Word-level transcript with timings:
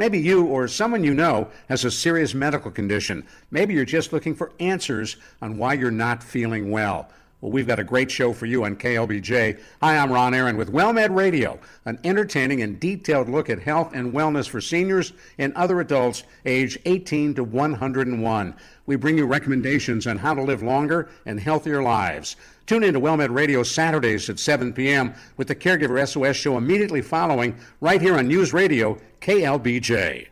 Maybe 0.00 0.18
you 0.18 0.46
or 0.46 0.66
someone 0.66 1.04
you 1.04 1.12
know 1.12 1.48
has 1.68 1.84
a 1.84 1.90
serious 1.90 2.32
medical 2.32 2.70
condition. 2.70 3.22
Maybe 3.50 3.74
you're 3.74 3.84
just 3.84 4.14
looking 4.14 4.34
for 4.34 4.50
answers 4.58 5.18
on 5.42 5.58
why 5.58 5.74
you're 5.74 5.90
not 5.90 6.22
feeling 6.22 6.70
well. 6.70 7.10
Well, 7.40 7.52
we've 7.52 7.66
got 7.66 7.78
a 7.78 7.84
great 7.84 8.10
show 8.10 8.34
for 8.34 8.44
you 8.44 8.64
on 8.64 8.76
KLBJ. 8.76 9.58
Hi, 9.80 9.96
I'm 9.96 10.12
Ron 10.12 10.34
Aaron 10.34 10.58
with 10.58 10.74
WellMed 10.74 11.16
Radio, 11.16 11.58
an 11.86 11.98
entertaining 12.04 12.60
and 12.60 12.78
detailed 12.78 13.30
look 13.30 13.48
at 13.48 13.62
health 13.62 13.94
and 13.94 14.12
wellness 14.12 14.46
for 14.46 14.60
seniors 14.60 15.14
and 15.38 15.54
other 15.54 15.80
adults 15.80 16.24
age 16.44 16.78
18 16.84 17.36
to 17.36 17.44
101. 17.44 18.54
We 18.84 18.96
bring 18.96 19.16
you 19.16 19.24
recommendations 19.24 20.06
on 20.06 20.18
how 20.18 20.34
to 20.34 20.42
live 20.42 20.62
longer 20.62 21.08
and 21.24 21.40
healthier 21.40 21.82
lives. 21.82 22.36
Tune 22.66 22.84
in 22.84 22.92
to 22.92 23.00
WellMed 23.00 23.34
Radio 23.34 23.62
Saturdays 23.62 24.28
at 24.28 24.38
7 24.38 24.74
p.m. 24.74 25.14
with 25.38 25.48
the 25.48 25.56
Caregiver 25.56 26.06
SOS 26.06 26.36
show 26.36 26.58
immediately 26.58 27.00
following, 27.00 27.56
right 27.80 28.02
here 28.02 28.18
on 28.18 28.28
News 28.28 28.52
Radio 28.52 28.98
KLBJ. 29.22 30.26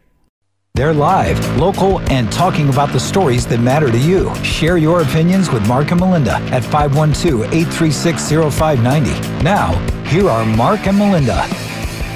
They're 0.78 0.94
live, 0.94 1.58
local, 1.58 1.98
and 2.08 2.30
talking 2.30 2.68
about 2.68 2.92
the 2.92 3.00
stories 3.00 3.44
that 3.48 3.58
matter 3.58 3.90
to 3.90 3.98
you. 3.98 4.32
Share 4.44 4.78
your 4.78 5.02
opinions 5.02 5.50
with 5.50 5.66
Mark 5.66 5.90
and 5.90 5.98
Melinda 5.98 6.36
at 6.52 6.62
512 6.62 7.52
836 7.52 8.28
0590. 8.54 9.42
Now, 9.42 9.72
here 10.04 10.30
are 10.30 10.46
Mark 10.46 10.86
and 10.86 10.96
Melinda. 10.96 11.42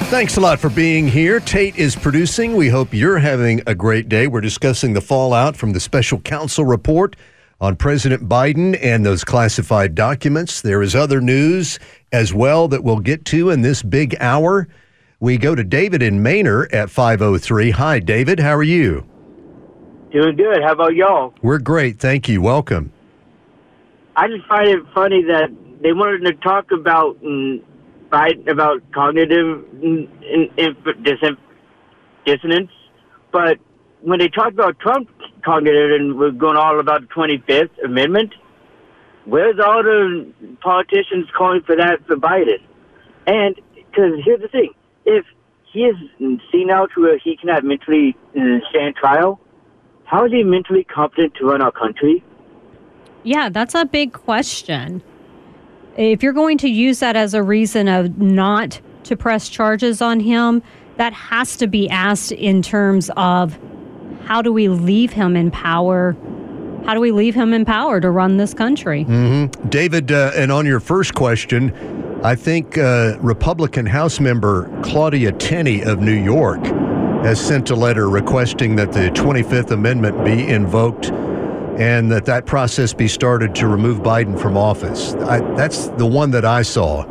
Thanks 0.07 0.37
a 0.37 0.39
lot 0.39 0.61
for 0.61 0.69
being 0.69 1.09
here. 1.09 1.41
Tate 1.41 1.75
is 1.75 1.93
producing. 1.93 2.55
We 2.55 2.69
hope 2.69 2.93
you're 2.93 3.19
having 3.19 3.61
a 3.67 3.75
great 3.75 4.07
day. 4.07 4.27
We're 4.27 4.39
discussing 4.39 4.93
the 4.93 5.01
fallout 5.01 5.57
from 5.57 5.73
the 5.73 5.81
special 5.81 6.21
counsel 6.21 6.63
report 6.63 7.17
on 7.59 7.75
President 7.75 8.29
Biden 8.29 8.79
and 8.81 9.05
those 9.05 9.25
classified 9.25 9.93
documents. 9.93 10.61
There 10.61 10.81
is 10.81 10.95
other 10.95 11.19
news 11.19 11.79
as 12.13 12.33
well 12.33 12.69
that 12.69 12.81
we'll 12.81 12.99
get 12.99 13.25
to 13.25 13.49
in 13.49 13.61
this 13.61 13.83
big 13.83 14.15
hour. 14.21 14.69
We 15.23 15.37
go 15.37 15.55
to 15.55 15.63
David 15.63 16.03
in 16.03 16.21
Manor 16.21 16.67
at 16.73 16.89
503. 16.89 17.71
Hi, 17.71 17.99
David. 17.99 18.41
How 18.41 18.57
are 18.57 18.61
you? 18.61 19.07
Doing 20.11 20.35
good. 20.35 20.61
How 20.61 20.73
about 20.73 20.95
y'all? 20.95 21.33
We're 21.41 21.59
great. 21.59 21.97
Thank 21.97 22.27
you. 22.27 22.41
Welcome. 22.41 22.91
I 24.17 24.27
just 24.27 24.45
find 24.47 24.67
it 24.67 24.83
funny 24.93 25.23
that 25.23 25.49
they 25.81 25.93
wanted 25.93 26.25
to 26.25 26.33
talk 26.43 26.73
about 26.73 27.23
mm, 27.23 27.63
Biden 28.11 28.49
about 28.51 28.81
cognitive 28.91 29.63
mm, 29.75 30.09
in, 30.23 30.49
in, 30.57 30.75
dis- 31.03 31.37
dissonance, 32.25 32.71
but 33.31 33.59
when 34.01 34.19
they 34.19 34.27
talked 34.27 34.55
about 34.55 34.77
Trump 34.79 35.07
cognitive 35.45 35.91
and 36.01 36.19
we're 36.19 36.31
going 36.31 36.57
all 36.57 36.81
about 36.81 36.99
the 36.99 37.07
25th 37.07 37.69
Amendment, 37.85 38.33
where's 39.23 39.57
all 39.57 39.83
the 39.83 40.29
politicians 40.59 41.27
calling 41.33 41.61
for 41.61 41.77
that 41.77 42.05
for 42.07 42.17
Biden? 42.17 42.59
And 43.25 43.55
because 43.73 44.19
here's 44.25 44.41
the 44.41 44.49
thing 44.49 44.73
if 45.05 45.25
he 45.71 45.81
is 45.81 45.95
seen 46.51 46.69
out 46.69 46.91
to 46.95 47.01
where 47.01 47.17
he 47.17 47.35
cannot 47.37 47.63
mentally 47.63 48.15
uh, 48.37 48.59
stand 48.69 48.95
trial, 48.95 49.39
how 50.05 50.25
is 50.25 50.31
he 50.31 50.43
mentally 50.43 50.83
competent 50.83 51.33
to 51.35 51.45
run 51.45 51.61
our 51.61 51.71
country? 51.71 52.23
Yeah, 53.23 53.49
that's 53.49 53.73
a 53.73 53.85
big 53.85 54.13
question. 54.13 55.01
If 55.97 56.21
you're 56.23 56.33
going 56.33 56.57
to 56.59 56.69
use 56.69 56.99
that 56.99 57.15
as 57.15 57.33
a 57.33 57.41
reason 57.41 57.87
of 57.87 58.17
not 58.17 58.79
to 59.03 59.15
press 59.15 59.49
charges 59.49 60.01
on 60.01 60.19
him, 60.19 60.61
that 60.97 61.13
has 61.13 61.57
to 61.57 61.67
be 61.67 61.89
asked 61.89 62.31
in 62.31 62.61
terms 62.61 63.09
of 63.17 63.57
how 64.25 64.41
do 64.41 64.53
we 64.53 64.69
leave 64.69 65.11
him 65.11 65.35
in 65.35 65.51
power? 65.51 66.15
How 66.85 66.93
do 66.93 66.99
we 66.99 67.11
leave 67.11 67.33
him 67.33 67.53
in 67.53 67.65
power 67.65 67.99
to 67.99 68.09
run 68.11 68.37
this 68.37 68.53
country? 68.53 69.05
Mm-hmm. 69.05 69.69
David, 69.69 70.11
uh, 70.11 70.31
and 70.35 70.51
on 70.51 70.65
your 70.65 70.79
first 70.79 71.13
question, 71.15 71.71
I 72.23 72.35
think 72.35 72.77
uh, 72.77 73.17
Republican 73.19 73.85
House 73.85 74.21
member 74.21 74.69
Claudia 74.81 75.33
Tenney 75.33 75.83
of 75.83 75.99
New 75.99 76.13
York 76.13 76.63
has 77.25 77.37
sent 77.37 77.69
a 77.69 77.75
letter 77.75 78.09
requesting 78.09 78.77
that 78.77 78.93
the 78.93 79.09
25th 79.09 79.71
Amendment 79.71 80.23
be 80.23 80.47
invoked 80.47 81.11
and 81.77 82.09
that 82.13 82.23
that 82.23 82.45
process 82.45 82.93
be 82.93 83.09
started 83.09 83.53
to 83.55 83.67
remove 83.67 83.99
Biden 83.99 84.39
from 84.39 84.55
office. 84.55 85.15
I, 85.15 85.41
that's 85.55 85.87
the 85.89 86.05
one 86.05 86.31
that 86.31 86.45
I 86.45 86.61
saw. 86.61 87.03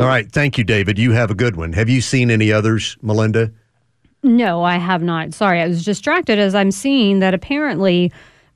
All 0.00 0.08
right. 0.08 0.30
Thank 0.30 0.58
you, 0.58 0.64
David. 0.64 1.00
You 1.00 1.10
have 1.12 1.32
a 1.32 1.34
good 1.34 1.56
one. 1.56 1.72
Have 1.72 1.88
you 1.88 2.00
seen 2.00 2.30
any 2.30 2.52
others, 2.52 2.96
Melinda? 3.02 3.50
No, 4.22 4.62
I 4.62 4.76
have 4.76 5.02
not. 5.02 5.34
Sorry, 5.34 5.60
I 5.60 5.66
was 5.66 5.84
distracted 5.84 6.38
as 6.38 6.54
I'm 6.54 6.70
seeing 6.70 7.18
that 7.18 7.34
apparently 7.34 8.12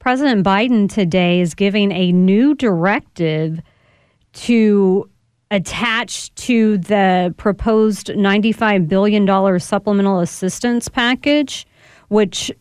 President 0.06 0.47
Biden 0.47 0.89
today 0.89 1.41
is 1.41 1.53
giving 1.53 1.91
a 1.91 2.12
new 2.12 2.55
directive 2.55 3.61
to 4.34 5.11
attach 5.50 6.33
to 6.37 6.78
the 6.78 7.34
proposed 7.39 8.06
$95 8.06 8.87
billion 8.87 9.59
supplemental 9.59 10.21
assistance 10.21 10.89
package, 10.89 11.67
which 12.06 12.53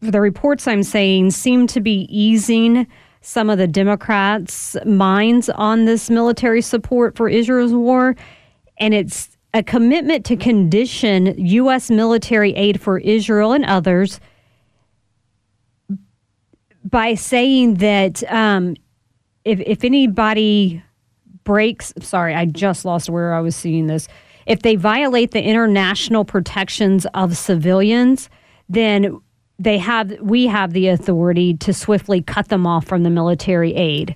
the 0.00 0.20
reports 0.20 0.68
I'm 0.68 0.82
saying 0.82 1.30
seem 1.30 1.66
to 1.68 1.80
be 1.80 2.06
easing 2.10 2.88
some 3.22 3.48
of 3.48 3.56
the 3.56 3.66
Democrats' 3.66 4.76
minds 4.84 5.48
on 5.48 5.86
this 5.86 6.10
military 6.10 6.60
support 6.60 7.16
for 7.16 7.26
Israel's 7.26 7.72
war. 7.72 8.16
And 8.76 8.92
it's 8.92 9.34
a 9.54 9.62
commitment 9.62 10.26
to 10.26 10.36
condition 10.36 11.38
U.S. 11.38 11.90
military 11.90 12.54
aid 12.54 12.82
for 12.82 12.98
Israel 12.98 13.54
and 13.54 13.64
others 13.64 14.20
by 16.94 17.16
saying 17.16 17.74
that 17.74 18.22
um, 18.30 18.76
if 19.44 19.58
if 19.58 19.82
anybody 19.82 20.80
breaks, 21.42 21.92
sorry, 21.98 22.36
I 22.36 22.44
just 22.44 22.84
lost 22.84 23.10
where 23.10 23.34
I 23.34 23.40
was 23.40 23.56
seeing 23.56 23.88
this. 23.88 24.06
If 24.46 24.62
they 24.62 24.76
violate 24.76 25.32
the 25.32 25.42
international 25.42 26.24
protections 26.24 27.04
of 27.06 27.36
civilians, 27.36 28.30
then 28.68 29.20
they 29.58 29.76
have 29.78 30.12
we 30.20 30.46
have 30.46 30.72
the 30.72 30.86
authority 30.86 31.54
to 31.54 31.72
swiftly 31.72 32.22
cut 32.22 32.46
them 32.46 32.64
off 32.64 32.86
from 32.86 33.02
the 33.02 33.10
military 33.10 33.74
aid. 33.74 34.14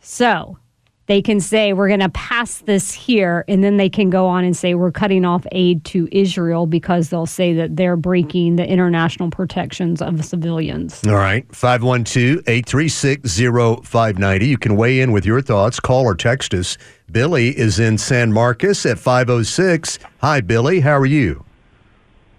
So 0.00 0.58
they 1.06 1.20
can 1.20 1.40
say 1.40 1.72
we're 1.72 1.88
going 1.88 1.98
to 2.00 2.08
pass 2.10 2.58
this 2.58 2.92
here 2.92 3.44
and 3.48 3.64
then 3.64 3.76
they 3.76 3.88
can 3.88 4.08
go 4.10 4.26
on 4.26 4.44
and 4.44 4.56
say 4.56 4.74
we're 4.74 4.92
cutting 4.92 5.24
off 5.24 5.44
aid 5.52 5.84
to 5.84 6.08
Israel 6.12 6.66
because 6.66 7.10
they'll 7.10 7.26
say 7.26 7.52
that 7.54 7.76
they're 7.76 7.96
breaking 7.96 8.56
the 8.56 8.66
international 8.66 9.30
protections 9.30 10.00
of 10.00 10.24
civilians. 10.24 11.04
All 11.06 11.14
right. 11.14 11.46
512-836-0590. 11.48 14.46
You 14.46 14.58
can 14.58 14.76
weigh 14.76 15.00
in 15.00 15.10
with 15.12 15.26
your 15.26 15.42
thoughts, 15.42 15.80
call 15.80 16.04
or 16.04 16.14
text 16.14 16.54
us. 16.54 16.78
Billy 17.10 17.58
is 17.58 17.80
in 17.80 17.98
San 17.98 18.32
Marcos 18.32 18.86
at 18.86 18.98
506. 18.98 19.98
Hi 20.20 20.40
Billy, 20.40 20.80
how 20.80 20.96
are 20.96 21.06
you? 21.06 21.44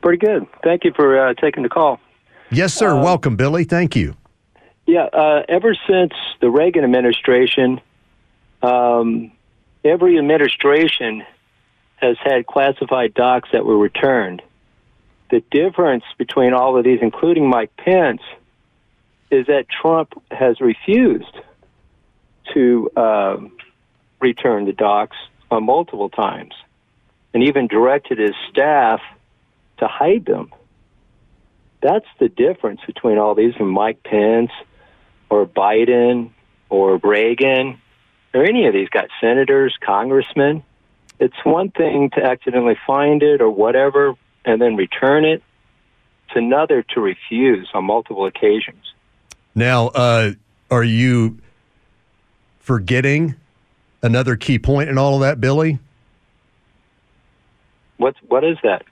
Pretty 0.01 0.18
good. 0.18 0.47
Thank 0.63 0.84
you 0.84 0.91
for 0.95 1.19
uh, 1.19 1.34
taking 1.35 1.63
the 1.63 1.69
call. 1.69 2.00
Yes, 2.51 2.74
sir. 2.74 2.90
Um, 2.90 3.03
Welcome, 3.03 3.35
Billy. 3.35 3.63
Thank 3.63 3.95
you. 3.95 4.16
Yeah, 4.85 5.06
uh, 5.13 5.44
ever 5.47 5.75
since 5.88 6.12
the 6.41 6.50
Reagan 6.50 6.84
administration 6.84 7.80
um, 8.63 9.31
every 9.84 10.18
administration 10.18 11.24
has 11.97 12.18
had 12.24 12.47
classified 12.47 13.13
docs 13.13 13.50
that 13.51 13.66
were 13.66 13.78
returned. 13.78 14.41
The 15.31 15.44
difference 15.51 16.03
between 16.18 16.53
all 16.53 16.78
of 16.78 16.84
these, 16.84 17.00
including 17.01 17.50
Mike 17.50 17.75
Pence, 17.78 18.22
is 19.31 19.47
that 19.47 19.66
Trump 19.69 20.13
has 20.31 20.62
refused 20.62 21.35
to 22.53 22.90
uh, 22.96 23.38
return 24.19 24.66
the 24.66 24.74
docs 24.74 25.18
on 25.50 25.66
multiple 25.66 26.09
times 26.09 26.53
and 27.34 27.44
even 27.44 27.68
directed 27.68 28.19
his 28.19 28.35
staff 28.50 29.01
to 29.78 29.88
hide 29.88 30.25
them. 30.25 30.51
That's 31.81 32.06
the 32.19 32.30
difference 32.30 32.81
between 32.85 33.18
all 33.18 33.34
these 33.35 33.56
from 33.56 33.69
Mike 33.69 34.03
Pence 34.03 34.51
or 35.30 35.45
Biden 35.45 36.30
or 36.69 36.97
Reagan 36.97 37.80
or 38.34 38.44
any 38.44 38.66
of 38.68 38.74
these 38.74 38.90
guys, 38.90 39.08
senators, 39.22 39.76
congressmen. 39.82 40.64
It's 41.20 41.36
one 41.44 41.70
thing 41.72 42.10
to 42.16 42.24
accidentally 42.24 42.78
find 42.86 43.22
it 43.22 43.42
or 43.42 43.50
whatever 43.50 44.16
and 44.46 44.62
then 44.62 44.75
return 44.75 45.25
it. 45.25 45.44
It's 46.28 46.36
another 46.36 46.84
to 46.94 47.02
refuse 47.02 47.69
on 47.74 47.86
multiple 47.86 48.25
occasions. 48.25 48.94
Now, 49.56 49.88
uh, 49.90 50.31
are 50.72 50.84
you 50.84 51.38
forgetting 52.60 53.36
another 54.02 54.36
key 54.36 54.57
point 54.57 54.90
in 54.90 54.98
all 54.98 55.16
of 55.16 55.22
that, 55.22 55.40
Billy? 55.40 55.80
What's 57.98 58.18
what 58.28 58.44
is 58.44 58.57
that? 58.63 58.84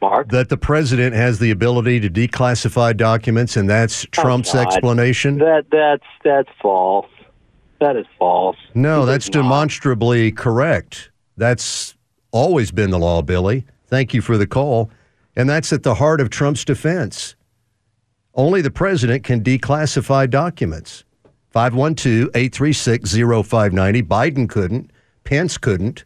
Mark? 0.00 0.28
That 0.28 0.48
the 0.48 0.56
president 0.56 1.14
has 1.14 1.38
the 1.38 1.50
ability 1.50 2.00
to 2.00 2.10
declassify 2.10 2.96
documents, 2.96 3.56
and 3.56 3.68
that's 3.68 4.04
oh, 4.04 4.08
Trump's 4.12 4.54
oh, 4.54 4.60
explanation. 4.60 5.38
That 5.38 5.66
that's 5.70 6.04
that's 6.22 6.50
false. 6.60 7.08
That 7.80 7.96
is 7.96 8.06
false. 8.18 8.56
No, 8.74 9.06
that's 9.06 9.28
demonstrably 9.28 10.32
correct. 10.32 11.10
That's 11.36 11.94
always 12.32 12.70
been 12.70 12.90
the 12.90 12.98
law, 12.98 13.22
Billy. 13.22 13.64
Thank 13.86 14.12
you 14.12 14.20
for 14.20 14.36
the 14.36 14.46
call. 14.46 14.90
And 15.36 15.48
that's 15.48 15.72
at 15.72 15.84
the 15.84 15.94
heart 15.94 16.20
of 16.20 16.30
Trump's 16.30 16.64
defense. 16.64 17.36
Only 18.34 18.60
the 18.60 18.70
president 18.70 19.24
can 19.24 19.42
declassify 19.42 20.28
documents. 20.28 21.04
512 21.50 22.30
836 22.34 23.12
0590. 23.12 24.02
Biden 24.02 24.48
couldn't. 24.48 24.90
Pence 25.24 25.58
couldn't. 25.58 26.04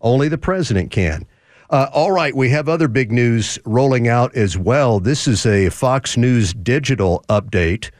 Only 0.00 0.28
the 0.28 0.38
president 0.38 0.90
can. 0.90 1.26
Uh, 1.70 1.90
all 1.92 2.12
right, 2.12 2.34
we 2.34 2.48
have 2.48 2.68
other 2.68 2.88
big 2.88 3.12
news 3.12 3.58
rolling 3.66 4.08
out 4.08 4.34
as 4.34 4.56
well. 4.56 5.00
This 5.00 5.28
is 5.28 5.44
a 5.44 5.68
Fox 5.68 6.16
News 6.16 6.54
digital 6.54 7.24
update, 7.28 7.90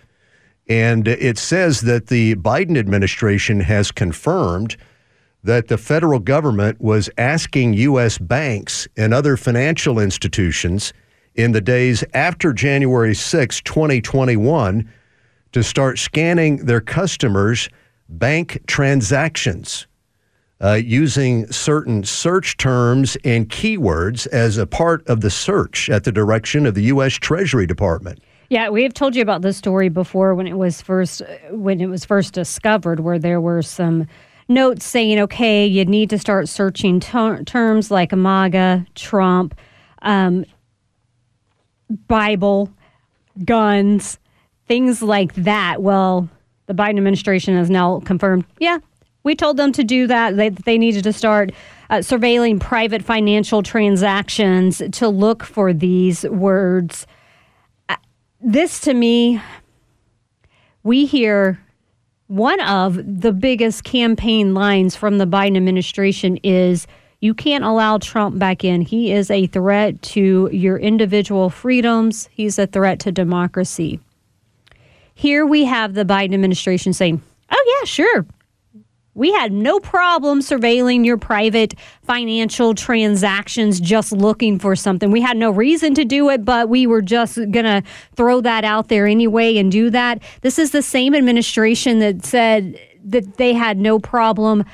and 0.69 1.09
it 1.09 1.39
says 1.39 1.81
that 1.83 2.09
the 2.09 2.35
Biden 2.37 2.77
administration 2.77 3.61
has 3.61 3.91
confirmed 3.91 4.77
that 5.43 5.69
the 5.69 5.79
federal 5.79 6.19
government 6.19 6.81
was 6.81 7.09
asking 7.17 7.75
U.S. 7.75 8.19
banks 8.19 8.87
and 8.97 9.15
other 9.15 9.37
financial 9.37 9.99
institutions 9.99 10.93
in 11.35 11.53
the 11.53 11.61
days 11.61 12.05
after 12.13 12.53
January 12.53 13.15
6, 13.15 13.61
2021, 13.63 14.93
to 15.53 15.63
start 15.63 15.99
scanning 15.99 16.67
their 16.67 16.81
customers' 16.81 17.71
bank 18.09 18.61
transactions 18.67 19.87
uh, 20.61 20.73
using 20.73 21.51
certain 21.53 22.03
search 22.03 22.57
terms 22.57 23.17
and 23.25 23.49
keywords 23.49 24.27
as 24.29 24.59
a 24.59 24.67
part 24.67 25.07
of 25.07 25.21
the 25.21 25.31
search 25.31 25.89
at 25.89 26.05
the 26.05 26.13
direction 26.13 26.67
of 26.67 26.75
the 26.75 26.83
U.S. 26.85 27.15
Treasury 27.15 27.67
Department. 27.67 28.21
Yeah, 28.51 28.71
we 28.71 28.83
have 28.85 28.95
told 28.95 29.15
you 29.15 29.21
about 29.21 29.43
this 29.43 29.59
story 29.59 29.91
before 29.91 30.35
when 30.35 30.47
it 30.47 30.57
was 30.57 30.81
first 30.81 31.21
when 31.51 31.81
it 31.81 31.87
was 31.87 32.05
first 32.05 32.33
discovered, 32.33 33.01
where 33.01 33.19
there 33.19 33.41
were 33.41 33.61
some 33.61 34.07
notes 34.49 34.87
saying, 34.87 35.19
okay, 35.21 35.67
you 35.67 35.85
need 35.85 36.09
to 36.11 36.19
start 36.19 36.49
searching 36.49 37.01
ter- 37.01 37.43
terms 37.45 37.91
like 37.91 38.13
MAGA, 38.13 38.87
Trump, 38.95 39.55
um, 40.01 40.47
Bible, 42.07 42.73
guns, 43.45 44.19
things 44.67 45.03
like 45.03 45.35
that. 45.35 45.83
Well, 45.83 46.29
the 46.67 46.75
Biden 46.75 46.97
administration 46.97 47.55
has 47.57 47.69
now 47.69 48.01
confirmed, 48.01 48.47
yeah, 48.59 48.79
we 49.25 49.35
told 49.35 49.59
them 49.59 49.73
to 49.73 49.85
do 49.85 50.07
that. 50.07 50.37
They, 50.37 50.49
they 50.49 50.79
needed 50.79 51.05
to 51.05 51.13
start 51.13 51.53
uh, 51.91 51.97
surveilling 51.97 52.61
private 52.61 53.05
financial 53.05 53.63
transactions 53.63 54.81
to 54.93 55.09
look 55.09 55.45
for 55.45 55.75
these 55.75 56.25
words. 56.25 57.07
This 58.41 58.81
to 58.83 58.95
me, 58.95 59.41
we 60.85 61.07
hear 61.07 61.59
one 62.29 62.61
of 62.61 62.95
the 63.21 63.33
biggest 63.33 63.83
campaign 63.83 64.55
lines 64.55 64.95
from 64.95 65.19
the 65.19 65.27
Biden 65.27 65.57
administration 65.57 66.37
is 66.45 66.87
you 67.21 67.35
can't 67.35 67.65
allow 67.65 67.99
Trump 67.99 68.39
back 68.39 68.63
in. 68.63 68.83
He 68.83 69.13
is 69.13 69.29
a 69.29 69.49
threat 69.49 70.01
to 70.03 70.49
your 70.53 70.77
individual 70.79 71.51
freedoms, 71.51 72.29
he's 72.31 72.61
a 72.61 72.67
threat 72.69 73.01
to 73.01 73.13
democracy. 73.13 73.99
Here 75.15 75.45
we 75.45 75.65
have 75.65 75.95
the 75.95 76.05
Biden 76.05 76.33
administration 76.33 76.93
saying, 76.93 77.21
oh, 77.51 77.79
yeah, 77.81 77.87
sure, 77.87 78.27
we 79.19 79.33
had 79.33 79.53
no 79.53 79.81
problem 79.81 80.39
surveilling 80.39 81.05
your 81.05 81.19
private 81.19 81.75
financial 82.03 82.73
transactions 82.73 83.81
just 83.81 84.13
looking 84.13 84.61
for 84.61 84.77
something. 84.77 85.11
We 85.11 85.21
had 85.21 85.37
no 85.37 85.51
reason 85.51 85.93
to 85.95 86.05
do 86.05 86.31
it, 86.31 86.45
but 86.45 86.69
we 86.69 86.87
were 86.87 87.03
just 87.03 87.35
going 87.35 87.65
to 87.65 87.83
throw 88.15 88.41
that 88.43 88.65
out 88.65 88.87
there 88.87 89.09
anyway 89.09 89.57
and 89.57 89.73
do 89.73 89.91
that. 89.91 90.23
This 90.43 90.57
is 90.57 90.71
the 90.71 90.83
same 90.83 91.17
administration 91.17 91.99
that 91.99 92.25
said 92.25 92.79
that 93.07 93.39
they 93.39 93.55
had 93.55 93.79
no 93.79 93.99
problem. 93.99 94.65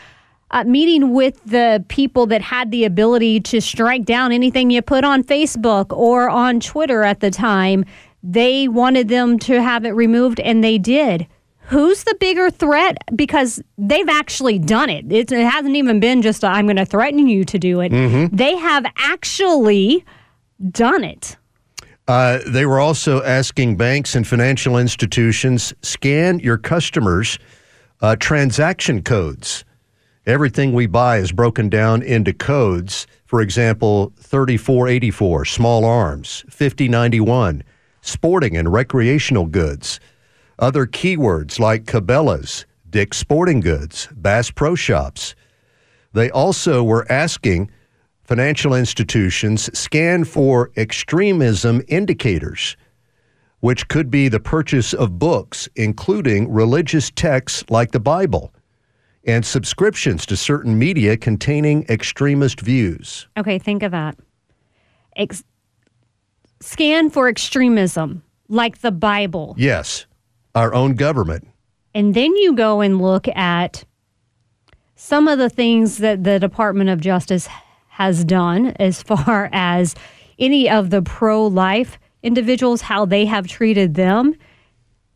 Uh, 0.50 0.62
meeting 0.64 1.14
with 1.14 1.43
the 1.44 1.82
people 1.88 2.26
that 2.26 2.43
had 2.43 2.70
the 2.70 2.85
ability 2.85 3.40
to 3.40 3.62
strike 3.62 4.05
down 4.05 4.31
anything 4.31 4.70
you 4.70 4.82
put 4.82 5.05
on 5.05 5.25
Facebook 5.25 5.87
or 5.97 6.29
on 6.29 6.61
Twitter 6.61 7.02
at 7.02 7.20
the 7.20 7.31
time. 7.31 7.85
They 8.23 8.69
wanted 8.69 9.08
them 9.08 9.38
to 9.40 9.62
have 9.62 9.87
it 9.87 9.93
removed, 9.93 10.38
and 10.38 10.62
they 10.62 10.76
did 10.76 11.26
who's 11.66 12.05
the 12.05 12.16
bigger 12.20 12.50
threat? 12.50 12.99
Because 13.14 13.62
they've 13.78 14.08
actually 14.08 14.58
done 14.58 14.90
it. 14.90 15.11
It, 15.11 15.32
it 15.32 15.46
hasn't 15.46 15.76
even 15.76 16.00
been 16.00 16.22
just, 16.22 16.44
i 16.44 16.58
am 16.58 16.66
going 16.66 16.76
to 16.76 16.87
threaten 16.87 17.26
you 17.26 17.44
to 17.44 17.58
do 17.58 17.81
it. 17.81 17.93
Mm-hmm. 17.93 18.34
They 18.34 18.56
have 18.56 18.84
actually 18.96 20.05
done 20.70 21.05
it. 21.05 21.37
Uh, 22.06 22.40
they 22.46 22.66
were 22.66 22.81
also 22.81 23.22
asking 23.22 23.76
banks 23.76 24.14
and 24.14 24.26
financial 24.26 24.76
institutions 24.76 25.72
scan 25.81 26.38
your 26.38 26.58
customers' 26.58 27.38
uh, 28.02 28.14
transaction 28.16 29.02
codes. 29.02 29.64
Everything 30.26 30.72
we 30.72 30.87
buy 30.87 31.19
is 31.19 31.32
broken 31.32 31.69
down 31.69 32.02
into 32.02 32.32
codes. 32.32 33.06
For 33.26 33.40
example, 33.40 34.12
3484, 34.20 35.44
small 35.46 35.84
arms, 35.84 36.44
5091, 36.49 37.62
sporting 38.00 38.56
and 38.56 38.72
recreational 38.72 39.46
goods, 39.46 39.99
other 40.58 40.86
keywords 40.86 41.58
like 41.58 41.84
Cabela's, 41.84 42.66
Dick's 42.88 43.18
Sporting 43.18 43.60
Goods, 43.60 44.08
Bass 44.12 44.50
Pro 44.50 44.74
Shops. 44.74 45.34
They 46.12 46.30
also 46.30 46.82
were 46.82 47.10
asking 47.10 47.70
financial 48.22 48.74
institutions 48.74 49.76
scan 49.76 50.24
for 50.24 50.70
extremism 50.76 51.82
indicators, 51.88 52.76
which 53.60 53.88
could 53.88 54.10
be 54.10 54.28
the 54.28 54.40
purchase 54.40 54.94
of 54.94 55.18
books, 55.18 55.68
including 55.74 56.50
religious 56.52 57.10
texts 57.10 57.64
like 57.68 57.90
the 57.90 58.00
Bible, 58.00 58.54
and 59.26 59.44
subscriptions 59.44 60.24
to 60.26 60.36
certain 60.36 60.78
media 60.78 61.16
containing 61.16 61.84
extremist 61.88 62.60
views. 62.60 63.26
Okay, 63.36 63.58
think 63.58 63.82
of 63.82 63.90
that. 63.90 64.16
Ex- 65.16 65.44
scan 66.60 67.10
for 67.10 67.28
extremism 67.28 68.22
like 68.48 68.78
the 68.78 68.92
Bible. 68.92 69.54
Yes 69.58 70.06
our 70.54 70.74
own 70.74 70.94
government. 70.94 71.48
And 71.94 72.14
then 72.14 72.34
you 72.36 72.54
go 72.54 72.80
and 72.80 73.00
look 73.00 73.28
at 73.28 73.84
some 74.96 75.28
of 75.28 75.38
the 75.38 75.50
things 75.50 75.98
that 75.98 76.24
the 76.24 76.38
Department 76.38 76.90
of 76.90 77.00
Justice 77.00 77.48
has 77.88 78.24
done 78.24 78.68
as 78.80 79.02
far 79.10 79.48
as 79.52 79.94
any 80.38 80.68
of 80.68 80.90
the 80.90 81.02
pro 81.02 81.46
life 81.46 81.98
individuals, 82.22 82.80
how 82.80 83.04
they 83.04 83.26
have 83.26 83.46
treated 83.46 83.94
them 83.94 84.34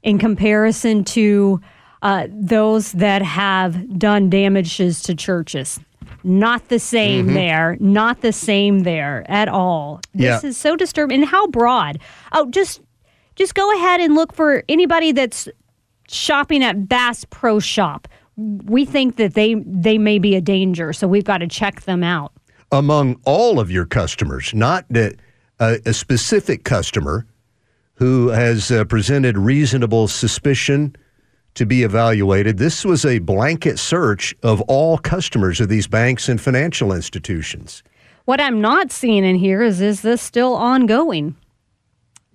in 0.03 0.19
comparison 0.19 1.03
to 1.03 1.61
uh, 2.03 2.29
those 2.31 2.93
that 2.93 3.23
have 3.23 3.99
done 3.99 4.31
damages 4.31 5.03
to 5.03 5.15
churches. 5.15 5.81
Not 6.23 6.69
the 6.69 6.79
same 6.79 7.27
mm-hmm. 7.27 7.35
there. 7.35 7.77
Not 7.81 8.21
the 8.21 8.33
same 8.33 8.81
there 8.81 9.25
at 9.29 9.49
all. 9.49 10.01
This 10.15 10.43
yeah. 10.43 10.49
is 10.49 10.57
so 10.57 10.77
disturbing. 10.77 11.23
And 11.23 11.29
how 11.29 11.47
broad? 11.49 11.99
Oh, 12.33 12.51
just 12.51 12.81
just 13.39 13.55
go 13.55 13.73
ahead 13.77 14.01
and 14.01 14.15
look 14.15 14.35
for 14.35 14.65
anybody 14.69 15.13
that's 15.13 15.49
shopping 16.09 16.63
at 16.65 16.89
Bass 16.89 17.25
Pro 17.31 17.61
Shop. 17.61 18.09
We 18.37 18.85
think 18.85 19.17
that 19.17 19.35
they 19.35 19.55
they 19.55 19.97
may 19.97 20.19
be 20.19 20.35
a 20.35 20.41
danger, 20.41 20.93
so 20.93 21.09
we've 21.09 21.25
got 21.25 21.39
to 21.39 21.47
check 21.47 21.83
them 21.83 22.03
out. 22.03 22.33
Among 22.71 23.19
all 23.25 23.59
of 23.59 23.71
your 23.71 23.87
customers, 23.87 24.53
not 24.53 24.85
a, 24.95 25.15
a 25.59 25.93
specific 25.93 26.65
customer 26.65 27.27
who 27.95 28.29
has 28.29 28.71
uh, 28.71 28.85
presented 28.85 29.39
reasonable 29.39 30.07
suspicion 30.07 30.95
to 31.55 31.67
be 31.67 31.83
evaluated. 31.83 32.59
This 32.59 32.85
was 32.85 33.05
a 33.05 33.19
blanket 33.19 33.79
search 33.79 34.35
of 34.43 34.61
all 34.63 34.99
customers 34.99 35.61
of 35.61 35.69
these 35.69 35.89
banks 35.89 36.29
and 36.29 36.41
financial 36.41 36.93
institutions. 36.93 37.83
What 38.27 38.41
I'm 38.41 38.61
not 38.61 38.93
seeing 38.93 39.25
in 39.25 39.37
here 39.37 39.63
is 39.63 39.81
is 39.81 40.03
this 40.03 40.23
still 40.23 40.55
ongoing? 40.55 41.35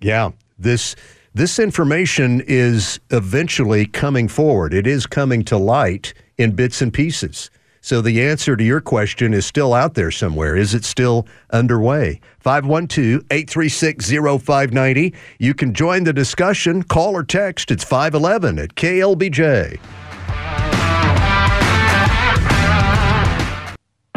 Yeah, 0.00 0.32
this 0.58 0.96
this 1.36 1.58
information 1.58 2.42
is 2.46 3.00
eventually 3.10 3.86
coming 3.86 4.28
forward. 4.28 4.72
It 4.72 4.86
is 4.86 5.04
coming 5.04 5.42
to 5.46 5.58
light 5.58 6.14
in 6.38 6.52
bits 6.52 6.80
and 6.80 6.92
pieces. 6.92 7.50
So 7.80 8.00
the 8.00 8.22
answer 8.22 8.56
to 8.56 8.64
your 8.64 8.80
question 8.80 9.34
is 9.34 9.44
still 9.44 9.74
out 9.74 9.92
there 9.92 10.10
somewhere. 10.10 10.56
Is 10.56 10.72
it 10.72 10.84
still 10.84 11.26
underway? 11.50 12.20
512 12.38 13.24
836 13.30 14.10
0590. 14.10 15.12
You 15.38 15.52
can 15.52 15.74
join 15.74 16.04
the 16.04 16.12
discussion. 16.12 16.84
Call 16.84 17.14
or 17.14 17.24
text. 17.24 17.70
It's 17.70 17.84
511 17.84 18.58
at 18.58 18.74
KLBJ. 18.76 19.78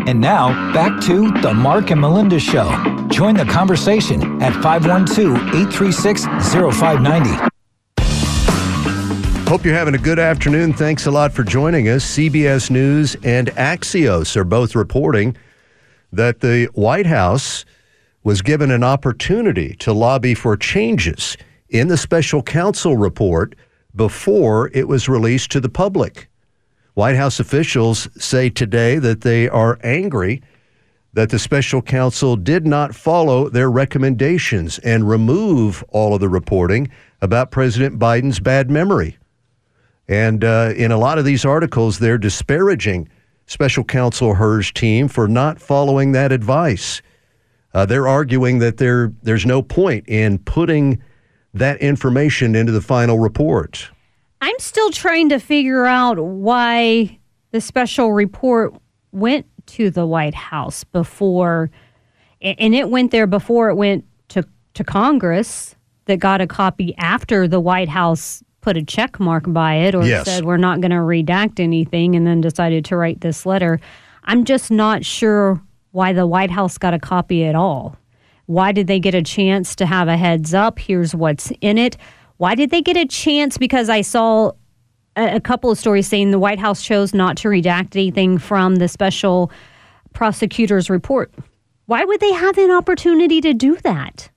And 0.08 0.22
now, 0.22 0.72
back 0.72 1.02
to 1.02 1.30
the 1.42 1.54
Mark 1.54 1.92
and 1.92 2.00
Melinda 2.00 2.40
Show. 2.40 2.70
Join 3.10 3.36
the 3.36 3.44
conversation 3.44 4.42
at 4.42 4.54
512 4.64 5.36
836 5.54 6.24
0590. 6.80 7.50
Hope 9.50 9.66
you're 9.66 9.74
having 9.74 9.96
a 9.96 9.98
good 9.98 10.18
afternoon. 10.18 10.72
Thanks 10.72 11.08
a 11.08 11.12
lot 11.12 11.34
for 11.34 11.44
joining 11.44 11.90
us. 11.90 12.06
CBS 12.06 12.72
News 12.72 13.18
and 13.22 13.48
Axios 13.58 14.38
are 14.38 14.46
both 14.46 14.76
reporting 14.76 15.36
that 16.14 16.40
the 16.40 16.70
White 16.74 17.06
House 17.06 17.66
was 18.24 18.42
given 18.42 18.72
an 18.72 18.86
opportunity 18.86 19.76
to 19.76 19.92
lobby 19.92 20.34
for 20.34 20.56
changes 20.56 21.36
in 21.68 21.90
the 21.90 21.98
special 21.98 22.42
counsel 22.42 22.96
report 22.96 23.56
before 23.94 24.72
it 24.74 24.88
was 24.88 25.10
released 25.10 25.52
to 25.52 25.60
the 25.60 25.68
public. 25.68 26.30
White 26.98 27.16
House 27.16 27.40
officials 27.40 28.10
say 28.18 28.50
today 28.50 28.98
that 28.98 29.22
they 29.22 29.48
are 29.48 29.78
angry 29.84 30.42
that 31.14 31.30
the 31.30 31.38
special 31.38 31.80
counsel 31.80 32.36
did 32.36 32.66
not 32.66 32.96
follow 32.96 33.50
their 33.50 33.70
recommendations 33.70 34.80
and 34.80 35.08
remove 35.08 35.84
all 35.90 36.16
of 36.16 36.22
the 36.22 36.28
reporting 36.28 36.90
about 37.22 37.52
President 37.52 38.00
Biden's 38.00 38.40
bad 38.40 38.72
memory. 38.72 39.16
And 40.08 40.44
uh, 40.44 40.74
in 40.76 40.92
a 40.92 40.98
lot 40.98 41.20
of 41.20 41.26
these 41.26 41.46
articles, 41.46 42.00
they're 42.00 42.18
disparaging 42.18 43.08
special 43.46 43.84
counsel 43.84 44.34
Hur's 44.34 44.72
team 44.72 45.08
for 45.08 45.28
not 45.28 45.62
following 45.62 46.14
that 46.14 46.32
advice. 46.32 47.04
Uh, 47.76 47.86
they're 47.86 48.08
arguing 48.08 48.58
that 48.58 48.78
there 48.78 49.14
there's 49.22 49.46
no 49.46 49.62
point 49.62 50.10
in 50.10 50.40
putting 50.40 51.04
that 51.54 51.80
information 51.80 52.56
into 52.56 52.72
the 52.72 52.82
final 52.82 53.20
report. 53.20 53.92
I'm 54.42 54.58
still 54.60 54.92
trying 54.92 55.30
to 55.30 55.40
figure 55.40 55.86
out 55.86 56.20
why 56.20 57.18
the 57.52 57.62
special 57.62 58.14
report 58.14 58.74
went 59.12 59.46
to 59.68 59.90
the 59.90 60.06
White 60.06 60.36
House 60.36 60.84
before, 60.84 61.70
and 62.42 62.76
it 62.76 62.90
went 62.90 63.12
there 63.12 63.28
before 63.28 63.70
it 63.70 63.76
went 63.76 64.06
to, 64.30 64.44
to 64.76 64.84
Congress 64.84 65.76
that 66.06 66.18
got 66.18 66.40
a 66.40 66.48
copy 66.48 66.96
after 66.98 67.48
the 67.48 67.60
White 67.60 67.90
House 67.90 68.44
put 68.62 68.78
a 68.78 68.84
check 68.84 69.20
mark 69.20 69.44
by 69.48 69.76
it 69.76 69.96
or 69.96 70.06
Yes. 70.06 70.26
said 70.26 70.46
we're 70.46 70.58
not 70.58 70.82
going 70.82 70.92
to 70.92 70.98
redact 70.98 71.60
anything 71.60 72.16
and 72.16 72.28
then 72.28 72.42
decided 72.42 72.86
to 72.86 72.98
write 72.98 73.22
this 73.22 73.46
letter. 73.46 73.80
I'm 74.26 74.44
just 74.44 74.70
not 74.72 75.06
sure 75.06 75.62
why 75.92 76.14
the 76.14 76.28
White 76.28 76.52
House 76.52 76.78
got 76.78 76.94
a 76.94 77.00
copy 77.00 77.46
at 77.46 77.56
all. 77.56 77.96
Why 78.46 78.72
did 78.72 78.88
they 78.88 79.00
get 79.00 79.16
a 79.16 79.22
chance 79.22 79.76
to 79.78 79.86
have 79.86 80.08
a 80.08 80.18
heads 80.18 80.54
up? 80.54 80.80
Here's 80.80 81.16
what's 81.16 81.52
in 81.62 81.78
it. 81.78 81.98
Why 82.38 82.56
did 82.56 82.70
they 82.70 82.82
get 82.82 82.98
a 82.98 83.06
chance? 83.06 83.58
Because 83.58 83.90
I 83.90 84.02
saw 84.02 84.52
a, 85.16 85.36
a 85.36 85.40
couple 85.40 85.72
of 85.72 85.78
stories 85.78 86.08
saying 86.08 86.32
the 86.32 86.40
White 86.40 86.60
House 86.60 86.84
chose 86.84 87.14
not 87.14 87.38
to 87.38 87.48
redact 87.48 87.96
anything 87.96 88.38
from 88.38 88.76
the 88.76 88.88
special 88.88 89.52
prosecutor's 90.14 90.90
report. 90.90 91.34
Why 91.86 92.04
would 92.04 92.20
they 92.20 92.34
have 92.34 92.58
an 92.58 92.72
opportunity 92.72 93.42
to 93.42 93.54
do 93.54 93.76
that? 93.78 94.30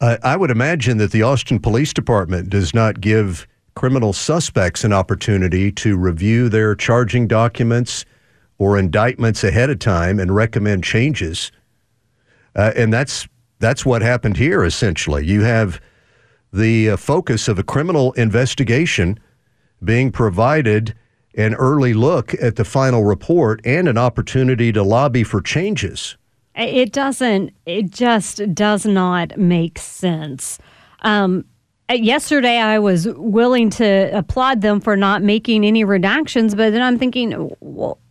Uh, 0.00 0.18
I 0.22 0.36
would 0.36 0.50
imagine 0.50 0.98
that 0.98 1.10
the 1.10 1.22
Austin 1.22 1.58
Police 1.58 1.92
Department 1.92 2.50
does 2.50 2.74
not 2.74 3.00
give 3.00 3.46
criminal 3.74 4.12
suspects 4.12 4.84
an 4.84 4.92
opportunity 4.92 5.70
to 5.70 5.96
review 5.96 6.48
their 6.48 6.74
charging 6.74 7.26
documents 7.26 8.04
or 8.58 8.78
indictments 8.78 9.44
ahead 9.44 9.70
of 9.70 9.78
time 9.78 10.18
and 10.18 10.34
recommend 10.34 10.84
changes. 10.84 11.52
Uh, 12.54 12.72
and 12.76 12.92
that's 12.92 13.28
that's 13.58 13.86
what 13.86 14.02
happened 14.02 14.36
here. 14.36 14.64
Essentially, 14.64 15.24
you 15.26 15.42
have 15.42 15.80
the 16.52 16.90
uh, 16.90 16.96
focus 16.96 17.48
of 17.48 17.58
a 17.58 17.62
criminal 17.62 18.12
investigation 18.12 19.18
being 19.82 20.10
provided 20.10 20.94
an 21.34 21.54
early 21.54 21.92
look 21.92 22.34
at 22.40 22.56
the 22.56 22.64
final 22.64 23.04
report 23.04 23.60
and 23.64 23.88
an 23.88 23.98
opportunity 23.98 24.72
to 24.72 24.82
lobby 24.82 25.22
for 25.22 25.40
changes. 25.40 26.16
It 26.54 26.92
doesn't. 26.92 27.52
It 27.66 27.90
just 27.90 28.54
does 28.54 28.86
not 28.86 29.36
make 29.36 29.78
sense. 29.78 30.58
Um, 31.02 31.44
uh, 31.90 31.94
yesterday, 31.94 32.58
I 32.58 32.78
was 32.78 33.06
willing 33.06 33.70
to 33.70 34.10
applaud 34.16 34.62
them 34.62 34.80
for 34.80 34.96
not 34.96 35.22
making 35.22 35.64
any 35.64 35.84
redactions, 35.84 36.56
but 36.56 36.72
then 36.72 36.82
I'm 36.82 36.98
thinking, 36.98 37.32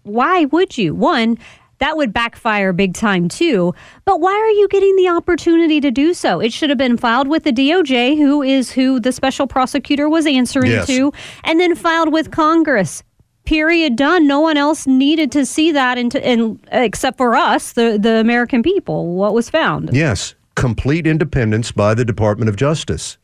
why 0.03 0.45
would 0.45 0.77
you? 0.77 0.93
One, 0.93 1.37
that 1.79 1.97
would 1.97 2.13
backfire 2.13 2.71
big 2.73 2.93
time 2.93 3.27
too. 3.27 3.73
But 4.05 4.21
why 4.21 4.31
are 4.33 4.49
you 4.51 4.67
getting 4.69 4.95
the 4.95 5.09
opportunity 5.09 5.79
to 5.81 5.91
do 5.91 6.13
so? 6.13 6.39
It 6.39 6.53
should 6.53 6.69
have 6.69 6.77
been 6.77 6.97
filed 6.97 7.27
with 7.27 7.43
the 7.43 7.51
DOJ, 7.51 8.17
who 8.17 8.41
is 8.41 8.71
who 8.71 8.99
the 8.99 9.11
special 9.11 9.47
prosecutor 9.47 10.07
was 10.09 10.25
answering 10.25 10.71
Yes. 10.71 10.87
to, 10.87 11.11
and 11.43 11.59
then 11.59 11.75
filed 11.75 12.11
with 12.13 12.31
Congress. 12.31 13.03
Period. 13.45 13.95
Done. 13.95 14.25
No 14.25 14.39
one 14.39 14.57
else 14.57 14.87
needed 14.87 15.31
to 15.33 15.45
see 15.45 15.71
that, 15.71 15.97
and, 15.99 16.15
and 16.15 16.59
except 16.71 17.17
for 17.17 17.35
us, 17.35 17.73
the 17.73 17.97
the 18.01 18.15
American 18.15 18.63
people. 18.63 19.13
What 19.15 19.33
was 19.35 19.49
found, 19.51 19.91
Yes, 19.93 20.33
complete 20.55 21.05
independence 21.05 21.71
by 21.71 21.93
the 21.93 22.03
Department 22.05 22.49
of 22.49 22.55
Justice. 22.55 23.17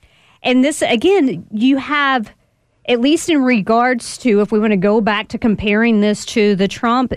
and 0.44 0.64
this 0.64 0.84
again, 0.84 1.44
you 1.52 1.78
have, 1.78 2.32
at 2.88 3.00
least 3.00 3.30
in 3.30 3.42
regards 3.44 4.16
to, 4.20 4.42
if 4.42 4.52
we 4.52 4.60
want 4.60 4.72
to 4.74 4.78
go 4.78 5.02
back 5.02 5.28
to 5.30 5.40
comparing 5.40 6.02
this 6.02 6.24
to 6.26 6.56
the 6.56 6.68
Trump, 6.68 7.14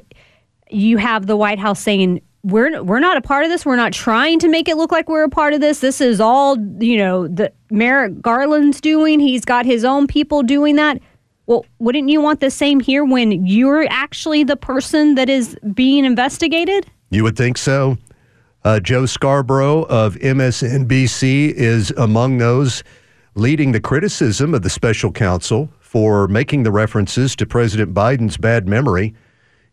you 0.75 0.99
have 0.99 1.27
the 1.27 1.37
White 1.37 1.59
House 1.59 1.81
saying. 1.81 2.21
We're, 2.47 2.83
we're 2.83 3.01
not 3.01 3.17
a 3.17 3.23
part 3.23 3.45
of 3.45 3.51
this. 3.51 3.65
We're 3.65 3.77
not 3.77 3.95
trying 3.95 4.39
to 4.41 4.49
make 4.49 4.69
it 4.69 4.77
look 4.77 4.93
like 4.93 5.09
we're 5.09 5.25
a 5.25 5.31
part 5.31 5.55
of 5.55 5.63
this. 5.63 5.81
This 5.81 6.03
is 6.03 6.21
all, 6.21 6.59
you 6.79 6.99
know, 6.99 7.27
the 7.27 7.51
Merrick 7.71 8.21
Garland's 8.21 8.83
doing. 8.83 9.19
He's 9.19 9.47
got 9.47 9.65
his 9.65 9.83
own 9.83 10.07
people 10.07 10.43
doing 10.43 10.77
that. 10.77 11.01
Well, 11.47 11.65
wouldn't 11.79 12.11
you 12.11 12.21
want 12.21 12.41
the 12.41 12.51
same 12.51 12.81
here 12.81 13.03
when 13.03 13.47
you're 13.47 13.87
actually 13.89 14.45
the 14.45 14.57
person 14.57 15.15
that 15.15 15.31
is 15.31 15.57
being 15.73 16.05
investigated? 16.05 16.87
You 17.11 17.23
would 17.23 17.37
think 17.37 17.57
so. 17.57 17.97
Uh, 18.65 18.81
Joe 18.81 19.05
Scarborough 19.05 19.83
of 19.85 20.17
MSNBC 20.17 21.53
is 21.53 21.91
among 21.99 22.39
those 22.39 22.83
leading 23.35 23.73
the 23.73 23.81
criticism 23.81 24.55
of 24.55 24.63
the 24.63 24.71
special 24.71 25.13
counsel 25.13 25.69
for 25.81 26.29
making 26.29 26.63
the 26.63 26.71
references 26.71 27.37
to 27.37 27.47
President 27.47 27.93
Biden's 27.93 28.39
bad 28.39 28.67
memory. 28.67 29.15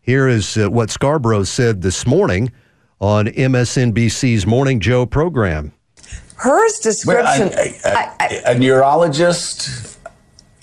Here 0.02 0.28
is 0.28 0.56
uh, 0.56 0.68
what 0.68 0.90
Scarborough 0.90 1.44
said 1.44 1.82
this 1.82 2.06
morning 2.06 2.50
on 3.00 3.26
MSNBC's 3.26 4.46
Morning 4.46 4.80
Joe 4.80 5.06
program. 5.06 5.72
Hur's 6.36 6.80
Well, 7.06 7.22
description. 7.22 7.48
a, 7.56 7.72
a- 7.84 7.98
I- 7.98 8.12
I- 8.20 8.42
a 8.52 8.58
neurologist 8.58 9.98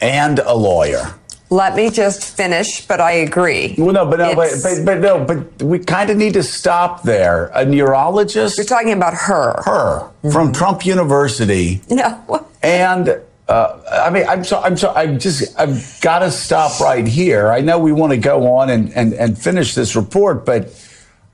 and 0.01 0.39
a 0.39 0.53
lawyer. 0.53 1.13
let 1.49 1.75
me 1.75 1.89
just 1.89 2.35
finish, 2.35 2.85
but 2.85 2.99
I 3.01 3.11
agree. 3.13 3.75
Well, 3.77 3.93
no, 3.93 4.05
but 4.05 4.19
no, 4.19 4.35
but, 4.35 4.51
but, 4.61 4.85
but 4.85 4.99
no, 4.99 5.23
but 5.23 5.63
we 5.63 5.79
kind 5.79 6.09
of 6.09 6.17
need 6.17 6.33
to 6.33 6.43
stop 6.43 7.03
there. 7.03 7.47
A 7.55 7.63
neurologist, 7.65 8.57
You're 8.57 8.65
talking 8.65 8.91
about 8.93 9.13
her. 9.13 9.61
her 9.65 10.11
from 10.31 10.51
Trump 10.51 10.85
University, 10.85 11.81
No. 11.89 12.45
and 12.61 13.19
uh, 13.49 13.81
I 14.05 14.11
mean, 14.11 14.27
I'm 14.27 14.43
so, 14.43 14.61
I'm 14.61 14.77
so, 14.77 14.93
I'm 14.93 15.17
just, 15.17 15.59
I've 15.59 15.99
got 16.01 16.19
to 16.19 16.29
stop 16.29 16.79
right 16.79 17.07
here. 17.07 17.51
I 17.51 17.61
know 17.61 17.79
we 17.79 17.91
want 17.91 18.11
to 18.11 18.17
go 18.17 18.53
on 18.53 18.69
and, 18.69 18.93
and, 18.93 19.11
and 19.13 19.35
finish 19.35 19.73
this 19.73 19.95
report, 19.95 20.45
but 20.45 20.69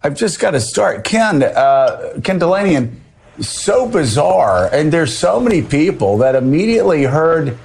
I've 0.01 0.15
just 0.15 0.39
got 0.39 0.51
to 0.51 0.62
start. 0.62 1.03
Ken, 1.03 1.43
uh, 1.43 2.13
Ken 2.24 2.39
Dilanian, 2.39 2.93
so 3.41 3.86
bizarre, 3.86 4.74
and 4.74 4.93
there's 4.93 5.15
so 5.15 5.41
many 5.41 5.62
people 5.62 6.19
that 6.19 6.36
immediately 6.36 7.03
heard 7.03 7.57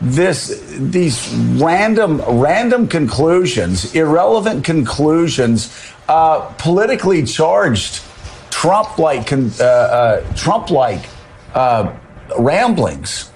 this, 0.00 0.58
these 0.78 1.30
random, 1.60 2.22
random 2.22 2.88
conclusions, 2.88 3.94
irrelevant 3.94 4.64
conclusions, 4.64 5.92
uh, 6.08 6.40
politically 6.56 7.24
charged, 7.24 8.00
Trump-like, 8.48 9.30
uh, 9.30 9.64
uh, 9.64 10.34
Trump-like 10.34 11.04
uh, 11.52 11.94
ramblings 12.38 13.30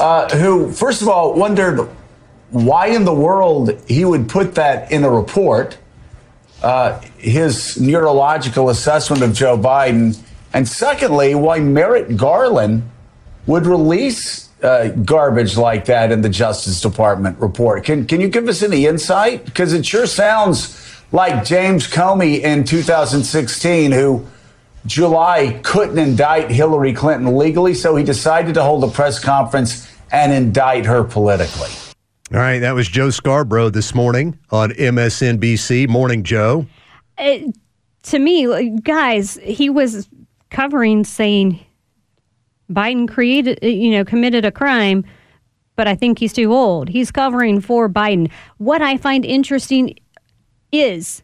uh, 0.00 0.28
who, 0.30 0.72
first 0.72 1.02
of 1.02 1.08
all, 1.08 1.34
wondered 1.34 1.88
why 2.50 2.86
in 2.86 3.04
the 3.04 3.14
world 3.14 3.78
he 3.86 4.04
would 4.04 4.28
put 4.28 4.54
that 4.54 4.90
in 4.90 5.04
a 5.04 5.10
report, 5.10 5.78
uh, 6.62 7.00
his 7.18 7.78
neurological 7.80 8.70
assessment 8.70 9.22
of 9.22 9.34
Joe 9.34 9.56
Biden, 9.56 10.18
and 10.52 10.66
secondly, 10.66 11.34
why 11.34 11.60
Merrick 11.60 12.16
Garland 12.16 12.82
would 13.46 13.66
release 13.66 14.48
uh, 14.62 14.88
garbage 14.88 15.56
like 15.56 15.84
that 15.86 16.12
in 16.12 16.22
the 16.22 16.28
Justice 16.28 16.80
Department 16.80 17.38
report. 17.38 17.84
Can 17.84 18.06
can 18.06 18.20
you 18.20 18.28
give 18.28 18.48
us 18.48 18.62
any 18.62 18.86
insight? 18.86 19.44
Because 19.44 19.72
it 19.72 19.86
sure 19.86 20.06
sounds 20.06 20.76
like 21.12 21.44
James 21.44 21.86
Comey 21.86 22.40
in 22.40 22.64
2016, 22.64 23.92
who 23.92 24.26
July 24.86 25.60
couldn't 25.62 25.98
indict 25.98 26.50
Hillary 26.50 26.92
Clinton 26.92 27.36
legally, 27.36 27.74
so 27.74 27.96
he 27.96 28.04
decided 28.04 28.54
to 28.54 28.62
hold 28.62 28.84
a 28.84 28.88
press 28.88 29.18
conference 29.18 29.89
and 30.12 30.32
indict 30.32 30.86
her 30.86 31.04
politically. 31.04 31.70
All 32.32 32.38
right, 32.38 32.60
that 32.60 32.72
was 32.72 32.88
Joe 32.88 33.10
Scarborough 33.10 33.70
this 33.70 33.94
morning 33.94 34.38
on 34.50 34.70
MSNBC. 34.70 35.88
Morning, 35.88 36.22
Joe. 36.22 36.66
it, 37.18 37.56
to 38.04 38.18
me, 38.18 38.78
guys, 38.82 39.38
he 39.42 39.68
was 39.68 40.08
covering 40.50 41.04
saying 41.04 41.58
Biden 42.70 43.08
created, 43.08 43.58
uh, 43.62 43.66
you 43.66 43.90
know, 43.90 44.04
committed 44.04 44.44
a 44.44 44.52
crime, 44.52 45.04
but 45.74 45.88
I 45.88 45.96
think 45.96 46.18
he's 46.18 46.32
too 46.32 46.52
old. 46.52 46.88
He's 46.88 47.10
covering 47.10 47.60
for 47.60 47.88
Biden. 47.88 48.30
What 48.58 48.80
I 48.80 48.96
find 48.96 49.24
interesting 49.24 49.96
is 50.70 51.22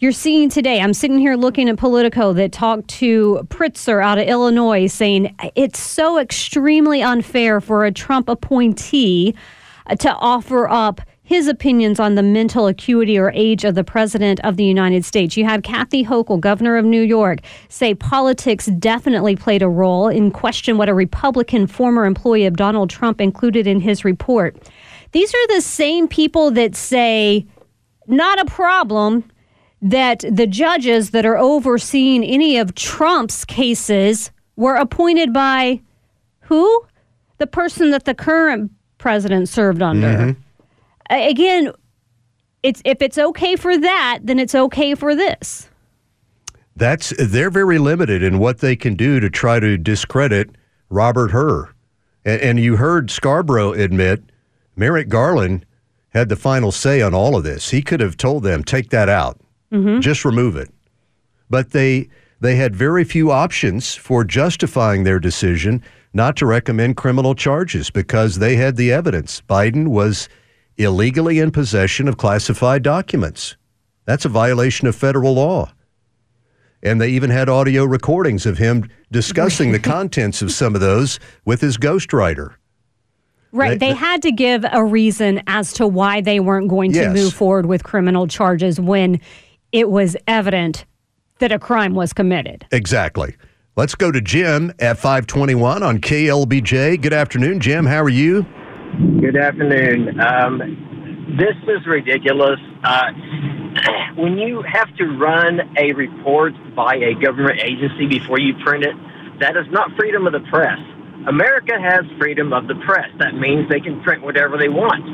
you're 0.00 0.12
seeing 0.12 0.48
today, 0.48 0.80
I'm 0.80 0.94
sitting 0.94 1.18
here 1.18 1.36
looking 1.36 1.68
at 1.68 1.76
Politico 1.76 2.32
that 2.32 2.52
talked 2.52 2.88
to 2.88 3.46
Pritzker 3.48 4.02
out 4.02 4.16
of 4.16 4.26
Illinois 4.26 4.86
saying 4.86 5.36
it's 5.54 5.78
so 5.78 6.18
extremely 6.18 7.02
unfair 7.02 7.60
for 7.60 7.84
a 7.84 7.92
Trump 7.92 8.30
appointee 8.30 9.34
uh, 9.86 9.96
to 9.96 10.10
offer 10.14 10.70
up 10.70 11.02
his 11.22 11.48
opinions 11.48 12.00
on 12.00 12.14
the 12.14 12.22
mental 12.22 12.66
acuity 12.66 13.18
or 13.18 13.30
age 13.32 13.62
of 13.64 13.74
the 13.74 13.84
president 13.84 14.40
of 14.40 14.56
the 14.56 14.64
United 14.64 15.04
States. 15.04 15.36
You 15.36 15.44
had 15.44 15.62
Kathy 15.62 16.02
Hochul, 16.02 16.40
governor 16.40 16.78
of 16.78 16.86
New 16.86 17.02
York, 17.02 17.40
say 17.68 17.94
politics 17.94 18.66
definitely 18.78 19.36
played 19.36 19.60
a 19.60 19.68
role 19.68 20.08
in 20.08 20.30
question 20.30 20.78
what 20.78 20.88
a 20.88 20.94
Republican 20.94 21.66
former 21.66 22.06
employee 22.06 22.46
of 22.46 22.56
Donald 22.56 22.88
Trump 22.88 23.20
included 23.20 23.66
in 23.66 23.80
his 23.80 24.02
report. 24.02 24.56
These 25.12 25.34
are 25.34 25.46
the 25.48 25.60
same 25.60 26.08
people 26.08 26.50
that 26.52 26.74
say, 26.74 27.46
not 28.06 28.40
a 28.40 28.46
problem 28.46 29.24
that 29.82 30.24
the 30.30 30.46
judges 30.46 31.10
that 31.10 31.24
are 31.24 31.38
overseeing 31.38 32.24
any 32.24 32.58
of 32.58 32.74
Trump's 32.74 33.44
cases 33.44 34.30
were 34.56 34.74
appointed 34.74 35.32
by 35.32 35.80
who? 36.40 36.84
The 37.38 37.46
person 37.46 37.90
that 37.90 38.04
the 38.04 38.14
current 38.14 38.70
president 38.98 39.48
served 39.48 39.80
under. 39.80 40.08
Mm-hmm. 40.08 40.40
A- 41.10 41.30
Again, 41.30 41.72
it's 42.62 42.82
if 42.84 43.00
it's 43.00 43.16
okay 43.16 43.56
for 43.56 43.78
that, 43.78 44.20
then 44.22 44.38
it's 44.38 44.54
okay 44.54 44.94
for 44.94 45.14
this. 45.14 45.68
That's 46.76 47.14
they're 47.18 47.50
very 47.50 47.78
limited 47.78 48.22
in 48.22 48.38
what 48.38 48.58
they 48.58 48.76
can 48.76 48.94
do 48.94 49.20
to 49.20 49.30
try 49.30 49.60
to 49.60 49.78
discredit 49.78 50.50
Robert 50.90 51.30
Hur. 51.30 51.70
And, 52.24 52.40
and 52.42 52.60
you 52.60 52.76
heard 52.76 53.10
Scarborough 53.10 53.72
admit 53.72 54.24
Merrick 54.76 55.08
Garland 55.08 55.64
had 56.10 56.28
the 56.28 56.36
final 56.36 56.72
say 56.72 57.00
on 57.00 57.14
all 57.14 57.36
of 57.36 57.44
this. 57.44 57.70
He 57.70 57.82
could 57.82 58.00
have 58.00 58.16
told 58.16 58.42
them, 58.42 58.64
take 58.64 58.90
that 58.90 59.08
out, 59.08 59.40
Mm-hmm. 59.72 60.00
just 60.00 60.24
remove 60.24 60.56
it. 60.56 60.68
But 61.48 61.70
they 61.70 62.08
they 62.40 62.56
had 62.56 62.74
very 62.74 63.04
few 63.04 63.30
options 63.30 63.94
for 63.94 64.24
justifying 64.24 65.04
their 65.04 65.20
decision 65.20 65.82
not 66.12 66.36
to 66.36 66.46
recommend 66.46 66.96
criminal 66.96 67.34
charges 67.34 67.90
because 67.90 68.38
they 68.38 68.56
had 68.56 68.76
the 68.76 68.90
evidence. 68.92 69.42
Biden 69.48 69.88
was 69.88 70.28
illegally 70.76 71.38
in 71.38 71.50
possession 71.50 72.08
of 72.08 72.16
classified 72.16 72.82
documents. 72.82 73.56
That's 74.06 74.24
a 74.24 74.28
violation 74.30 74.88
of 74.88 74.96
federal 74.96 75.34
law. 75.34 75.70
And 76.82 77.00
they 77.00 77.10
even 77.10 77.30
had 77.30 77.48
audio 77.48 77.84
recordings 77.84 78.46
of 78.46 78.56
him 78.58 78.88
discussing 79.12 79.70
the 79.72 79.78
contents 79.96 80.40
of 80.40 80.50
some 80.50 80.74
of 80.74 80.80
those 80.80 81.20
with 81.44 81.60
his 81.60 81.76
ghostwriter. 81.76 82.54
Right. 83.52 83.78
They- 83.78 83.90
They, 83.90 83.94
had 83.94 84.22
to 84.22 84.32
give 84.32 84.64
a 84.72 84.82
reason 84.82 85.42
as 85.46 85.72
to 85.74 85.86
why 85.86 86.22
they 86.22 86.40
weren't 86.40 86.68
going 86.68 86.92
to 86.92 87.00
Yes. 87.00 87.14
move 87.14 87.34
forward 87.34 87.66
with 87.66 87.84
criminal 87.84 88.26
charges 88.26 88.80
when 88.80 89.20
it 89.72 89.90
was 89.90 90.16
evident 90.26 90.84
that 91.38 91.52
a 91.52 91.58
crime 91.58 91.94
was 91.94 92.12
committed. 92.12 92.66
Exactly. 92.70 93.36
Let's 93.76 93.94
go 93.94 94.10
to 94.10 94.20
Jim 94.20 94.72
at 94.78 94.98
521 94.98 95.82
on 95.82 95.98
KLBJ. 95.98 97.00
Good 97.00 97.12
afternoon, 97.12 97.60
Jim. 97.60 97.86
How 97.86 98.02
are 98.02 98.08
you? 98.08 98.44
Good 99.20 99.36
afternoon. 99.36 100.20
Um, 100.20 101.36
this 101.38 101.56
is 101.62 101.86
ridiculous. 101.86 102.58
Uh, 102.84 103.06
when 104.16 104.36
you 104.36 104.62
have 104.62 104.94
to 104.96 105.04
run 105.16 105.60
a 105.78 105.92
report 105.94 106.52
by 106.74 106.96
a 106.96 107.14
government 107.14 107.60
agency 107.60 108.06
before 108.06 108.40
you 108.40 108.54
print 108.64 108.84
it, 108.84 108.94
that 109.40 109.56
is 109.56 109.64
not 109.70 109.90
freedom 109.96 110.26
of 110.26 110.32
the 110.32 110.44
press. 110.50 110.78
America 111.28 111.72
has 111.80 112.00
freedom 112.18 112.52
of 112.52 112.66
the 112.66 112.74
press. 112.86 113.08
That 113.18 113.34
means 113.34 113.68
they 113.68 113.80
can 113.80 114.02
print 114.02 114.22
whatever 114.22 114.58
they 114.58 114.68
want. 114.68 115.04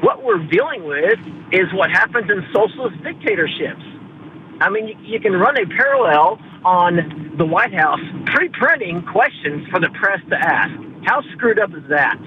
What 0.00 0.22
we're 0.24 0.44
dealing 0.46 0.84
with 0.84 1.18
is 1.52 1.72
what 1.72 1.90
happens 1.90 2.30
in 2.30 2.44
socialist 2.52 3.02
dictatorships. 3.02 3.82
I 4.60 4.70
mean, 4.70 4.88
you, 4.88 4.96
you 5.02 5.20
can 5.20 5.32
run 5.32 5.56
a 5.56 5.66
parallel 5.66 6.38
on 6.64 7.34
the 7.36 7.44
White 7.44 7.74
House 7.74 8.00
pre 8.26 8.48
printing 8.50 9.02
questions 9.02 9.66
for 9.70 9.80
the 9.80 9.90
press 10.00 10.20
to 10.30 10.36
ask. 10.36 10.72
How 11.04 11.22
screwed 11.32 11.58
up 11.58 11.70
is 11.74 11.84
that? 11.88 12.18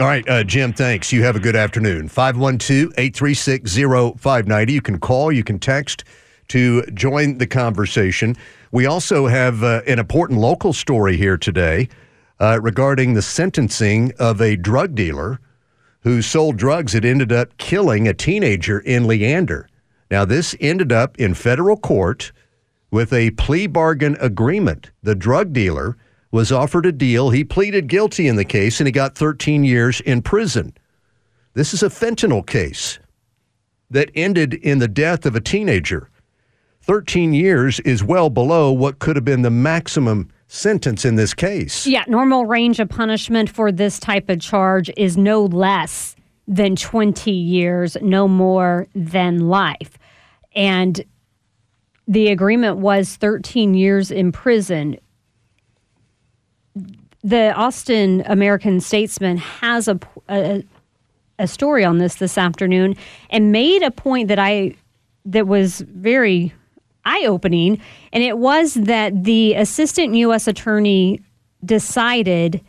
All 0.00 0.06
right, 0.06 0.28
uh, 0.28 0.44
Jim, 0.44 0.72
thanks. 0.72 1.12
You 1.12 1.24
have 1.24 1.34
a 1.34 1.40
good 1.40 1.56
afternoon. 1.56 2.08
512 2.08 2.92
836 2.96 3.74
0590. 3.74 4.72
You 4.72 4.80
can 4.80 5.00
call, 5.00 5.32
you 5.32 5.42
can 5.42 5.58
text 5.58 6.04
to 6.48 6.82
join 6.92 7.38
the 7.38 7.46
conversation. 7.46 8.36
We 8.70 8.86
also 8.86 9.26
have 9.26 9.64
uh, 9.64 9.82
an 9.86 9.98
important 9.98 10.38
local 10.38 10.72
story 10.72 11.16
here 11.16 11.36
today 11.36 11.88
uh, 12.38 12.60
regarding 12.62 13.14
the 13.14 13.22
sentencing 13.22 14.12
of 14.18 14.40
a 14.40 14.54
drug 14.56 14.94
dealer 14.94 15.40
who 16.00 16.22
sold 16.22 16.56
drugs 16.56 16.92
that 16.92 17.04
ended 17.04 17.32
up 17.32 17.56
killing 17.58 18.06
a 18.06 18.14
teenager 18.14 18.78
in 18.80 19.06
Leander. 19.06 19.68
Now, 20.10 20.24
this 20.24 20.54
ended 20.60 20.92
up 20.92 21.18
in 21.18 21.34
federal 21.34 21.76
court 21.76 22.32
with 22.90 23.12
a 23.12 23.30
plea 23.32 23.66
bargain 23.66 24.16
agreement. 24.20 24.90
The 25.02 25.14
drug 25.14 25.52
dealer 25.52 25.96
was 26.30 26.52
offered 26.52 26.86
a 26.86 26.92
deal. 26.92 27.30
He 27.30 27.44
pleaded 27.44 27.88
guilty 27.88 28.28
in 28.28 28.36
the 28.36 28.44
case 28.44 28.80
and 28.80 28.86
he 28.86 28.92
got 28.92 29.14
13 29.14 29.64
years 29.64 30.00
in 30.00 30.22
prison. 30.22 30.74
This 31.54 31.74
is 31.74 31.82
a 31.82 31.88
fentanyl 31.88 32.46
case 32.46 32.98
that 33.90 34.10
ended 34.14 34.54
in 34.54 34.78
the 34.78 34.88
death 34.88 35.26
of 35.26 35.34
a 35.34 35.40
teenager. 35.40 36.10
13 36.82 37.34
years 37.34 37.80
is 37.80 38.04
well 38.04 38.30
below 38.30 38.72
what 38.72 38.98
could 38.98 39.16
have 39.16 39.24
been 39.24 39.42
the 39.42 39.50
maximum 39.50 40.30
sentence 40.48 41.04
in 41.04 41.14
this 41.14 41.34
case. 41.34 41.86
Yeah, 41.86 42.04
normal 42.08 42.46
range 42.46 42.80
of 42.80 42.88
punishment 42.88 43.50
for 43.50 43.70
this 43.70 43.98
type 43.98 44.28
of 44.28 44.40
charge 44.40 44.90
is 44.96 45.16
no 45.16 45.44
less 45.44 46.16
than 46.48 46.74
20 46.74 47.30
years, 47.30 47.96
no 48.00 48.26
more 48.26 48.86
than 48.94 49.48
life. 49.48 49.98
And 50.54 51.04
the 52.08 52.28
agreement 52.28 52.78
was 52.78 53.16
13 53.16 53.74
years 53.74 54.10
in 54.10 54.32
prison. 54.32 54.96
The 57.22 57.52
Austin 57.52 58.22
American 58.26 58.80
Statesman 58.80 59.36
has 59.36 59.88
a, 59.88 60.00
a, 60.30 60.64
a 61.38 61.46
story 61.46 61.84
on 61.84 61.98
this 61.98 62.14
this 62.14 62.38
afternoon 62.38 62.96
and 63.28 63.52
made 63.52 63.82
a 63.82 63.90
point 63.90 64.28
that 64.28 64.38
I 64.38 64.74
that 65.26 65.46
was 65.46 65.80
very 65.80 66.54
eye 67.08 67.24
opening, 67.26 67.80
and 68.12 68.22
it 68.22 68.38
was 68.38 68.74
that 68.74 69.24
the 69.24 69.54
assistant 69.54 70.14
U.S. 70.14 70.46
attorney 70.46 71.20
decided 71.64 72.60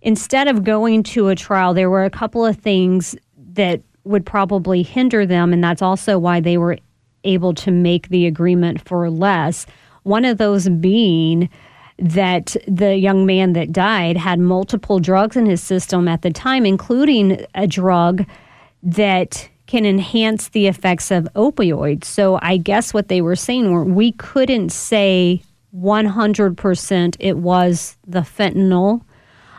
instead 0.00 0.48
of 0.48 0.64
going 0.64 1.02
to 1.02 1.28
a 1.28 1.34
trial, 1.36 1.74
there 1.74 1.90
were 1.90 2.04
a 2.04 2.10
couple 2.10 2.44
of 2.44 2.56
things 2.56 3.14
that 3.54 3.82
would 4.04 4.26
probably 4.26 4.82
hinder 4.82 5.24
them, 5.26 5.52
and 5.52 5.62
that's 5.62 5.82
also 5.82 6.18
why 6.18 6.40
they 6.40 6.58
were 6.58 6.76
able 7.24 7.54
to 7.54 7.70
make 7.70 8.08
the 8.08 8.26
agreement 8.26 8.86
for 8.86 9.08
less. 9.10 9.66
One 10.02 10.24
of 10.24 10.38
those 10.38 10.68
being 10.68 11.48
that 11.98 12.56
the 12.66 12.96
young 12.96 13.26
man 13.26 13.52
that 13.52 13.70
died 13.70 14.16
had 14.16 14.40
multiple 14.40 14.98
drugs 14.98 15.36
in 15.36 15.46
his 15.46 15.62
system 15.62 16.08
at 16.08 16.22
the 16.22 16.32
time, 16.32 16.66
including 16.66 17.44
a 17.54 17.66
drug 17.66 18.24
that 18.82 19.48
can 19.72 19.86
enhance 19.86 20.48
the 20.48 20.66
effects 20.66 21.10
of 21.10 21.26
opioids. 21.34 22.04
So 22.04 22.38
I 22.42 22.58
guess 22.58 22.92
what 22.92 23.08
they 23.08 23.22
were 23.22 23.34
saying 23.34 23.72
were 23.72 23.84
we 23.84 24.12
couldn't 24.12 24.68
say 24.68 25.42
100% 25.74 27.16
it 27.18 27.38
was 27.38 27.96
the 28.06 28.20
fentanyl 28.20 29.00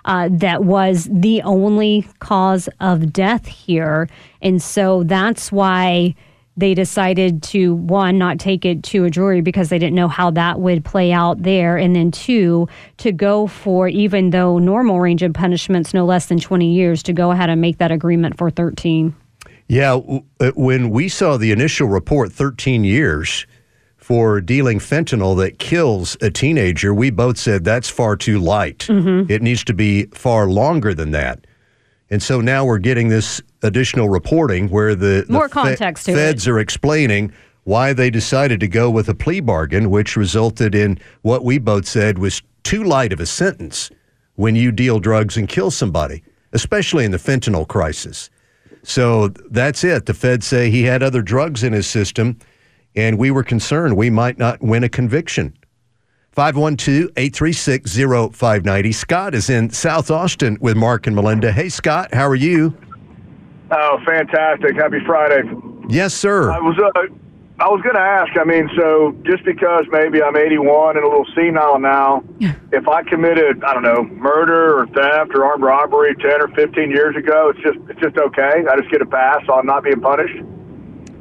uh, 0.06 0.30
that 0.34 0.66
was 0.66 1.10
the 1.12 1.42
only 1.42 2.08
cause 2.20 2.70
of 2.80 3.12
death 3.12 3.48
here. 3.48 4.08
And 4.40 4.62
so 4.62 5.02
that's 5.02 5.52
why 5.52 6.14
they 6.56 6.76
decided 6.76 7.42
to, 7.42 7.74
one, 7.74 8.20
not 8.20 8.38
take 8.38 8.66
it 8.66 8.84
to 8.84 9.06
a 9.06 9.10
jury 9.10 9.42
because 9.42 9.70
they 9.70 9.80
didn't 9.80 9.96
know 9.96 10.10
how 10.10 10.30
that 10.30 10.60
would 10.60 10.86
play 10.86 11.12
out 11.12 11.42
there. 11.42 11.76
And 11.76 11.96
then, 11.96 12.12
two, 12.12 12.68
to 12.98 13.12
go 13.12 13.48
for, 13.48 13.88
even 13.88 14.30
though 14.30 14.60
normal 14.60 15.00
range 15.00 15.24
of 15.24 15.34
punishment's 15.34 15.92
no 15.92 16.06
less 16.06 16.28
than 16.28 16.40
20 16.40 16.72
years, 16.72 17.02
to 17.02 17.14
go 17.14 17.32
ahead 17.32 17.50
and 17.50 17.60
make 17.60 17.80
that 17.80 17.92
agreement 17.92 18.38
for 18.38 18.52
13. 18.52 19.16
Yeah, 19.74 20.00
uh, 20.40 20.52
when 20.56 20.92
we 20.92 21.10
saw 21.10 21.36
the 21.38 21.52
initial 21.52 21.88
report, 21.88 22.32
13 22.32 22.84
years 22.84 23.48
for 23.98 24.40
dealing 24.40 24.78
fentanyl 24.78 25.36
that 25.38 25.58
kills 25.58 26.16
a 26.22 26.30
teenager, 26.30 26.94
we 26.94 27.10
both 27.10 27.40
said 27.40 27.64
that's 27.64 27.90
far 27.90 28.16
too 28.16 28.38
light. 28.38 28.88
It 29.32 29.42
needs 29.42 29.64
to 29.64 29.74
be 29.74 30.06
far 30.14 30.48
longer 30.48 30.94
than 30.94 31.10
that. 31.12 31.48
And 32.12 32.22
so 32.22 32.40
now 32.40 32.64
we're 32.64 32.78
getting 32.78 33.10
this 33.10 33.42
additional 33.64 34.10
reporting 34.10 34.70
where 34.70 34.94
the, 34.94 35.24
the 35.26 35.34
More 35.34 35.50
context 35.50 36.06
to 36.06 36.12
it. 36.12 36.16
feds 36.18 36.48
are 36.48 36.60
explaining 36.60 37.34
why 37.64 37.94
they 37.94 38.12
decided 38.12 38.60
to 38.60 38.68
go 38.68 38.92
with 38.92 39.10
a 39.10 39.16
plea 39.16 39.40
bargain, 39.40 39.90
which 39.90 40.16
resulted 40.16 40.76
in 40.76 41.00
what 41.24 41.44
we 41.44 41.58
both 41.58 41.88
said 41.88 42.20
was 42.20 42.44
too 42.62 42.84
light 42.84 43.12
of 43.12 43.20
a 43.20 43.26
sentence 43.26 43.90
when 44.36 44.56
you 44.56 44.72
deal 44.72 45.00
drugs 45.00 45.36
and 45.36 45.50
kill 45.50 45.72
somebody, 45.72 46.22
especially 46.52 47.06
in 47.06 47.10
the 47.12 47.18
fentanyl 47.18 47.68
crisis. 47.68 48.30
So 48.84 49.30
that's 49.50 49.84
it. 49.84 50.06
The 50.06 50.14
feds 50.14 50.46
say 50.46 50.70
he 50.70 50.84
had 50.84 51.02
other 51.02 51.22
drugs 51.22 51.64
in 51.64 51.74
his 51.74 51.88
system, 51.88 52.38
and 52.96 53.18
we 53.18 53.32
were 53.32 53.44
concerned 53.44 53.98
we 53.98 54.10
might 54.10 54.38
not 54.38 54.62
win 54.62 54.84
a 54.84 54.90
conviction. 54.90 55.58
512 56.34 57.12
836 57.16 57.96
0590. 57.96 58.92
Scott 58.92 59.36
is 59.36 59.50
in 59.50 59.70
South 59.70 60.10
Austin 60.12 60.58
with 60.60 60.76
Mark 60.76 61.08
and 61.08 61.16
Melinda. 61.16 61.52
Hey, 61.52 61.70
Scott, 61.70 62.14
how 62.14 62.28
are 62.28 62.36
you? 62.36 62.76
Oh, 63.72 64.00
fantastic! 64.06 64.76
Happy 64.76 65.00
Friday. 65.06 65.44
Yes, 65.88 66.14
sir. 66.14 66.52
I 66.52 66.60
was 66.60 66.78
uh, 66.78 67.14
I 67.64 67.70
was 67.70 67.82
going 67.82 67.96
to 67.96 68.02
ask. 68.02 68.36
I 68.38 68.44
mean, 68.44 68.70
so 68.76 69.16
just 69.24 69.46
because 69.46 69.86
maybe 69.90 70.22
I'm 70.22 70.36
81 70.36 70.98
and 70.98 71.06
a 71.06 71.08
little 71.08 71.26
senile 71.34 71.80
now, 71.80 72.22
if 72.74 72.90
I 72.90 73.04
committed 73.04 73.64
I 73.64 73.74
don't 73.74 73.84
know 73.84 74.04
murder 74.04 74.80
or 74.80 74.88
theft 74.88 75.32
or 75.34 75.46
armed 75.46 75.64
robbery 75.64 76.14
10 76.16 76.42
or 76.42 76.50
15 76.50 76.92
years 76.92 77.16
ago, 77.16 77.54
it's 77.56 77.64
just 77.64 77.78
it's 77.90 78.02
just 78.02 78.18
okay. 78.18 78.66
I 78.70 78.76
just 78.76 78.92
get 78.92 79.02
a 79.02 79.06
pass, 79.06 79.46
so 79.46 79.54
I'm 79.54 79.66
not 79.66 79.86
being 79.86 80.02
punished. 80.02 80.44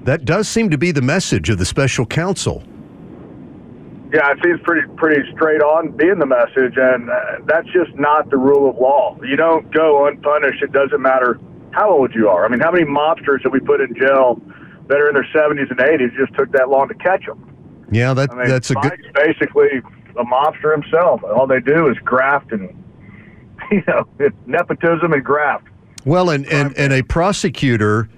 That 0.03 0.25
does 0.25 0.49
seem 0.49 0.69
to 0.71 0.79
be 0.79 0.91
the 0.91 1.01
message 1.01 1.49
of 1.49 1.59
the 1.59 1.65
special 1.65 2.07
counsel. 2.07 2.65
Yeah, 4.13 4.33
it 4.33 4.39
seems 4.43 4.61
pretty 4.65 4.89
pretty 4.97 5.23
straight 5.31 5.63
on 5.63 5.93
being 5.93 6.19
the 6.19 6.27
message, 6.27 6.75
and 6.77 7.09
uh, 7.09 7.39
that's 7.47 7.69
just 7.69 7.95
not 7.95 8.31
the 8.31 8.37
rule 8.37 8.69
of 8.69 8.79
law. 8.79 9.17
You 9.23 9.37
don't 9.37 9.73
go 9.73 10.09
unpunished. 10.09 10.61
It 10.61 10.73
doesn't 10.73 11.01
matter 11.01 11.39
how 11.71 11.93
old 11.93 12.17
you 12.17 12.29
are. 12.29 12.45
I 12.45 12.49
mean, 12.49 12.59
how 12.59 12.73
many 12.73 12.85
mobsters 12.85 13.45
have 13.45 13.53
we 13.53 13.61
put 13.61 13.81
in 13.81 13.95
jail 13.95 14.43
that 14.89 14.99
are 14.99 15.09
in 15.09 15.15
their 15.15 15.29
70s 15.35 15.71
and 15.71 15.79
80s? 15.79 16.01
It 16.01 16.13
just 16.19 16.35
took 16.35 16.53
that 16.53 16.69
long 16.69 16.89
to 16.89 16.95
catch 16.95 17.27
them. 17.27 17.49
Yeah, 17.91 18.15
that 18.15 18.33
I 18.33 18.35
mean, 18.35 18.49
that's 18.49 18.71
a 18.71 18.75
good. 18.75 19.01
Basically 19.15 19.83
a 20.19 20.25
mobster 20.25 20.73
himself. 20.73 21.23
All 21.25 21.47
they 21.47 21.61
do 21.61 21.89
is 21.89 21.97
graft 21.99 22.53
and 22.53 22.83
you 23.71 23.83
know 23.87 24.07
it's 24.19 24.37
nepotism 24.47 25.13
and 25.13 25.25
graft. 25.25 25.69
Well, 26.05 26.31
and, 26.31 26.47
and, 26.47 26.77
and 26.77 26.93
a 26.93 27.03
prosecutor 27.03 28.09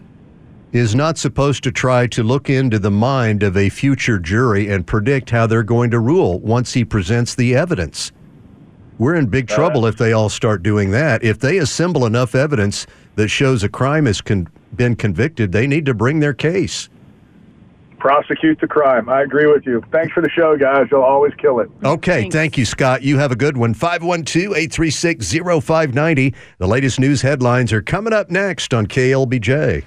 is 0.72 0.94
not 0.94 1.18
supposed 1.18 1.62
to 1.64 1.70
try 1.70 2.07
to 2.09 2.22
look 2.22 2.48
into 2.48 2.79
the 2.79 2.90
mind 2.90 3.42
of 3.42 3.57
a 3.57 3.68
future 3.68 4.18
jury 4.18 4.68
and 4.68 4.87
predict 4.87 5.31
how 5.31 5.46
they're 5.46 5.62
going 5.62 5.90
to 5.90 6.00
rule 6.00 6.40
once 6.40 6.72
he 6.72 6.85
presents 6.85 7.35
the 7.35 7.55
evidence. 7.55 8.11
We're 8.98 9.16
in 9.16 9.27
big 9.27 9.48
trouble 9.48 9.87
if 9.87 9.96
they 9.96 10.12
all 10.12 10.29
start 10.29 10.62
doing 10.62 10.92
that. 10.92 11.22
If 11.22 11.40
they 11.40 11.59
assemble 11.59 12.07
enough 12.07 12.35
evidence 12.35 12.87
that 13.16 13.29
shows 13.29 13.62
a 13.62 13.68
crime 13.68 14.07
is 14.07 14.20
con- 14.20 14.48
been 14.76 14.96
convicted, 14.96 15.52
they 15.52 15.66
need 15.66 15.87
to 15.87 15.94
bring 15.94 16.20
their 16.20 16.34
case. 16.34 16.88
Prosecute 17.98 18.60
the 18.60 18.66
crime. 18.66 19.08
I 19.08 19.22
agree 19.22 19.46
with 19.46 19.64
you. 19.64 19.82
Thanks 19.90 20.12
for 20.12 20.20
the 20.20 20.28
show, 20.28 20.58
guys. 20.58 20.88
You'll 20.90 21.02
always 21.02 21.32
kill 21.38 21.60
it. 21.60 21.70
Okay, 21.82 22.28
thank 22.28 22.58
you, 22.58 22.66
Scott. 22.66 23.02
You 23.02 23.16
have 23.16 23.32
a 23.32 23.37
good 23.37 23.56
one. 23.56 23.72
512 23.72 24.54
836 24.54 25.32
0590. 25.64 26.34
The 26.58 26.68
latest 26.68 27.00
news 27.00 27.22
headlines 27.22 27.72
are 27.72 27.80
coming 27.80 28.12
up 28.12 28.30
next 28.30 28.74
on 28.74 28.87
KLBJ. 28.87 29.84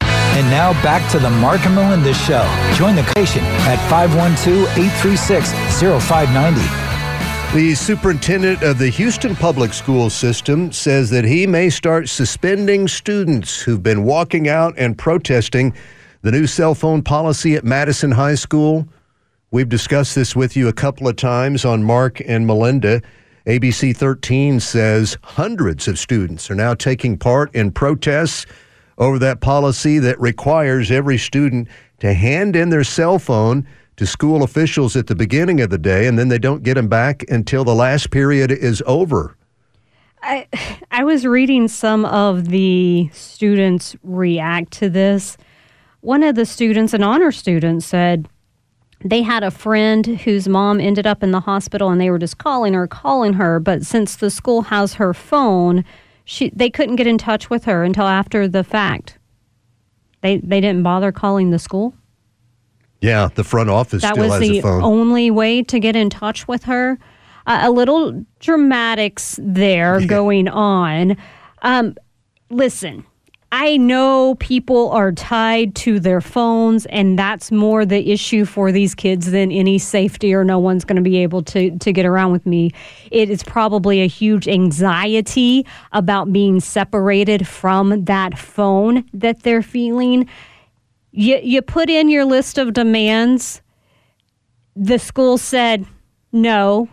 And 0.00 0.48
now 0.48 0.72
back 0.82 1.10
to 1.10 1.18
the 1.18 1.28
Mark 1.28 1.66
and 1.66 1.74
Melinda 1.74 2.14
Show. 2.14 2.42
Join 2.74 2.94
the 2.94 3.04
station 3.10 3.42
at 3.42 3.76
512 3.90 4.78
836 4.78 5.50
0590. 6.06 6.81
The 7.54 7.74
superintendent 7.74 8.62
of 8.62 8.78
the 8.78 8.88
Houston 8.88 9.36
Public 9.36 9.74
School 9.74 10.08
System 10.08 10.72
says 10.72 11.10
that 11.10 11.26
he 11.26 11.46
may 11.46 11.68
start 11.68 12.08
suspending 12.08 12.88
students 12.88 13.60
who've 13.60 13.82
been 13.82 14.04
walking 14.04 14.48
out 14.48 14.72
and 14.78 14.96
protesting 14.96 15.74
the 16.22 16.32
new 16.32 16.46
cell 16.46 16.74
phone 16.74 17.02
policy 17.02 17.54
at 17.54 17.62
Madison 17.62 18.10
High 18.10 18.36
School. 18.36 18.88
We've 19.50 19.68
discussed 19.68 20.14
this 20.14 20.34
with 20.34 20.56
you 20.56 20.68
a 20.68 20.72
couple 20.72 21.06
of 21.06 21.16
times 21.16 21.66
on 21.66 21.84
Mark 21.84 22.22
and 22.26 22.46
Melinda. 22.46 23.02
ABC 23.46 23.94
13 23.94 24.58
says 24.58 25.18
hundreds 25.22 25.86
of 25.86 25.98
students 25.98 26.50
are 26.50 26.54
now 26.54 26.72
taking 26.72 27.18
part 27.18 27.54
in 27.54 27.70
protests 27.70 28.46
over 28.96 29.18
that 29.18 29.42
policy 29.42 29.98
that 29.98 30.18
requires 30.18 30.90
every 30.90 31.18
student 31.18 31.68
to 31.98 32.14
hand 32.14 32.56
in 32.56 32.70
their 32.70 32.82
cell 32.82 33.18
phone 33.18 33.66
to 33.96 34.06
school 34.06 34.42
officials 34.42 34.96
at 34.96 35.06
the 35.06 35.14
beginning 35.14 35.60
of 35.60 35.70
the 35.70 35.78
day, 35.78 36.06
and 36.06 36.18
then 36.18 36.28
they 36.28 36.38
don't 36.38 36.62
get 36.62 36.74
them 36.74 36.88
back 36.88 37.24
until 37.28 37.64
the 37.64 37.74
last 37.74 38.10
period 38.10 38.50
is 38.50 38.82
over. 38.86 39.36
I 40.22 40.46
I 40.90 41.04
was 41.04 41.26
reading 41.26 41.68
some 41.68 42.04
of 42.04 42.48
the 42.48 43.08
students 43.12 43.96
react 44.02 44.72
to 44.74 44.88
this. 44.88 45.36
One 46.00 46.22
of 46.22 46.34
the 46.34 46.46
students, 46.46 46.94
an 46.94 47.02
honor 47.02 47.32
student, 47.32 47.82
said 47.82 48.28
they 49.04 49.22
had 49.22 49.42
a 49.42 49.50
friend 49.50 50.06
whose 50.06 50.48
mom 50.48 50.80
ended 50.80 51.06
up 51.06 51.22
in 51.22 51.30
the 51.30 51.40
hospital 51.40 51.90
and 51.90 52.00
they 52.00 52.10
were 52.10 52.18
just 52.18 52.38
calling 52.38 52.74
her, 52.74 52.86
calling 52.86 53.34
her, 53.34 53.58
but 53.58 53.84
since 53.84 54.16
the 54.16 54.30
school 54.30 54.62
has 54.62 54.94
her 54.94 55.12
phone, 55.12 55.84
she 56.24 56.50
they 56.50 56.70
couldn't 56.70 56.96
get 56.96 57.06
in 57.06 57.18
touch 57.18 57.50
with 57.50 57.64
her 57.64 57.84
until 57.84 58.06
after 58.06 58.46
the 58.46 58.64
fact. 58.64 59.18
They 60.20 60.38
they 60.38 60.60
didn't 60.60 60.82
bother 60.82 61.12
calling 61.12 61.50
the 61.50 61.58
school. 61.58 61.94
Yeah, 63.02 63.28
the 63.34 63.44
front 63.44 63.68
office 63.68 64.02
that 64.02 64.14
still 64.14 64.28
was 64.28 64.40
has 64.40 64.48
the 64.48 64.58
a 64.60 64.62
phone. 64.62 64.82
only 64.82 65.30
way 65.30 65.62
to 65.64 65.80
get 65.80 65.96
in 65.96 66.08
touch 66.08 66.46
with 66.48 66.64
her. 66.64 66.98
Uh, 67.46 67.60
a 67.62 67.70
little 67.70 68.24
dramatics 68.38 69.38
there 69.42 70.00
going 70.06 70.48
on. 70.48 71.16
Um, 71.62 71.96
listen, 72.50 73.04
I 73.50 73.76
know 73.76 74.36
people 74.36 74.90
are 74.92 75.12
tied 75.12 75.74
to 75.76 76.00
their 76.00 76.22
phones, 76.22 76.86
and 76.86 77.18
that's 77.18 77.52
more 77.52 77.84
the 77.84 78.10
issue 78.10 78.46
for 78.46 78.72
these 78.72 78.94
kids 78.94 79.30
than 79.30 79.52
any 79.52 79.78
safety 79.78 80.32
or 80.32 80.42
no 80.42 80.58
one's 80.58 80.84
going 80.86 80.96
to 80.96 81.02
be 81.02 81.18
able 81.18 81.42
to 81.42 81.76
to 81.78 81.92
get 81.92 82.06
around 82.06 82.32
with 82.32 82.46
me. 82.46 82.70
It 83.10 83.28
is 83.28 83.42
probably 83.42 84.00
a 84.00 84.06
huge 84.06 84.48
anxiety 84.48 85.66
about 85.92 86.32
being 86.32 86.60
separated 86.60 87.46
from 87.46 88.04
that 88.04 88.38
phone 88.38 89.04
that 89.12 89.42
they're 89.42 89.62
feeling. 89.62 90.28
You 91.12 91.38
you 91.42 91.62
put 91.62 91.90
in 91.90 92.08
your 92.08 92.24
list 92.24 92.58
of 92.58 92.72
demands. 92.72 93.60
The 94.74 94.98
school 94.98 95.38
said 95.38 95.86
no. 96.32 96.88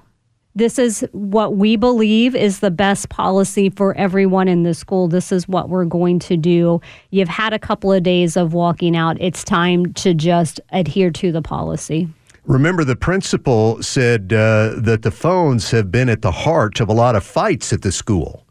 This 0.56 0.78
is 0.78 1.08
what 1.14 1.56
we 1.56 1.78
believe 1.78 2.36
is 2.36 2.60
the 2.60 2.72
best 2.72 3.08
policy 3.08 3.70
for 3.70 3.96
everyone 3.96 4.50
in 4.50 4.64
the 4.64 4.74
school. 4.74 5.08
This 5.08 5.32
is 5.32 5.48
what 5.48 5.70
we're 5.70 5.86
going 5.86 6.20
to 6.20 6.36
do. 6.36 6.82
You've 7.12 7.30
had 7.30 7.54
a 7.54 7.60
couple 7.60 7.94
of 7.94 8.04
days 8.04 8.36
of 8.36 8.54
walking 8.54 8.98
out. 8.98 9.16
It's 9.22 9.44
time 9.44 9.94
to 9.94 10.14
just 10.14 10.60
adhere 10.72 11.12
to 11.12 11.32
the 11.32 11.42
policy. 11.42 12.10
Remember, 12.44 12.84
the 12.84 12.96
principal 12.96 13.82
said 13.84 14.34
uh, 14.34 14.74
that 14.78 15.04
the 15.04 15.12
phones 15.12 15.72
have 15.72 15.92
been 15.92 16.10
at 16.10 16.24
the 16.24 16.32
heart 16.32 16.80
of 16.80 16.90
a 16.90 16.94
lot 16.94 17.16
of 17.16 17.24
fights 17.24 17.72
at 17.72 17.84
the 17.84 17.92
school. 17.92 18.44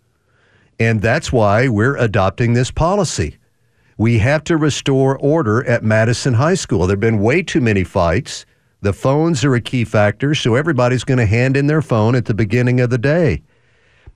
And 0.78 1.02
that's 1.02 1.32
why 1.32 1.66
we're 1.68 1.96
adopting 1.96 2.52
this 2.52 2.70
policy. 2.70 3.37
We 3.98 4.18
have 4.18 4.44
to 4.44 4.56
restore 4.56 5.18
order 5.18 5.66
at 5.66 5.82
Madison 5.82 6.34
High 6.34 6.54
School. 6.54 6.86
There 6.86 6.94
have 6.94 7.00
been 7.00 7.18
way 7.18 7.42
too 7.42 7.60
many 7.60 7.82
fights. 7.82 8.46
The 8.80 8.92
phones 8.92 9.44
are 9.44 9.56
a 9.56 9.60
key 9.60 9.84
factor, 9.84 10.36
so 10.36 10.54
everybody's 10.54 11.02
going 11.02 11.18
to 11.18 11.26
hand 11.26 11.56
in 11.56 11.66
their 11.66 11.82
phone 11.82 12.14
at 12.14 12.26
the 12.26 12.32
beginning 12.32 12.80
of 12.80 12.90
the 12.90 12.98
day. 12.98 13.42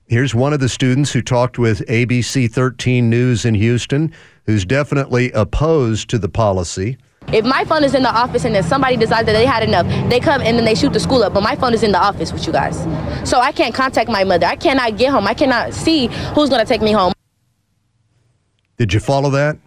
Here's 0.07 0.33
one 0.33 0.53
of 0.53 0.61
the 0.61 0.69
students 0.69 1.11
who 1.11 1.21
talked 1.21 1.59
with 1.59 1.85
ABC 1.87 2.49
13 2.49 3.09
News 3.09 3.43
in 3.43 3.55
Houston, 3.55 4.13
who's 4.45 4.63
definitely 4.63 5.33
opposed 5.33 6.09
to 6.11 6.17
the 6.17 6.29
policy. 6.29 6.97
If 7.33 7.43
my 7.43 7.65
phone 7.65 7.83
is 7.83 7.93
in 7.93 8.03
the 8.03 8.15
office 8.15 8.45
and 8.45 8.55
then 8.55 8.63
somebody 8.63 8.95
decides 8.95 9.25
that 9.25 9.33
they 9.33 9.45
had 9.45 9.63
enough, 9.63 9.85
they 10.09 10.21
come 10.21 10.41
and 10.41 10.57
then 10.57 10.63
they 10.63 10.75
shoot 10.75 10.93
the 10.93 10.99
school 11.01 11.23
up. 11.23 11.33
But 11.33 11.43
my 11.43 11.57
phone 11.57 11.73
is 11.73 11.83
in 11.83 11.91
the 11.91 12.01
office 12.01 12.31
with 12.31 12.47
you 12.47 12.53
guys. 12.53 12.77
So 13.29 13.41
I 13.41 13.51
can't 13.51 13.75
contact 13.75 14.09
my 14.09 14.23
mother. 14.23 14.45
I 14.45 14.55
cannot 14.55 14.97
get 14.97 15.11
home. 15.11 15.27
I 15.27 15.33
cannot 15.33 15.73
see 15.73 16.07
who's 16.35 16.47
going 16.47 16.61
to 16.61 16.65
take 16.65 16.81
me 16.81 16.93
home. 16.93 17.11
Did 18.77 18.93
you 18.93 19.01
follow 19.01 19.29
that? 19.31 19.57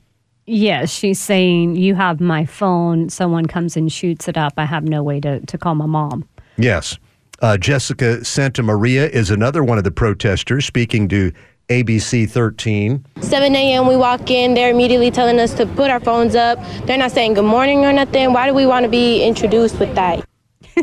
Yes, 0.46 0.90
she's 0.90 1.20
saying, 1.20 1.76
You 1.76 1.94
have 1.96 2.20
my 2.20 2.44
phone. 2.44 3.09
Someone 3.09 3.46
comes 3.46 3.76
and 3.76 3.92
shoots 3.92 4.28
it 4.28 4.38
up. 4.38 4.54
I 4.56 4.64
have 4.64 4.85
no 4.85 5.02
way 5.02 5.20
to, 5.20 5.40
to 5.40 5.59
call 5.59 5.74
my 5.74 5.87
mom. 5.87 6.28
Yes. 6.56 6.98
Uh, 7.42 7.56
Jessica 7.59 8.24
Santa 8.24 8.62
Maria 8.62 9.09
is 9.09 9.30
another 9.30 9.62
one 9.62 9.76
of 9.76 9.85
the 9.85 9.90
protesters 9.90 10.64
speaking 10.64 11.09
to 11.09 11.32
ABC 11.68 12.30
13. 12.30 13.04
7 13.20 13.56
a.m. 13.56 13.87
we 13.88 13.96
walk 13.96 14.30
in, 14.30 14.54
they're 14.54 14.70
immediately 14.70 15.11
telling 15.11 15.38
us 15.40 15.52
to 15.54 15.66
put 15.66 15.90
our 15.90 16.00
phones 16.00 16.35
up. 16.37 16.59
They're 16.87 16.96
not 16.96 17.11
saying 17.11 17.35
good 17.35 17.44
morning 17.44 17.85
or 17.85 17.92
nothing. 17.92 18.32
Why 18.32 18.46
do 18.46 18.54
we 18.54 18.66
want 18.66 18.85
to 18.85 18.88
be 18.88 19.22
introduced 19.24 19.78
with 19.78 19.94
that? 19.96 20.24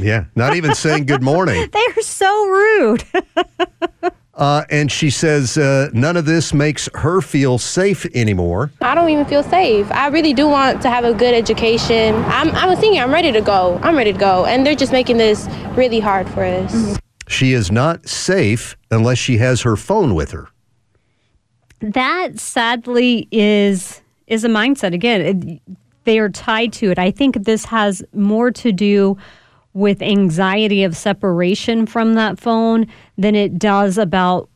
Yeah, 0.02 0.26
not 0.36 0.56
even 0.56 0.76
saying 0.76 1.06
good 1.06 1.24
morning. 1.24 1.70
They 1.72 1.86
are 1.98 2.02
so 2.02 2.48
rude. 2.48 3.04
Uh, 4.36 4.64
and 4.72 4.92
she 4.92 5.10
says 5.12 5.58
uh, 5.58 5.90
none 5.94 6.18
of 6.18 6.26
this 6.26 6.54
makes 6.54 6.90
her 6.96 7.22
feel 7.22 7.58
safe 7.60 8.06
anymore. 8.16 8.72
I 8.82 8.96
don't 8.96 9.10
even 9.10 9.26
feel 9.26 9.44
safe. 9.44 9.92
I 9.92 10.08
really 10.08 10.34
do 10.34 10.48
want 10.48 10.82
to 10.82 10.90
have 10.90 11.04
a 11.06 11.14
good 11.14 11.36
education. 11.36 12.16
I'm, 12.26 12.50
I'm 12.52 12.70
a 12.70 12.76
senior. 12.76 13.04
I'm 13.04 13.12
ready 13.14 13.32
to 13.32 13.42
go. 13.42 13.80
I'm 13.84 13.96
ready 13.96 14.12
to 14.12 14.18
go. 14.18 14.46
And 14.46 14.66
they're 14.66 14.74
just 14.76 14.92
making 14.92 15.18
this 15.18 15.48
really 15.76 16.00
hard 16.00 16.28
for 16.30 16.44
us. 16.44 16.98
She 17.28 17.54
is 17.54 17.72
not 17.72 18.08
safe 18.10 18.76
unless 18.90 19.20
she 19.20 19.38
has 19.38 19.62
her 19.62 19.76
phone 19.76 20.16
with 20.16 20.32
her. 20.32 20.50
that 21.82 22.40
sadly 22.40 23.28
is 23.32 24.02
is 24.28 24.44
a 24.46 24.48
mindset 24.48 24.94
again 24.94 25.20
it, 25.22 25.62
they 26.06 26.18
are 26.18 26.30
tied 26.30 26.72
to 26.72 26.90
it 26.90 26.98
i 26.98 27.12
think 27.12 27.44
this 27.44 27.66
has 27.66 28.02
more 28.14 28.50
to 28.52 28.72
do 28.72 29.18
with 29.74 30.02
anxiety 30.02 30.84
of 30.84 30.96
separation 30.96 31.86
from 31.86 32.14
that 32.14 32.40
phone 32.40 32.88
than 33.18 33.36
it 33.36 33.58
does 33.58 33.98
about 33.98 34.50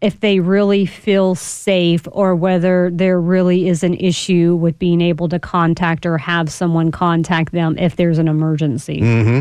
if 0.00 0.20
they 0.20 0.40
really 0.40 0.84
feel 0.84 1.34
safe 1.34 2.06
or 2.12 2.34
whether 2.34 2.90
there 2.92 3.20
really 3.20 3.68
is 3.68 3.82
an 3.82 3.94
issue 3.94 4.54
with 4.54 4.78
being 4.78 5.00
able 5.00 5.28
to 5.28 5.38
contact 5.38 6.04
or 6.04 6.18
have 6.18 6.50
someone 6.50 6.90
contact 6.90 7.52
them 7.52 7.78
if 7.78 7.96
there's 7.96 8.18
an 8.18 8.28
emergency 8.28 8.98
hmm 8.98 9.40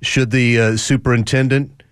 Should 0.00 0.30
the 0.30 0.60
uh, 0.60 0.76
superintendent 0.76 1.82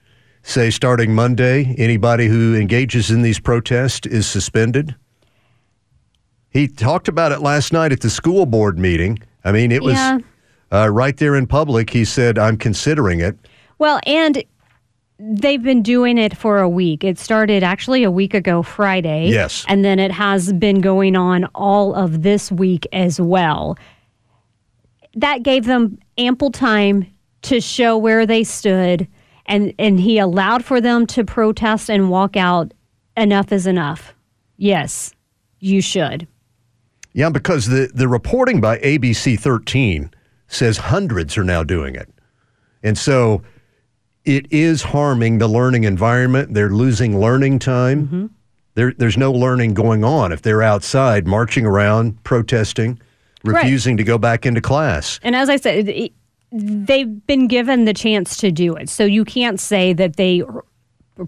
say 0.47 0.71
starting 0.71 1.13
Monday, 1.13 1.75
anybody 1.77 2.29
who 2.29 2.55
engages 2.55 3.11
in 3.11 3.23
these 3.23 3.41
protests 3.41 4.07
is 4.07 4.27
suspended? 4.29 4.95
He 6.51 6.69
talked 6.69 7.09
about 7.09 7.33
it 7.33 7.41
last 7.41 7.73
night 7.73 7.93
at 7.93 8.01
the 8.01 8.09
school 8.09 8.47
board 8.47 8.79
meeting. 8.79 9.19
I 9.45 9.53
mean, 9.53 9.73
it 9.73 9.83
was 9.83 9.95
Yeah. 9.95 10.19
Uh, 10.73 10.89
right 10.91 11.17
there 11.17 11.37
in 11.37 11.47
public. 11.47 11.91
He 11.91 12.05
said, 12.05 12.39
I'm 12.39 12.57
considering 12.57 13.21
it. 13.21 13.37
Well, 13.79 14.01
and 14.07 14.43
they've 15.19 15.63
been 15.63 15.83
doing 15.83 16.19
it 16.19 16.37
for 16.37 16.59
a 16.59 16.69
week. 16.69 17.05
It 17.05 17.19
started 17.19 17.63
actually 17.63 18.05
a 18.05 18.11
week 18.11 18.35
ago 18.35 18.63
Friday. 18.63 19.29
Yes. 19.29 19.65
And 19.69 19.85
then 19.85 19.99
it 19.99 20.13
has 20.13 20.53
been 20.53 20.81
going 20.81 21.17
on 21.17 21.45
all 21.55 21.95
of 21.95 22.23
this 22.23 22.53
week 22.53 22.87
as 22.93 23.21
well. 23.21 23.77
That 25.15 25.43
gave 25.43 25.65
them 25.65 25.99
ample 26.19 26.51
time 26.51 27.07
to 27.43 27.61
show 27.61 27.97
where 27.97 28.27
they 28.27 28.45
stood 28.45 29.09
and 29.47 29.73
and 29.79 30.01
he 30.01 30.19
allowed 30.19 30.65
for 30.65 30.81
them 30.81 31.07
to 31.07 31.25
protest 31.25 31.89
and 31.89 32.11
walk 32.11 32.37
out 32.37 32.75
enough 33.17 33.53
is 33.53 33.67
enough. 33.67 34.13
Yes. 34.57 35.15
You 35.61 35.81
should. 35.81 36.27
Yeah, 37.13 37.31
because 37.31 37.67
the, 37.67 37.91
the 37.95 38.09
reporting 38.09 38.61
by 38.61 38.79
ABC 38.79 39.39
13 39.41 40.11
says 40.49 40.79
hundreds 40.79 41.37
are 41.37 41.45
now 41.45 41.63
doing 41.63 41.95
it. 41.95 42.09
And 42.83 42.97
so 42.97 43.43
it 44.25 44.51
is 44.53 44.83
harming 44.83 45.39
the 45.39 45.49
learning 45.49 45.85
environment. 45.85 46.55
They're 46.55 46.71
losing 46.71 47.19
learning 47.21 47.59
time. 47.61 48.07
Mm-hmm. 48.07 48.27
There, 48.75 48.93
there's 48.99 49.17
no 49.17 49.33
learning 49.33 49.75
going 49.75 50.05
on 50.05 50.33
if 50.33 50.43
they're 50.43 50.63
outside 50.63 51.27
marching 51.27 51.65
around, 51.67 52.23
protesting, 52.25 53.01
Right. 53.45 53.63
refusing 53.63 53.97
to 53.99 54.03
go 54.05 54.19
back 54.19 54.45
into 54.45 54.61
class. 54.61 55.21
And 55.23 55.37
as 55.37 55.49
I 55.49 55.57
said, 55.57 55.89
it- 55.89 56.13
they've 56.53 57.27
been 57.27 57.47
given 57.49 57.85
the 57.85 57.95
chance 57.95 58.37
to 58.39 58.51
do 58.51 58.75
it. 58.75 58.89
So 58.89 59.05
you 59.05 59.25
can't 59.25 59.61
say 59.61 59.93
that 59.93 60.17
they 60.17 60.43
are 60.43 60.65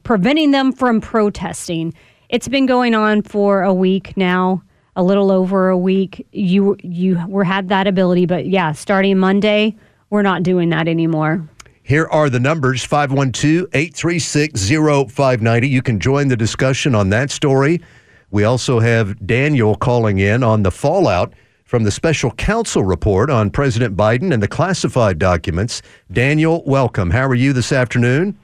preventing 0.03 0.51
them 0.53 0.73
from 0.73 1.01
protesting. 1.01 1.95
It's 2.29 2.49
been 2.49 2.67
going 2.67 2.95
on 2.95 3.23
for 3.23 3.63
a 3.63 3.73
week 3.73 4.17
now, 4.17 4.63
a 4.99 5.03
little 5.03 5.31
over 5.31 5.69
a 5.69 5.79
week. 5.79 6.27
You 6.33 6.77
you 6.83 7.25
were 7.29 7.45
had 7.45 7.69
that 7.69 7.87
ability, 7.87 8.27
but 8.27 8.47
yeah, 8.47 8.73
starting 8.73 9.17
Monday, 9.17 9.77
we're 10.11 10.23
not 10.23 10.43
doing 10.43 10.69
that 10.71 10.89
anymore. 10.89 11.49
Here 11.85 12.07
are 12.09 12.29
the 12.29 12.41
numbers 12.41 12.85
512 12.85 13.69
836 13.73 14.69
0590. 14.69 15.69
You 15.69 15.81
can 15.81 16.01
join 16.01 16.29
the 16.29 16.37
discussion 16.37 16.95
on 16.97 17.11
that 17.11 17.31
story. 17.31 17.81
We 18.31 18.45
also 18.45 18.81
have 18.81 19.25
Daniel 19.25 19.77
calling 19.77 20.19
in 20.19 20.43
on 20.43 20.65
the 20.65 20.71
fallout 20.73 21.33
from 21.65 21.85
the 21.85 21.91
special 21.91 22.33
counsel 22.33 22.83
report 22.83 23.31
on 23.31 23.51
President 23.51 23.97
Biden 23.97 24.35
and 24.35 24.43
the 24.43 24.49
classified 24.49 25.19
documents. 25.19 25.81
Daniel, 26.11 26.63
welcome. 26.67 27.11
How 27.11 27.27
are 27.27 27.35
you 27.35 27.53
this 27.53 27.73
afternoon? 27.73 28.37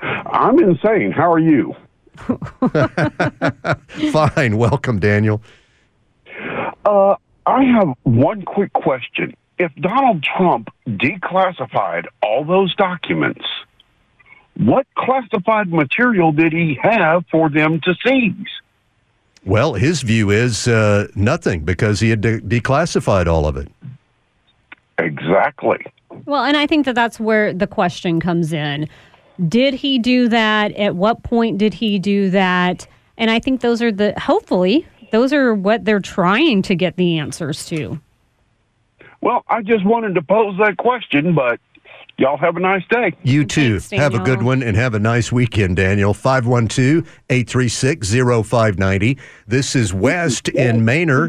I'm 0.00 0.58
insane. 0.58 1.12
How 1.12 1.30
are 1.30 1.38
you? 1.38 1.76
Fine. 4.12 4.56
Welcome, 4.56 4.98
Daniel. 4.98 5.42
Uh, 6.84 7.16
I 7.46 7.64
have 7.64 7.88
one 8.04 8.42
quick 8.42 8.72
question. 8.72 9.34
If 9.58 9.74
Donald 9.74 10.22
Trump 10.22 10.68
declassified 10.86 12.06
all 12.22 12.44
those 12.44 12.74
documents, 12.76 13.44
what 14.56 14.86
classified 14.96 15.68
material 15.70 16.32
did 16.32 16.52
he 16.52 16.78
have 16.82 17.24
for 17.30 17.50
them 17.50 17.80
to 17.84 17.94
seize? 18.04 18.46
Well, 19.44 19.74
his 19.74 20.02
view 20.02 20.30
is 20.30 20.68
uh, 20.68 21.08
nothing 21.14 21.64
because 21.64 22.00
he 22.00 22.10
had 22.10 22.20
de- 22.20 22.40
declassified 22.40 23.26
all 23.26 23.46
of 23.46 23.56
it. 23.56 23.68
Exactly. 24.98 25.78
Well, 26.26 26.44
and 26.44 26.56
I 26.56 26.66
think 26.66 26.84
that 26.86 26.94
that's 26.94 27.18
where 27.18 27.52
the 27.52 27.66
question 27.66 28.20
comes 28.20 28.52
in. 28.52 28.88
Did 29.48 29.74
he 29.74 29.98
do 29.98 30.28
that? 30.28 30.72
At 30.72 30.94
what 30.96 31.22
point 31.22 31.56
did 31.56 31.72
he 31.72 31.98
do 31.98 32.28
that? 32.30 32.86
And 33.16 33.30
I 33.30 33.38
think 33.38 33.62
those 33.62 33.80
are 33.80 33.92
the 33.92 34.12
hopefully 34.18 34.86
those 35.10 35.32
are 35.32 35.54
what 35.54 35.84
they're 35.84 36.00
trying 36.00 36.62
to 36.62 36.74
get 36.74 36.96
the 36.96 37.18
answers 37.18 37.66
to. 37.66 38.00
Well, 39.20 39.44
I 39.48 39.62
just 39.62 39.84
wanted 39.84 40.14
to 40.14 40.22
pose 40.22 40.56
that 40.58 40.76
question, 40.78 41.34
but 41.34 41.60
y'all 42.16 42.38
have 42.38 42.56
a 42.56 42.60
nice 42.60 42.84
day. 42.90 43.12
You 43.22 43.44
too. 43.44 43.80
have 43.92 44.14
a 44.14 44.20
good 44.20 44.42
one 44.42 44.62
and 44.62 44.76
have 44.76 44.94
a 44.94 44.98
nice 44.98 45.30
weekend, 45.30 45.76
Daniel. 45.76 46.14
512 46.14 47.06
836 47.28 48.10
0590. 48.48 49.18
This 49.46 49.76
is 49.76 49.92
West 49.92 50.48
in 50.48 50.84
Manor. 50.84 51.28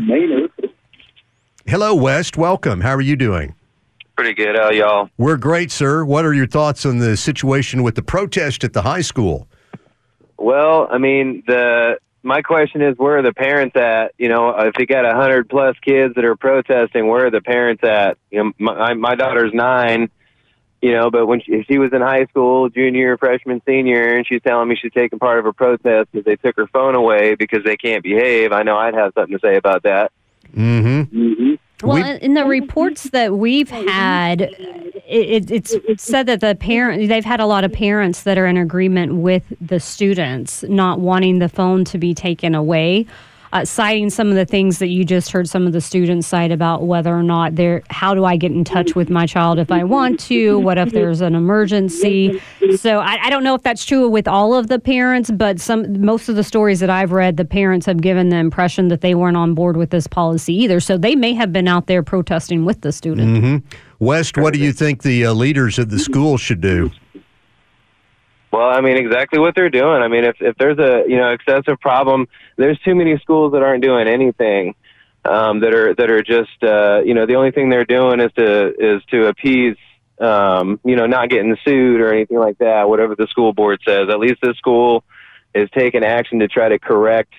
Hello, 1.65 1.93
West. 1.93 2.37
Welcome. 2.37 2.81
How 2.81 2.95
are 2.95 3.01
you 3.01 3.15
doing? 3.15 3.55
Pretty 4.15 4.33
good. 4.33 4.55
How 4.55 4.71
y'all? 4.71 5.09
We're 5.17 5.37
great, 5.37 5.71
sir. 5.71 6.05
What 6.05 6.25
are 6.25 6.33
your 6.33 6.47
thoughts 6.47 6.85
on 6.85 6.99
the 6.99 7.17
situation 7.17 7.83
with 7.83 7.95
the 7.95 8.03
protest 8.03 8.63
at 8.63 8.73
the 8.73 8.81
high 8.81 9.01
school? 9.01 9.47
Well, 10.37 10.87
I 10.91 10.97
mean, 10.97 11.43
the 11.47 11.97
my 12.23 12.41
question 12.41 12.81
is, 12.81 12.97
where 12.97 13.17
are 13.17 13.23
the 13.23 13.34
parents 13.34 13.75
at? 13.75 14.13
You 14.17 14.29
know, 14.29 14.49
if 14.60 14.75
you 14.77 14.86
got 14.86 15.05
a 15.05 15.15
hundred 15.15 15.49
plus 15.49 15.75
kids 15.79 16.15
that 16.15 16.25
are 16.25 16.36
protesting, 16.36 17.07
where 17.07 17.27
are 17.27 17.31
the 17.31 17.41
parents 17.41 17.84
at? 17.84 18.17
You 18.29 18.43
know, 18.43 18.51
my 18.60 18.93
my 18.93 19.15
daughter's 19.15 19.53
nine. 19.53 20.10
You 20.81 20.93
know, 20.93 21.12
but 21.12 21.27
when 21.27 21.41
she, 21.41 21.51
if 21.51 21.67
she 21.67 21.77
was 21.77 21.93
in 21.93 22.01
high 22.01 22.25
school, 22.25 22.67
junior, 22.69 23.15
freshman, 23.15 23.62
senior, 23.67 24.15
and 24.15 24.25
she's 24.25 24.41
telling 24.41 24.67
me 24.67 24.75
she's 24.75 24.91
taking 24.91 25.19
part 25.19 25.38
of 25.38 25.45
a 25.45 25.53
protest 25.53 26.12
because 26.12 26.25
they 26.25 26.38
took 26.38 26.55
her 26.57 26.65
phone 26.65 26.95
away 26.95 27.36
because 27.36 27.63
they 27.63 27.77
can't 27.77 28.01
behave, 28.01 28.51
I 28.51 28.63
know 28.63 28.77
I'd 28.77 28.95
have 28.95 29.13
something 29.13 29.38
to 29.38 29.39
say 29.39 29.57
about 29.57 29.84
that. 29.84 30.12
Mm-hmm. 30.55 31.53
Well, 31.83 32.17
in 32.21 32.33
the 32.33 32.45
reports 32.45 33.09
that 33.09 33.33
we've 33.35 33.69
had, 33.69 34.41
it, 34.41 35.51
it, 35.51 35.71
it's 35.87 36.03
said 36.03 36.25
that 36.27 36.39
the 36.39 36.55
parent 36.55 37.09
they've 37.09 37.25
had 37.25 37.39
a 37.39 37.45
lot 37.45 37.63
of 37.63 37.73
parents 37.73 38.23
that 38.23 38.37
are 38.37 38.45
in 38.45 38.57
agreement 38.57 39.15
with 39.15 39.43
the 39.59 39.79
students 39.79 40.63
not 40.63 40.99
wanting 40.99 41.39
the 41.39 41.49
phone 41.49 41.83
to 41.85 41.97
be 41.97 42.13
taken 42.13 42.55
away, 42.55 43.05
uh, 43.53 43.65
citing 43.65 44.09
some 44.09 44.29
of 44.29 44.35
the 44.35 44.45
things 44.45 44.79
that 44.79 44.87
you 44.87 45.03
just 45.03 45.31
heard 45.31 45.47
some 45.47 45.67
of 45.67 45.73
the 45.73 45.81
students 45.81 46.27
cite 46.27 46.51
about 46.51 46.83
whether 46.83 47.15
or 47.15 47.23
not 47.23 47.55
they're 47.55 47.83
how 47.89 48.13
do 48.13 48.25
I 48.25 48.37
get 48.37 48.51
in 48.51 48.63
touch 48.63 48.95
with 48.95 49.09
my 49.09 49.25
child 49.25 49.59
if 49.59 49.71
I 49.71 49.83
want 49.83 50.19
to? 50.21 50.59
What 50.59 50.77
if 50.77 50.91
there's 50.91 51.21
an 51.21 51.35
emergency? 51.35 52.41
So 52.77 52.99
I, 52.99 53.25
I 53.25 53.29
don't 53.29 53.43
know 53.43 53.55
if 53.55 53.63
that's 53.63 53.85
true 53.85 54.07
with 54.07 54.27
all 54.27 54.53
of 54.53 54.67
the 54.67 54.79
parents, 54.79 55.31
but 55.31 55.59
some 55.59 56.01
most 56.01 56.29
of 56.29 56.35
the 56.35 56.43
stories 56.43 56.79
that 56.79 56.89
I've 56.89 57.11
read, 57.11 57.37
the 57.37 57.45
parents 57.45 57.85
have 57.85 58.01
given 58.01 58.29
the 58.29 58.37
impression 58.37 58.87
that 58.87 59.01
they 59.01 59.15
weren't 59.15 59.37
on 59.37 59.53
board 59.53 59.77
with 59.77 59.89
this 59.89 60.07
policy 60.07 60.53
either. 60.53 60.79
So 60.79 60.97
they 60.97 61.15
may 61.15 61.33
have 61.33 61.51
been 61.51 61.67
out 61.67 61.87
there 61.87 62.03
protesting 62.03 62.65
with 62.65 62.81
the 62.81 62.91
student. 62.91 63.37
hmm 63.37 63.57
West, 63.99 64.35
what 64.35 64.51
do 64.51 64.59
you 64.59 64.73
think 64.73 65.03
the 65.03 65.27
uh, 65.27 65.33
leaders 65.33 65.77
of 65.77 65.91
the 65.91 65.99
school 65.99 66.35
should 66.37 66.59
do? 66.59 66.89
Well, 68.51 68.69
I 68.69 68.81
mean, 68.81 68.97
exactly 68.97 69.39
what 69.39 69.55
they're 69.55 69.69
doing. 69.69 70.01
I 70.01 70.07
mean, 70.09 70.25
if 70.25 70.35
if 70.41 70.57
there's 70.57 70.77
a 70.77 71.03
you 71.07 71.17
know 71.17 71.31
excessive 71.31 71.79
problem, 71.79 72.27
there's 72.57 72.79
too 72.79 72.95
many 72.95 73.17
schools 73.19 73.53
that 73.53 73.63
aren't 73.63 73.83
doing 73.83 74.07
anything. 74.07 74.75
Um, 75.23 75.59
that 75.59 75.75
are 75.75 75.93
that 75.95 76.09
are 76.09 76.23
just 76.23 76.63
uh, 76.63 77.01
you 77.05 77.13
know 77.13 77.25
the 77.25 77.35
only 77.35 77.51
thing 77.51 77.69
they're 77.69 77.85
doing 77.85 78.19
is 78.19 78.31
to 78.33 78.95
is 78.95 79.03
to 79.11 79.27
appease 79.27 79.77
um, 80.19 80.79
you 80.83 80.95
know 80.95 81.05
not 81.05 81.29
getting 81.29 81.55
sued 81.63 82.01
or 82.01 82.11
anything 82.11 82.39
like 82.39 82.57
that. 82.57 82.89
Whatever 82.89 83.15
the 83.15 83.27
school 83.27 83.53
board 83.53 83.79
says, 83.87 84.09
at 84.09 84.19
least 84.19 84.39
this 84.41 84.57
school 84.57 85.03
is 85.53 85.69
taking 85.77 86.03
action 86.03 86.39
to 86.39 86.47
try 86.47 86.69
to 86.69 86.79
correct 86.79 87.33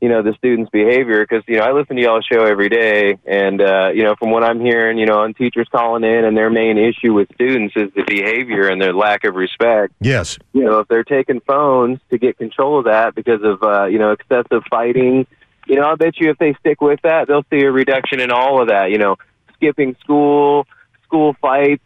you 0.00 0.08
know 0.08 0.22
the 0.22 0.32
students' 0.34 0.70
behavior 0.70 1.24
because 1.24 1.44
you 1.46 1.58
know 1.58 1.64
I 1.64 1.72
listen 1.72 1.96
to 1.96 2.02
y'all's 2.02 2.26
show 2.30 2.44
every 2.44 2.68
day, 2.68 3.18
and 3.26 3.60
uh, 3.60 3.90
you 3.94 4.02
know 4.02 4.14
from 4.18 4.30
what 4.30 4.42
I'm 4.42 4.60
hearing, 4.60 4.98
you 4.98 5.06
know, 5.06 5.22
and 5.22 5.36
teachers 5.36 5.68
calling 5.70 6.04
in, 6.04 6.24
and 6.24 6.36
their 6.36 6.50
main 6.50 6.78
issue 6.78 7.12
with 7.12 7.28
students 7.34 7.74
is 7.76 7.90
the 7.94 8.04
behavior 8.06 8.68
and 8.68 8.80
their 8.80 8.94
lack 8.94 9.24
of 9.24 9.34
respect. 9.34 9.92
Yes. 10.00 10.38
You 10.52 10.64
know, 10.64 10.78
if 10.78 10.88
they're 10.88 11.04
taking 11.04 11.40
phones 11.40 12.00
to 12.10 12.18
get 12.18 12.38
control 12.38 12.78
of 12.78 12.86
that 12.86 13.14
because 13.14 13.42
of 13.42 13.62
uh, 13.62 13.86
you 13.86 13.98
know 13.98 14.12
excessive 14.12 14.62
fighting, 14.70 15.26
you 15.66 15.76
know, 15.76 15.86
I 15.86 15.94
bet 15.96 16.18
you 16.18 16.30
if 16.30 16.38
they 16.38 16.54
stick 16.54 16.80
with 16.80 17.00
that, 17.02 17.28
they'll 17.28 17.44
see 17.50 17.60
a 17.64 17.70
reduction 17.70 18.20
in 18.20 18.30
all 18.30 18.62
of 18.62 18.68
that. 18.68 18.90
You 18.90 18.98
know, 18.98 19.16
skipping 19.54 19.96
school, 20.00 20.66
school 21.04 21.36
fights, 21.42 21.82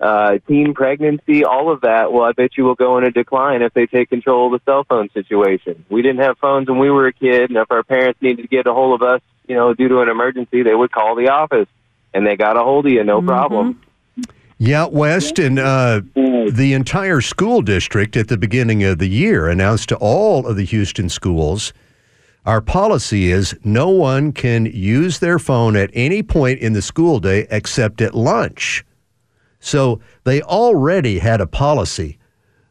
uh, 0.00 0.38
teen 0.46 0.74
pregnancy, 0.74 1.44
all 1.44 1.72
of 1.72 1.82
that. 1.82 2.12
Well, 2.12 2.24
I 2.24 2.32
bet 2.32 2.56
you 2.56 2.64
will 2.64 2.74
go 2.74 2.98
in 2.98 3.04
a 3.04 3.10
decline 3.10 3.62
if 3.62 3.74
they 3.74 3.86
take 3.86 4.10
control 4.10 4.52
of 4.52 4.60
the 4.60 4.70
cell 4.70 4.84
phone 4.84 5.10
situation. 5.10 5.84
We 5.88 6.02
didn't 6.02 6.20
have 6.20 6.38
phones 6.38 6.68
when 6.68 6.78
we 6.78 6.90
were 6.90 7.06
a 7.06 7.12
kid, 7.12 7.50
and 7.50 7.58
if 7.58 7.70
our 7.70 7.82
parents 7.82 8.20
needed 8.22 8.42
to 8.42 8.48
get 8.48 8.66
a 8.66 8.72
hold 8.72 9.00
of 9.00 9.06
us, 9.06 9.20
you 9.46 9.56
know, 9.56 9.74
due 9.74 9.88
to 9.88 10.00
an 10.00 10.08
emergency, 10.08 10.62
they 10.62 10.74
would 10.74 10.92
call 10.92 11.14
the 11.14 11.28
office, 11.28 11.68
and 12.14 12.26
they 12.26 12.36
got 12.36 12.56
a 12.56 12.62
hold 12.62 12.86
of 12.86 12.92
you, 12.92 13.02
no 13.04 13.22
problem. 13.22 13.80
Yeah, 14.60 14.86
West 14.86 15.38
and 15.38 15.58
uh, 15.58 16.00
the 16.14 16.72
entire 16.72 17.20
school 17.20 17.62
district 17.62 18.16
at 18.16 18.28
the 18.28 18.36
beginning 18.36 18.82
of 18.82 18.98
the 18.98 19.08
year 19.08 19.48
announced 19.48 19.88
to 19.90 19.96
all 19.96 20.46
of 20.46 20.56
the 20.56 20.64
Houston 20.64 21.08
schools 21.08 21.72
our 22.48 22.62
policy 22.62 23.30
is 23.30 23.54
no 23.62 23.90
one 23.90 24.32
can 24.32 24.64
use 24.64 25.18
their 25.18 25.38
phone 25.38 25.76
at 25.76 25.90
any 25.92 26.22
point 26.22 26.60
in 26.60 26.72
the 26.72 26.80
school 26.80 27.20
day 27.20 27.46
except 27.50 28.00
at 28.00 28.14
lunch. 28.14 28.86
So 29.60 30.00
they 30.24 30.40
already 30.42 31.18
had 31.18 31.40
a 31.40 31.46
policy 31.46 32.18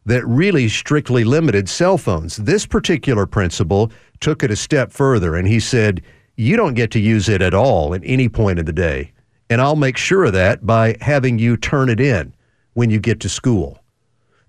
that 0.06 0.26
really 0.26 0.68
strictly 0.68 1.22
limited 1.22 1.68
cell 1.68 1.98
phones. 1.98 2.36
This 2.36 2.64
particular 2.64 3.26
principal 3.26 3.92
took 4.20 4.42
it 4.42 4.50
a 4.50 4.56
step 4.56 4.90
further 4.90 5.36
and 5.36 5.46
he 5.46 5.60
said, 5.60 6.02
You 6.36 6.56
don't 6.56 6.74
get 6.74 6.90
to 6.92 7.00
use 7.00 7.28
it 7.28 7.42
at 7.42 7.54
all 7.54 7.94
at 7.94 8.00
any 8.04 8.28
point 8.28 8.58
in 8.58 8.64
the 8.64 8.72
day. 8.72 9.12
And 9.50 9.60
I'll 9.60 9.76
make 9.76 9.96
sure 9.96 10.24
of 10.24 10.32
that 10.32 10.66
by 10.66 10.96
having 11.00 11.38
you 11.38 11.56
turn 11.56 11.88
it 11.88 12.00
in 12.00 12.34
when 12.74 12.90
you 12.90 12.98
get 13.00 13.20
to 13.20 13.28
school. 13.28 13.82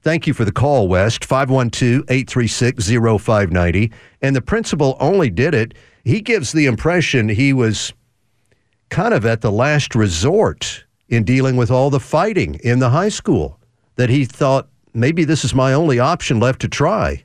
Thank 0.02 0.28
you 0.28 0.34
for 0.34 0.46
the 0.46 0.52
call, 0.52 0.88
West. 0.88 1.26
512 1.26 2.04
836 2.10 2.88
0590. 2.88 3.92
And 4.22 4.36
the 4.36 4.42
principal 4.42 4.96
only 5.00 5.30
did 5.30 5.54
it. 5.54 5.74
He 6.06 6.22
gives 6.22 6.54
the 6.54 6.68
impression 6.68 7.28
he 7.28 7.52
was 7.52 7.94
kind 8.90 9.14
of 9.14 9.26
at 9.26 9.42
the 9.42 9.52
last 9.52 9.94
resort 9.94 10.86
in 11.10 11.24
dealing 11.24 11.58
with 11.58 11.70
all 11.70 11.90
the 11.90 12.00
fighting 12.00 12.56
in 12.64 12.80
the 12.80 12.90
high 12.90 13.10
school, 13.10 13.60
that 13.96 14.10
he 14.10 14.26
thought 14.26 14.70
maybe 14.94 15.24
this 15.26 15.44
is 15.44 15.54
my 15.54 15.74
only 15.74 16.00
option 16.00 16.40
left 16.40 16.62
to 16.62 16.68
try. 16.68 17.24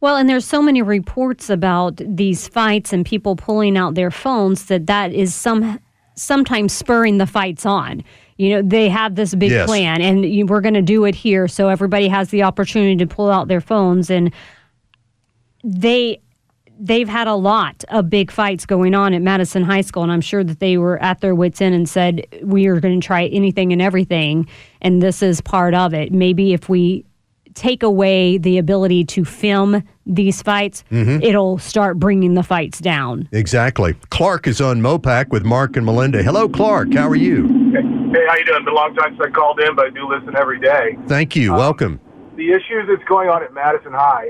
Well, 0.00 0.16
and 0.16 0.28
there's 0.28 0.44
so 0.44 0.62
many 0.62 0.80
reports 0.82 1.50
about 1.50 2.00
these 2.04 2.46
fights 2.48 2.92
and 2.92 3.04
people 3.04 3.34
pulling 3.36 3.76
out 3.76 3.94
their 3.94 4.10
phones 4.10 4.66
that 4.66 4.86
that 4.86 5.12
is 5.12 5.34
some 5.34 5.78
sometimes 6.14 6.72
spurring 6.72 7.18
the 7.18 7.26
fights 7.26 7.64
on. 7.64 8.02
You 8.38 8.50
know, 8.50 8.62
they 8.62 8.88
have 8.88 9.14
this 9.16 9.34
big 9.34 9.50
Yes. 9.50 9.66
plan, 9.66 10.00
and 10.00 10.24
you, 10.24 10.46
we're 10.46 10.60
going 10.60 10.74
to 10.74 10.82
do 10.82 11.04
it 11.04 11.14
here, 11.14 11.48
so 11.48 11.68
everybody 11.68 12.08
has 12.08 12.30
the 12.30 12.42
opportunity 12.44 12.96
to 12.96 13.06
pull 13.06 13.30
out 13.30 13.48
their 13.48 13.60
phones, 13.60 14.10
and 14.10 14.32
they 15.64 16.20
they've 16.78 17.08
had 17.08 17.26
a 17.26 17.34
lot 17.34 17.84
of 17.88 18.08
big 18.08 18.30
fights 18.30 18.64
going 18.66 18.94
on 18.94 19.12
at 19.14 19.22
Madison 19.22 19.62
High 19.62 19.80
School, 19.80 20.02
and 20.02 20.12
I'm 20.12 20.20
sure 20.20 20.44
that 20.44 20.60
they 20.60 20.78
were 20.78 20.98
at 21.02 21.20
their 21.20 21.34
wits' 21.34 21.60
end 21.60 21.74
and 21.74 21.88
said, 21.88 22.24
"We 22.42 22.66
are 22.66 22.80
going 22.80 23.00
to 23.00 23.06
try 23.06 23.26
anything 23.26 23.72
and 23.72 23.82
everything," 23.82 24.46
and 24.80 25.02
this 25.02 25.22
is 25.22 25.40
part 25.40 25.74
of 25.74 25.92
it. 25.94 26.12
Maybe 26.12 26.52
if 26.52 26.68
we 26.68 27.04
take 27.54 27.82
away 27.82 28.38
the 28.38 28.56
ability 28.58 29.04
to 29.04 29.24
film 29.24 29.82
these 30.06 30.40
fights, 30.42 30.84
Mhm. 30.92 31.22
it'll 31.24 31.58
start 31.58 31.98
bringing 31.98 32.34
the 32.34 32.42
fights 32.44 32.78
down. 32.78 33.28
Exactly. 33.32 33.94
Clark 34.10 34.46
is 34.46 34.60
on 34.60 34.80
Mopac 34.80 35.30
with 35.30 35.44
Mark 35.44 35.76
and 35.76 35.84
Melinda. 35.84 36.22
Hello, 36.22 36.48
Clark. 36.48 36.94
How 36.94 37.08
are 37.08 37.16
you? 37.16 37.48
Hey, 38.12 38.20
how 38.28 38.36
you 38.36 38.44
doing? 38.44 38.64
Been 38.64 38.72
a 38.72 38.76
long 38.76 38.94
time 38.94 39.10
since 39.16 39.22
I 39.26 39.30
called 39.30 39.58
in, 39.60 39.74
but 39.74 39.86
I 39.86 39.90
do 39.90 40.08
listen 40.08 40.36
every 40.36 40.60
day. 40.60 40.96
Thank 41.08 41.34
you. 41.34 41.52
Welcome. 41.52 41.98
The 42.36 42.50
issues 42.52 42.86
that's 42.88 43.02
going 43.08 43.28
on 43.28 43.42
at 43.42 43.52
Madison 43.52 43.92
High, 43.92 44.28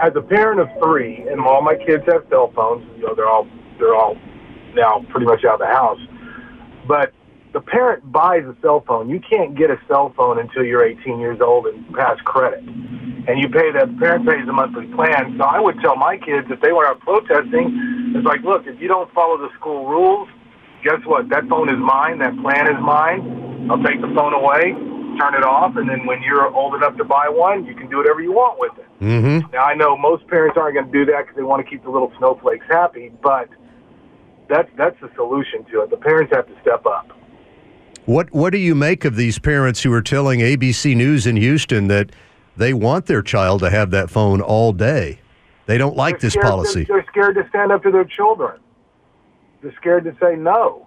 as 0.00 0.12
a 0.14 0.22
parent 0.22 0.60
of 0.60 0.68
three, 0.82 1.16
and 1.28 1.40
all 1.40 1.62
my 1.62 1.74
kids 1.74 2.04
have 2.06 2.24
cell 2.28 2.52
phones. 2.54 2.86
You 2.96 3.06
know, 3.06 3.14
they're 3.14 3.28
all 3.28 3.46
they're 3.78 3.94
all 3.94 4.16
now 4.74 5.04
pretty 5.10 5.26
much 5.26 5.44
out 5.44 5.54
of 5.54 5.60
the 5.60 5.66
house. 5.66 6.00
But 6.86 7.12
the 7.52 7.60
parent 7.60 8.10
buys 8.12 8.44
a 8.44 8.54
cell 8.60 8.84
phone. 8.86 9.08
You 9.08 9.20
can't 9.20 9.56
get 9.56 9.70
a 9.70 9.80
cell 9.88 10.12
phone 10.16 10.38
until 10.38 10.64
you're 10.64 10.84
18 10.84 11.18
years 11.18 11.40
old 11.40 11.66
and 11.66 11.94
pass 11.94 12.18
credit, 12.24 12.60
and 12.60 13.40
you 13.40 13.48
pay 13.48 13.72
that. 13.72 13.88
The 13.88 13.98
parent 13.98 14.28
pays 14.28 14.46
a 14.48 14.52
monthly 14.52 14.86
plan. 14.94 15.36
So 15.38 15.44
I 15.44 15.60
would 15.60 15.80
tell 15.80 15.96
my 15.96 16.18
kids 16.18 16.46
if 16.50 16.60
they 16.60 16.72
were 16.72 16.86
out 16.86 17.00
protesting, 17.00 18.12
it's 18.14 18.26
like, 18.26 18.42
look, 18.42 18.66
if 18.66 18.80
you 18.80 18.88
don't 18.88 19.12
follow 19.12 19.38
the 19.38 19.48
school 19.58 19.86
rules, 19.86 20.28
guess 20.84 21.00
what? 21.04 21.28
That 21.30 21.48
phone 21.48 21.68
is 21.68 21.78
mine. 21.78 22.18
That 22.18 22.36
plan 22.42 22.68
is 22.68 22.80
mine. 22.80 23.68
I'll 23.70 23.82
take 23.82 24.00
the 24.00 24.12
phone 24.14 24.32
away, 24.32 24.72
turn 25.18 25.34
it 25.34 25.42
off, 25.42 25.76
and 25.76 25.88
then 25.88 26.06
when 26.06 26.22
you're 26.22 26.46
old 26.54 26.74
enough 26.74 26.96
to 26.98 27.04
buy 27.04 27.28
one, 27.28 27.64
you 27.64 27.74
can 27.74 27.88
do 27.88 27.96
whatever 27.96 28.20
you 28.20 28.32
want 28.32 28.60
with 28.60 28.78
it. 28.78 28.85
Mm-hmm. 29.00 29.50
Now 29.52 29.64
I 29.64 29.74
know 29.74 29.96
most 29.96 30.26
parents 30.26 30.56
aren't 30.56 30.74
going 30.74 30.86
to 30.86 30.92
do 30.92 31.04
that 31.12 31.22
because 31.22 31.36
they 31.36 31.42
want 31.42 31.64
to 31.64 31.70
keep 31.70 31.82
the 31.82 31.90
little 31.90 32.12
snowflakes 32.18 32.64
happy, 32.68 33.12
but 33.22 33.48
that's 34.48 34.68
that's 34.76 34.98
the 35.00 35.10
solution 35.14 35.64
to 35.72 35.82
it. 35.82 35.90
The 35.90 35.96
parents 35.96 36.32
have 36.34 36.46
to 36.46 36.60
step 36.60 36.86
up. 36.86 37.10
What 38.06 38.32
What 38.32 38.50
do 38.50 38.58
you 38.58 38.74
make 38.74 39.04
of 39.04 39.16
these 39.16 39.38
parents 39.38 39.82
who 39.82 39.92
are 39.92 40.02
telling 40.02 40.40
ABC 40.40 40.96
News 40.96 41.26
in 41.26 41.36
Houston 41.36 41.88
that 41.88 42.10
they 42.56 42.72
want 42.72 43.06
their 43.06 43.22
child 43.22 43.60
to 43.60 43.70
have 43.70 43.90
that 43.90 44.10
phone 44.10 44.40
all 44.40 44.72
day? 44.72 45.20
They 45.66 45.78
don't 45.78 45.96
like 45.96 46.20
this 46.20 46.36
policy. 46.36 46.84
They're, 46.84 46.98
they're 46.98 47.06
scared 47.10 47.34
to 47.34 47.48
stand 47.48 47.72
up 47.72 47.82
to 47.82 47.90
their 47.90 48.04
children. 48.04 48.60
They're 49.62 49.74
scared 49.76 50.04
to 50.04 50.16
say 50.20 50.36
no. 50.36 50.85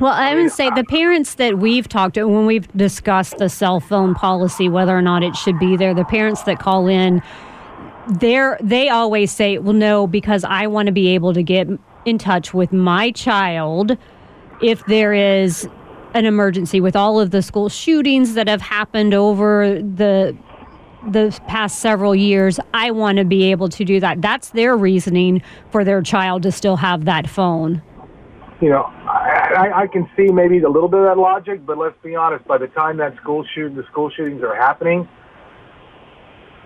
Well, 0.00 0.12
I 0.12 0.32
oh, 0.32 0.42
would 0.42 0.52
say 0.52 0.70
the 0.70 0.84
parents 0.84 1.34
that 1.34 1.58
we've 1.58 1.88
talked 1.88 2.14
to 2.14 2.28
when 2.28 2.46
we've 2.46 2.70
discussed 2.76 3.38
the 3.38 3.48
cell 3.48 3.80
phone 3.80 4.14
policy, 4.14 4.68
whether 4.68 4.96
or 4.96 5.02
not 5.02 5.24
it 5.24 5.34
should 5.34 5.58
be 5.58 5.76
there, 5.76 5.92
the 5.92 6.04
parents 6.04 6.42
that 6.44 6.60
call 6.60 6.86
in, 6.86 7.20
they're 8.08 8.56
they 8.62 8.88
always 8.88 9.32
say, 9.32 9.58
"Well, 9.58 9.74
no, 9.74 10.06
because 10.06 10.44
I 10.44 10.68
want 10.68 10.86
to 10.86 10.92
be 10.92 11.08
able 11.08 11.34
to 11.34 11.42
get 11.42 11.68
in 12.04 12.16
touch 12.16 12.54
with 12.54 12.72
my 12.72 13.10
child 13.10 13.98
if 14.62 14.84
there 14.86 15.12
is 15.12 15.68
an 16.14 16.24
emergency 16.24 16.80
with 16.80 16.94
all 16.94 17.20
of 17.20 17.32
the 17.32 17.42
school 17.42 17.68
shootings 17.68 18.34
that 18.34 18.48
have 18.48 18.62
happened 18.62 19.14
over 19.14 19.82
the 19.82 20.36
the 21.08 21.36
past 21.48 21.80
several 21.80 22.14
years. 22.14 22.60
I 22.72 22.92
want 22.92 23.18
to 23.18 23.24
be 23.24 23.50
able 23.50 23.68
to 23.70 23.84
do 23.84 23.98
that. 23.98 24.22
That's 24.22 24.50
their 24.50 24.76
reasoning 24.76 25.42
for 25.70 25.82
their 25.84 26.02
child 26.02 26.44
to 26.44 26.52
still 26.52 26.76
have 26.76 27.04
that 27.06 27.28
phone." 27.28 27.82
You 28.60 28.70
know, 28.70 28.82
I, 29.06 29.82
I, 29.82 29.86
can 29.86 30.10
see 30.16 30.32
maybe 30.32 30.58
a 30.58 30.68
little 30.68 30.88
bit 30.88 30.98
of 30.98 31.06
that 31.06 31.18
logic, 31.18 31.64
but 31.64 31.78
let's 31.78 31.94
be 32.02 32.16
honest. 32.16 32.44
By 32.44 32.58
the 32.58 32.66
time 32.66 32.96
that 32.96 33.14
school 33.16 33.44
shoot, 33.54 33.74
the 33.76 33.84
school 33.84 34.10
shootings 34.10 34.42
are 34.42 34.54
happening, 34.54 35.08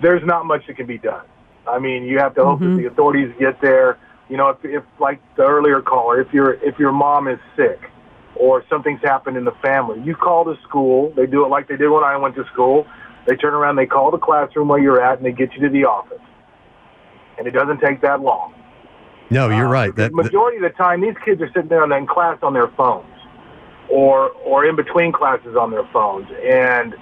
there's 0.00 0.24
not 0.24 0.46
much 0.46 0.66
that 0.68 0.76
can 0.76 0.86
be 0.86 0.96
done. 0.96 1.26
I 1.68 1.78
mean, 1.78 2.04
you 2.04 2.18
have 2.18 2.34
to 2.36 2.44
hope 2.44 2.60
that 2.60 2.64
mm-hmm. 2.64 2.76
the 2.78 2.86
authorities 2.86 3.34
get 3.38 3.60
there. 3.60 3.98
You 4.30 4.38
know, 4.38 4.48
if, 4.48 4.64
if 4.64 4.82
like 4.98 5.20
the 5.36 5.42
earlier 5.42 5.82
caller, 5.82 6.18
if 6.20 6.32
your 6.32 6.54
if 6.54 6.78
your 6.78 6.92
mom 6.92 7.28
is 7.28 7.38
sick 7.56 7.78
or 8.36 8.64
something's 8.70 9.02
happened 9.02 9.36
in 9.36 9.44
the 9.44 9.54
family, 9.62 10.00
you 10.02 10.16
call 10.16 10.44
the 10.44 10.56
school. 10.62 11.12
They 11.14 11.26
do 11.26 11.44
it 11.44 11.48
like 11.48 11.68
they 11.68 11.76
did 11.76 11.90
when 11.90 12.04
I 12.04 12.16
went 12.16 12.36
to 12.36 12.44
school. 12.52 12.86
They 13.26 13.36
turn 13.36 13.54
around, 13.54 13.76
they 13.76 13.86
call 13.86 14.10
the 14.10 14.18
classroom 14.18 14.68
where 14.68 14.80
you're 14.80 15.00
at, 15.00 15.18
and 15.18 15.26
they 15.26 15.32
get 15.32 15.52
you 15.52 15.60
to 15.60 15.68
the 15.68 15.84
office. 15.84 16.18
And 17.38 17.46
it 17.46 17.52
doesn't 17.52 17.80
take 17.80 18.00
that 18.00 18.20
long. 18.20 18.54
No, 19.32 19.48
you're 19.48 19.66
uh, 19.66 19.70
right. 19.70 19.94
That, 19.96 20.10
The 20.10 20.22
majority 20.22 20.58
of 20.58 20.62
the 20.62 20.76
time, 20.76 21.00
these 21.00 21.14
kids 21.24 21.40
are 21.40 21.48
sitting 21.48 21.68
there 21.68 21.84
in 21.90 22.06
class 22.06 22.38
on 22.42 22.52
their 22.52 22.68
phones, 22.68 23.06
or 23.88 24.30
or 24.44 24.64
in 24.64 24.76
between 24.76 25.12
classes 25.12 25.56
on 25.56 25.70
their 25.70 25.88
phones, 25.92 26.28
and 26.44 26.94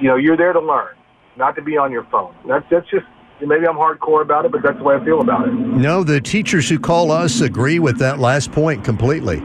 you 0.00 0.08
know 0.08 0.16
you're 0.16 0.36
there 0.36 0.52
to 0.52 0.60
learn, 0.60 0.94
not 1.36 1.56
to 1.56 1.62
be 1.62 1.76
on 1.76 1.90
your 1.90 2.04
phone. 2.10 2.34
That's 2.46 2.64
that's 2.70 2.88
just 2.90 3.06
maybe 3.40 3.66
I'm 3.66 3.76
hardcore 3.76 4.22
about 4.22 4.44
it, 4.44 4.52
but 4.52 4.62
that's 4.62 4.78
the 4.78 4.84
way 4.84 4.96
I 4.96 5.04
feel 5.04 5.20
about 5.20 5.48
it. 5.48 5.52
No, 5.52 6.04
the 6.04 6.20
teachers 6.20 6.68
who 6.68 6.78
call 6.78 7.10
us 7.10 7.40
agree 7.40 7.78
with 7.78 7.98
that 7.98 8.18
last 8.18 8.52
point 8.52 8.84
completely. 8.84 9.38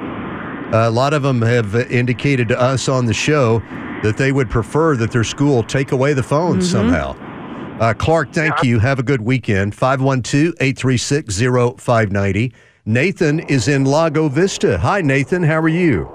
a 0.74 0.89
lot 0.89 1.13
of 1.13 1.22
them 1.22 1.42
have 1.42 1.76
indicated 1.92 2.48
to 2.50 2.60
us 2.60 2.89
on 2.89 3.06
the 3.06 3.13
show 3.13 3.60
that 4.04 4.18
they 4.18 4.32
would 4.32 4.50
prefer 4.50 4.98
that 4.98 5.12
their 5.12 5.24
school 5.24 5.63
take 5.63 5.92
away 5.92 6.13
the 6.13 6.24
phones 6.24 6.66
mm-hmm. 6.66 6.89
somehow. 6.89 7.33
Uh, 7.80 7.94
Clark, 7.94 8.32
thank 8.32 8.64
you. 8.64 8.80
Have 8.80 9.00
a 9.00 9.04
good 9.04 9.22
weekend. 9.22 9.74
512 9.76 10.54
836 10.60 11.40
0590. 11.40 12.54
Nathan 12.86 13.40
is 13.40 13.68
in 13.68 13.86
Lago 13.86 14.30
Vista. 14.30 14.78
Hi, 14.78 15.02
Nathan. 15.02 15.42
How 15.44 15.60
are 15.60 15.68
you? 15.68 16.08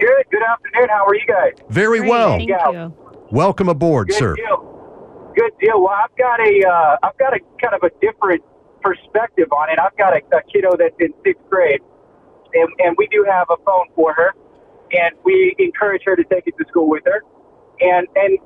Good. 0.00 0.24
Good 0.30 0.42
afternoon. 0.42 0.88
How 0.88 1.06
are 1.06 1.14
you 1.14 1.26
guys? 1.26 1.52
Very 1.68 2.00
well. 2.00 2.38
Thank 2.38 2.48
you. 2.48 2.96
Welcome 3.30 3.68
aboard, 3.68 4.08
Good 4.08 4.16
sir. 4.16 4.34
deal. 4.34 5.32
Good 5.36 5.52
deal. 5.60 5.80
Well, 5.82 5.94
I've 5.94 6.16
got 6.16 6.40
a, 6.40 6.62
uh, 6.66 6.96
I've 7.02 7.18
got 7.18 7.34
a 7.34 7.40
kind 7.60 7.74
of 7.74 7.82
a 7.82 7.90
different 8.00 8.42
perspective 8.80 9.52
on 9.52 9.70
it. 9.70 9.78
I've 9.78 9.96
got 9.96 10.14
a, 10.14 10.20
a 10.36 10.42
kiddo 10.52 10.76
that's 10.76 10.96
in 11.00 11.12
sixth 11.24 11.42
grade, 11.48 11.80
and, 12.54 12.68
and 12.80 12.96
we 12.98 13.06
do 13.08 13.24
have 13.30 13.46
a 13.50 13.56
phone 13.64 13.86
for 13.94 14.12
her, 14.14 14.34
and 14.92 15.14
we 15.24 15.54
encourage 15.58 16.02
her 16.06 16.16
to 16.16 16.24
take 16.24 16.46
it 16.46 16.54
to 16.58 16.64
school 16.68 16.88
with 16.88 17.04
her, 17.06 17.22
and 17.80 18.06
and 18.16 18.38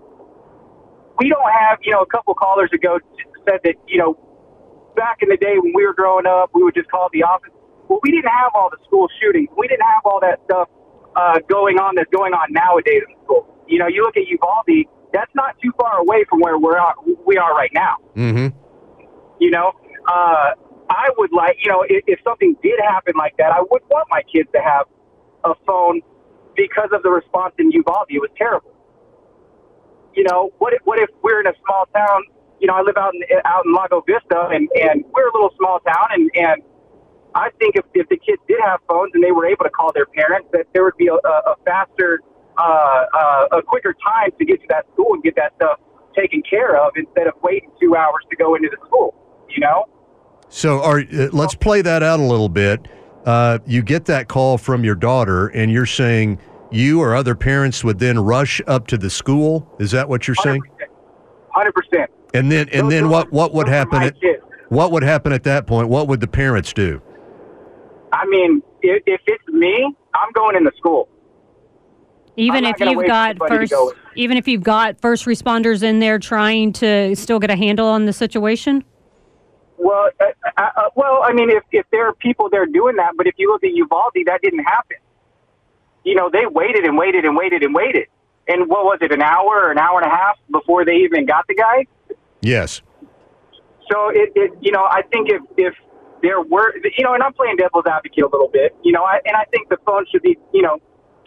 we 1.18 1.28
don't 1.28 1.52
have, 1.52 1.78
you 1.82 1.92
know, 1.92 2.02
a 2.02 2.06
couple 2.06 2.34
callers 2.34 2.70
ago 2.72 2.98
said 3.44 3.60
that, 3.64 3.74
you 3.86 3.98
know, 3.98 4.18
back 4.96 5.18
in 5.20 5.28
the 5.28 5.36
day 5.36 5.58
when 5.58 5.72
we 5.74 5.86
were 5.86 5.94
growing 5.94 6.26
up, 6.26 6.50
we 6.54 6.62
would 6.62 6.74
just 6.74 6.90
call 6.90 7.08
the 7.12 7.22
office. 7.22 7.50
Well, 7.88 8.00
we 8.02 8.10
didn't 8.10 8.30
have 8.30 8.52
all 8.54 8.70
the 8.70 8.78
school 8.84 9.08
shootings. 9.20 9.48
We 9.56 9.68
didn't 9.68 9.86
have 9.86 10.02
all 10.04 10.20
that 10.20 10.40
stuff 10.44 10.68
uh, 11.14 11.38
going 11.48 11.78
on 11.78 11.94
that's 11.94 12.10
going 12.10 12.34
on 12.34 12.52
nowadays 12.52 13.02
in 13.08 13.14
school. 13.24 13.46
You 13.68 13.78
know, 13.78 13.86
you 13.86 14.02
look 14.02 14.16
at 14.16 14.26
Uvalde, 14.26 14.86
that's 15.12 15.30
not 15.34 15.56
too 15.62 15.72
far 15.78 15.98
away 15.98 16.24
from 16.28 16.40
where 16.40 16.58
we're 16.58 16.78
at, 16.78 16.94
we 17.26 17.36
are 17.36 17.54
right 17.54 17.70
now. 17.72 17.96
Mm-hmm. 18.16 18.56
You 19.40 19.50
know, 19.50 19.72
uh, 20.08 20.50
I 20.90 21.08
would 21.16 21.32
like, 21.32 21.56
you 21.62 21.70
know, 21.70 21.84
if, 21.88 22.04
if 22.06 22.20
something 22.24 22.56
did 22.62 22.78
happen 22.82 23.14
like 23.16 23.36
that, 23.38 23.52
I 23.52 23.60
would 23.60 23.82
want 23.90 24.08
my 24.10 24.22
kids 24.22 24.48
to 24.54 24.60
have 24.60 24.86
a 25.44 25.54
phone 25.66 26.00
because 26.54 26.90
of 26.92 27.02
the 27.02 27.10
response 27.10 27.54
in 27.58 27.70
Uvalde. 27.70 28.06
It 28.08 28.18
was 28.18 28.30
terrible. 28.36 28.72
You 30.16 30.24
know, 30.24 30.50
what 30.58 30.72
if, 30.72 30.80
what 30.84 30.98
if 30.98 31.10
we're 31.22 31.40
in 31.40 31.46
a 31.46 31.52
small 31.64 31.86
town? 31.94 32.22
You 32.58 32.66
know, 32.66 32.74
I 32.74 32.80
live 32.80 32.96
out 32.96 33.12
in 33.14 33.22
out 33.44 33.66
in 33.66 33.72
Lago 33.72 34.02
Vista, 34.06 34.48
and 34.50 34.66
and 34.74 35.04
we're 35.12 35.28
a 35.28 35.32
little 35.34 35.52
small 35.58 35.78
town, 35.80 36.06
and 36.10 36.30
and 36.34 36.62
I 37.34 37.50
think 37.58 37.76
if 37.76 37.84
if 37.92 38.08
the 38.08 38.16
kids 38.16 38.40
did 38.48 38.56
have 38.64 38.80
phones 38.88 39.12
and 39.14 39.22
they 39.22 39.30
were 39.30 39.46
able 39.46 39.64
to 39.64 39.70
call 39.70 39.92
their 39.92 40.06
parents, 40.06 40.48
that 40.52 40.66
there 40.72 40.84
would 40.84 40.96
be 40.96 41.08
a, 41.08 41.14
a 41.14 41.54
faster, 41.66 42.20
uh, 42.56 43.04
uh, 43.14 43.58
a 43.58 43.62
quicker 43.62 43.94
time 43.94 44.30
to 44.38 44.44
get 44.46 44.62
to 44.62 44.66
that 44.70 44.86
school 44.94 45.12
and 45.12 45.22
get 45.22 45.36
that 45.36 45.52
stuff 45.56 45.80
taken 46.16 46.42
care 46.48 46.82
of 46.82 46.92
instead 46.96 47.26
of 47.26 47.34
waiting 47.42 47.70
two 47.78 47.94
hours 47.94 48.24
to 48.30 48.36
go 48.36 48.54
into 48.54 48.70
the 48.70 48.78
school. 48.86 49.14
You 49.50 49.60
know. 49.60 49.84
So, 50.48 50.82
are, 50.82 51.00
uh, 51.00 51.28
let's 51.32 51.54
play 51.54 51.82
that 51.82 52.02
out 52.02 52.20
a 52.20 52.22
little 52.22 52.48
bit. 52.48 52.88
Uh, 53.26 53.58
you 53.66 53.82
get 53.82 54.06
that 54.06 54.28
call 54.28 54.56
from 54.56 54.82
your 54.82 54.94
daughter, 54.94 55.48
and 55.48 55.70
you're 55.70 55.84
saying 55.84 56.38
you 56.70 57.00
or 57.00 57.14
other 57.14 57.34
parents 57.34 57.84
would 57.84 57.98
then 57.98 58.18
rush 58.18 58.60
up 58.66 58.86
to 58.88 58.98
the 58.98 59.10
school. 59.10 59.68
Is 59.78 59.90
that 59.92 60.08
what 60.08 60.26
you're 60.26 60.34
saying? 60.36 60.62
Hundred 61.50 61.72
percent. 61.72 62.10
And 62.34 62.50
then, 62.52 62.68
and 62.70 62.90
then 62.90 63.08
what? 63.08 63.32
What 63.32 63.54
would 63.54 63.68
happen 63.68 64.02
at? 64.02 64.20
kids. 64.20 64.42
What 64.68 64.90
would 64.92 65.02
happen 65.02 65.32
at 65.32 65.44
that 65.44 65.66
point? 65.66 65.88
What 65.88 66.08
would 66.08 66.20
the 66.20 66.26
parents 66.26 66.72
do? 66.72 67.00
I 68.12 68.26
mean, 68.26 68.62
if, 68.82 69.02
if 69.06 69.20
it's 69.26 69.46
me, 69.48 69.94
I'm 70.14 70.32
going 70.32 70.56
into 70.56 70.72
school. 70.76 71.08
Even 72.36 72.64
if 72.64 72.78
you've 72.78 73.06
got 73.06 73.36
first, 73.48 73.72
go. 73.72 73.94
even 74.14 74.36
if 74.36 74.46
you've 74.46 74.62
got 74.62 75.00
first 75.00 75.24
responders 75.24 75.82
in 75.82 76.00
there 76.00 76.18
trying 76.18 76.72
to 76.74 77.16
still 77.16 77.38
get 77.38 77.50
a 77.50 77.56
handle 77.56 77.86
on 77.86 78.04
the 78.04 78.12
situation. 78.12 78.84
Well, 79.78 80.10
uh, 80.20 80.24
uh, 80.58 80.62
uh, 80.76 80.82
well, 80.96 81.22
I 81.24 81.32
mean, 81.32 81.48
if 81.50 81.62
if 81.72 81.86
there 81.90 82.06
are 82.06 82.14
people 82.14 82.50
there 82.50 82.66
doing 82.66 82.96
that, 82.96 83.12
but 83.16 83.26
if 83.26 83.34
you 83.38 83.50
look 83.50 83.64
at 83.64 83.72
Uvalde, 83.72 84.12
that 84.26 84.40
didn't 84.42 84.64
happen. 84.64 84.98
You 86.06 86.14
know, 86.14 86.30
they 86.32 86.46
waited 86.46 86.84
and 86.84 86.96
waited 86.96 87.24
and 87.24 87.36
waited 87.36 87.64
and 87.64 87.74
waited, 87.74 88.06
and 88.46 88.70
what 88.70 88.84
was 88.84 88.98
it, 89.02 89.10
an 89.10 89.22
hour 89.22 89.66
or 89.66 89.72
an 89.72 89.78
hour 89.78 90.00
and 90.00 90.06
a 90.06 90.14
half 90.14 90.38
before 90.52 90.84
they 90.84 91.02
even 91.02 91.26
got 91.26 91.44
the 91.48 91.54
guy? 91.56 91.84
Yes. 92.40 92.80
So 93.90 94.10
it, 94.10 94.30
it 94.36 94.52
you 94.60 94.70
know, 94.70 94.86
I 94.86 95.02
think 95.10 95.28
if 95.28 95.42
if 95.56 95.74
there 96.22 96.40
were, 96.40 96.74
you 96.96 97.04
know, 97.04 97.14
and 97.14 97.22
I'm 97.22 97.32
playing 97.32 97.56
devil's 97.56 97.84
advocate 97.90 98.22
a 98.22 98.28
little 98.28 98.48
bit, 98.48 98.74
you 98.84 98.92
know, 98.92 99.02
I, 99.02 99.18
and 99.26 99.36
I 99.36 99.44
think 99.50 99.68
the 99.68 99.78
phone 99.84 100.06
should 100.10 100.22
be, 100.22 100.38
you 100.54 100.62
know, 100.62 100.78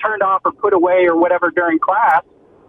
turned 0.02 0.24
off 0.24 0.42
or 0.46 0.52
put 0.54 0.74
away 0.74 1.06
or 1.08 1.16
whatever 1.18 1.52
during 1.52 1.78
class. 1.80 2.24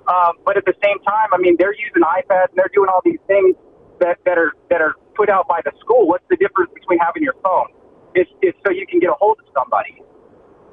Um, 0.08 0.34
but 0.44 0.56
at 0.56 0.64
the 0.64 0.74
same 0.82 0.98
time, 1.06 1.28
I 1.32 1.38
mean, 1.38 1.56
they're 1.58 1.74
using 1.74 2.02
iPads 2.02 2.50
and 2.50 2.56
they're 2.58 2.74
doing 2.74 2.88
all 2.92 3.00
these 3.04 3.22
things 3.26 3.54
that, 4.00 4.18
that 4.24 4.36
are 4.36 4.52
that 4.68 4.80
are 4.80 4.94
put 5.14 5.30
out 5.30 5.46
by 5.46 5.60
the 5.64 5.72
school. 5.78 6.08
What's 6.08 6.24
the 6.28 6.36
difference 6.36 6.72
between 6.74 6.98
having 6.98 7.22
your 7.22 7.34
phone? 7.42 7.68
It's, 8.14 8.30
it's 8.42 8.58
so 8.66 8.72
you 8.72 8.86
can 8.86 8.98
get 8.98 9.10
a 9.10 9.14
hold 9.14 9.38
of 9.38 9.46
somebody. 9.54 10.02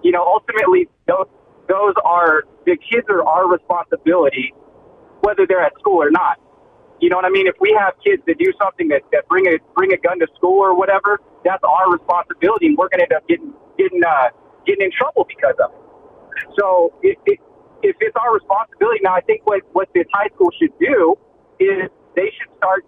You 0.07 0.13
know, 0.15 0.23
ultimately, 0.23 0.87
those 1.03 1.27
those 1.67 1.93
are 2.05 2.47
the 2.65 2.77
kids 2.79 3.07
are 3.09 3.27
our 3.27 3.51
responsibility 3.51 4.53
whether 5.19 5.45
they're 5.45 5.59
at 5.59 5.73
school 5.79 6.01
or 6.01 6.09
not. 6.09 6.39
You 7.01 7.09
know 7.09 7.17
what 7.17 7.25
I 7.25 7.29
mean? 7.29 7.45
If 7.45 7.55
we 7.59 7.75
have 7.77 7.91
kids 7.99 8.23
that 8.25 8.37
do 8.39 8.47
something 8.57 8.87
that, 8.87 9.01
that 9.11 9.27
bring 9.27 9.47
a 9.47 9.59
bring 9.75 9.91
a 9.91 9.97
gun 9.97 10.17
to 10.19 10.27
school 10.37 10.63
or 10.63 10.79
whatever, 10.79 11.19
that's 11.43 11.61
our 11.67 11.91
responsibility, 11.91 12.67
and 12.67 12.77
we're 12.77 12.87
going 12.87 13.03
to 13.03 13.11
end 13.11 13.19
up 13.19 13.27
getting 13.27 13.51
getting 13.77 13.99
uh, 13.99 14.29
getting 14.65 14.85
in 14.85 14.91
trouble 14.95 15.27
because 15.27 15.59
of 15.59 15.75
it. 15.75 15.83
So 16.57 16.95
it, 17.03 17.19
it, 17.25 17.39
if 17.83 17.97
it's 17.99 18.15
our 18.15 18.33
responsibility 18.33 19.01
now, 19.03 19.13
I 19.13 19.21
think 19.27 19.41
what 19.43 19.59
what 19.73 19.89
this 19.93 20.07
high 20.13 20.31
school 20.33 20.55
should 20.55 20.71
do 20.79 21.19
is 21.59 21.91
they 22.15 22.31
should 22.31 22.55
start 22.55 22.87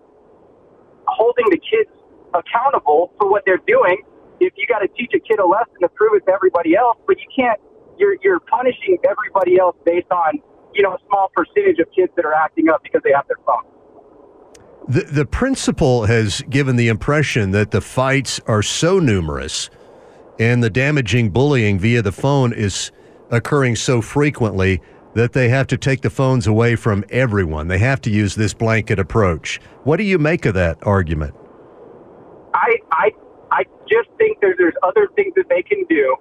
holding 1.06 1.52
the 1.52 1.60
kids 1.60 1.92
accountable 2.34 3.12
for 3.20 3.30
what 3.30 3.44
they're 3.46 3.66
doing. 3.68 4.08
If 4.40 4.54
you 4.56 4.66
got 4.68 4.80
to 4.80 4.88
teach 4.88 5.12
a 5.14 5.20
kid 5.20 5.40
a 5.40 5.46
lesson 5.46 5.76
to 5.82 5.90
prove 5.90 6.14
it 6.16 6.26
to 6.26 6.32
everybody 6.32 6.76
else, 6.76 6.98
but 7.08 7.18
you 7.20 7.28
can't, 7.36 7.60
you're 7.98 8.16
you're 8.24 8.40
punishing 8.40 8.98
everybody 9.10 9.60
else 9.60 9.76
based 9.86 10.12
on 10.12 10.40
you 10.74 10.84
know 10.84 10.94
a 10.94 10.98
small 11.08 11.32
percentage 11.36 11.80
of 11.80 11.88
kids 11.96 12.12
that 12.16 12.26
are 12.26 12.34
acting 12.34 12.70
up 12.70 12.82
because 12.84 13.02
they 13.04 13.12
have 13.14 13.28
their 13.28 13.38
phone. 13.46 13.64
The, 14.88 15.02
the 15.02 15.26
principal 15.26 16.06
has 16.06 16.42
given 16.50 16.76
the 16.76 16.88
impression 16.88 17.52
that 17.52 17.72
the 17.72 17.82
fights 17.82 18.40
are 18.48 18.64
so 18.64 18.98
numerous 18.98 19.70
and 20.40 20.64
the 20.64 20.70
damaging 20.70 21.30
bullying 21.30 21.78
via 21.78 22.02
the 22.02 22.14
phone 22.14 22.54
is 22.54 22.92
occurring 23.30 23.76
so 23.76 24.02
frequently 24.02 24.82
that 25.14 25.34
they 25.34 25.50
have 25.50 25.68
to 25.68 25.78
take 25.78 26.02
the 26.02 26.10
phones 26.10 26.48
away 26.48 26.76
from 26.76 27.04
everyone. 27.10 27.68
They 27.68 27.80
have 27.80 28.02
to 28.02 28.10
use 28.10 28.36
this 28.36 28.54
blanket 28.54 29.00
approach. 29.00 29.60
What 29.84 29.98
do 29.98 30.04
you 30.04 30.18
make 30.18 30.46
of 30.46 30.54
that 30.54 30.78
argument? 30.84 31.36
I 32.54 32.78
I 32.92 33.12
I 33.52 33.64
just 33.90 34.10
think 34.18 34.40
there's 34.42 34.58
there's 34.58 34.76
other 34.84 35.08
things 35.16 35.34
that 35.36 35.50
they 35.50 35.64
can 35.64 35.86
do, 35.90 36.16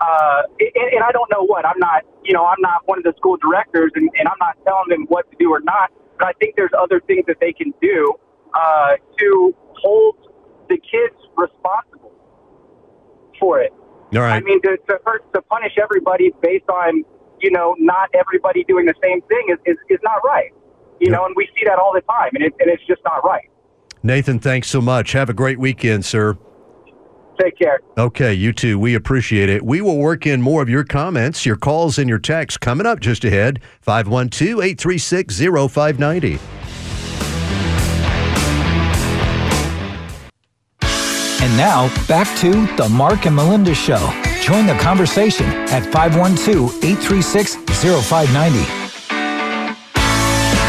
uh, 0.00 0.42
and, 0.58 0.88
and 0.94 1.04
I 1.04 1.12
don't 1.12 1.30
know 1.30 1.44
what. 1.44 1.66
I'm 1.66 1.78
not 1.78 2.04
you 2.24 2.32
know 2.32 2.46
I'm 2.46 2.60
not 2.60 2.86
one 2.86 2.98
of 2.98 3.04
the 3.04 3.14
school 3.16 3.36
directors, 3.36 3.92
and, 3.94 4.08
and 4.18 4.28
I'm 4.28 4.38
not 4.40 4.56
telling 4.64 4.88
them 4.88 5.06
what 5.08 5.30
to 5.30 5.36
do 5.38 5.50
or 5.52 5.60
not. 5.60 5.90
But 6.18 6.28
I 6.28 6.32
think 6.34 6.56
there's 6.56 6.72
other 6.78 7.00
things 7.00 7.24
that 7.26 7.38
they 7.40 7.52
can 7.52 7.72
do 7.80 8.14
uh, 8.54 8.96
to 9.18 9.54
hold 9.74 10.16
the 10.68 10.76
kids 10.76 11.16
responsible 11.36 12.12
for 13.38 13.60
it. 13.60 13.72
All 14.14 14.20
right. 14.20 14.36
I 14.36 14.40
mean, 14.40 14.60
to, 14.62 14.76
to, 14.88 14.98
to 15.34 15.42
punish 15.42 15.72
everybody 15.80 16.32
based 16.42 16.68
on, 16.68 17.04
you 17.40 17.50
know, 17.50 17.76
not 17.78 18.10
everybody 18.14 18.64
doing 18.64 18.86
the 18.86 18.94
same 19.02 19.22
thing 19.22 19.46
is, 19.48 19.58
is, 19.66 19.76
is 19.88 19.98
not 20.02 20.22
right. 20.24 20.52
You 21.00 21.10
know, 21.10 21.24
and 21.24 21.34
we 21.34 21.48
see 21.58 21.64
that 21.64 21.78
all 21.78 21.92
the 21.94 22.02
time, 22.02 22.30
and, 22.34 22.44
it, 22.44 22.54
and 22.60 22.68
it's 22.70 22.84
just 22.86 23.00
not 23.04 23.24
right. 23.24 23.48
Nathan, 24.02 24.38
thanks 24.38 24.68
so 24.68 24.80
much. 24.80 25.12
Have 25.12 25.30
a 25.30 25.34
great 25.34 25.58
weekend, 25.58 26.04
sir. 26.04 26.36
Take 27.40 27.58
care. 27.58 27.80
Okay, 27.96 28.34
you 28.34 28.52
too. 28.52 28.78
We 28.78 28.94
appreciate 28.94 29.48
it. 29.48 29.64
We 29.64 29.80
will 29.80 29.98
work 29.98 30.26
in 30.26 30.42
more 30.42 30.62
of 30.62 30.68
your 30.68 30.84
comments, 30.84 31.46
your 31.46 31.56
calls, 31.56 31.98
and 31.98 32.08
your 32.08 32.18
texts 32.18 32.58
coming 32.58 32.86
up 32.86 33.00
just 33.00 33.24
ahead. 33.24 33.60
512 33.80 34.60
836 34.60 35.38
0590. 35.38 36.38
And 41.42 41.56
now, 41.56 41.88
back 42.06 42.28
to 42.40 42.66
the 42.76 42.88
Mark 42.90 43.24
and 43.24 43.34
Melinda 43.34 43.74
Show. 43.74 44.12
Join 44.42 44.66
the 44.66 44.76
conversation 44.78 45.46
at 45.46 45.84
512 45.84 46.84
836 46.84 47.54
0590. 48.08 48.79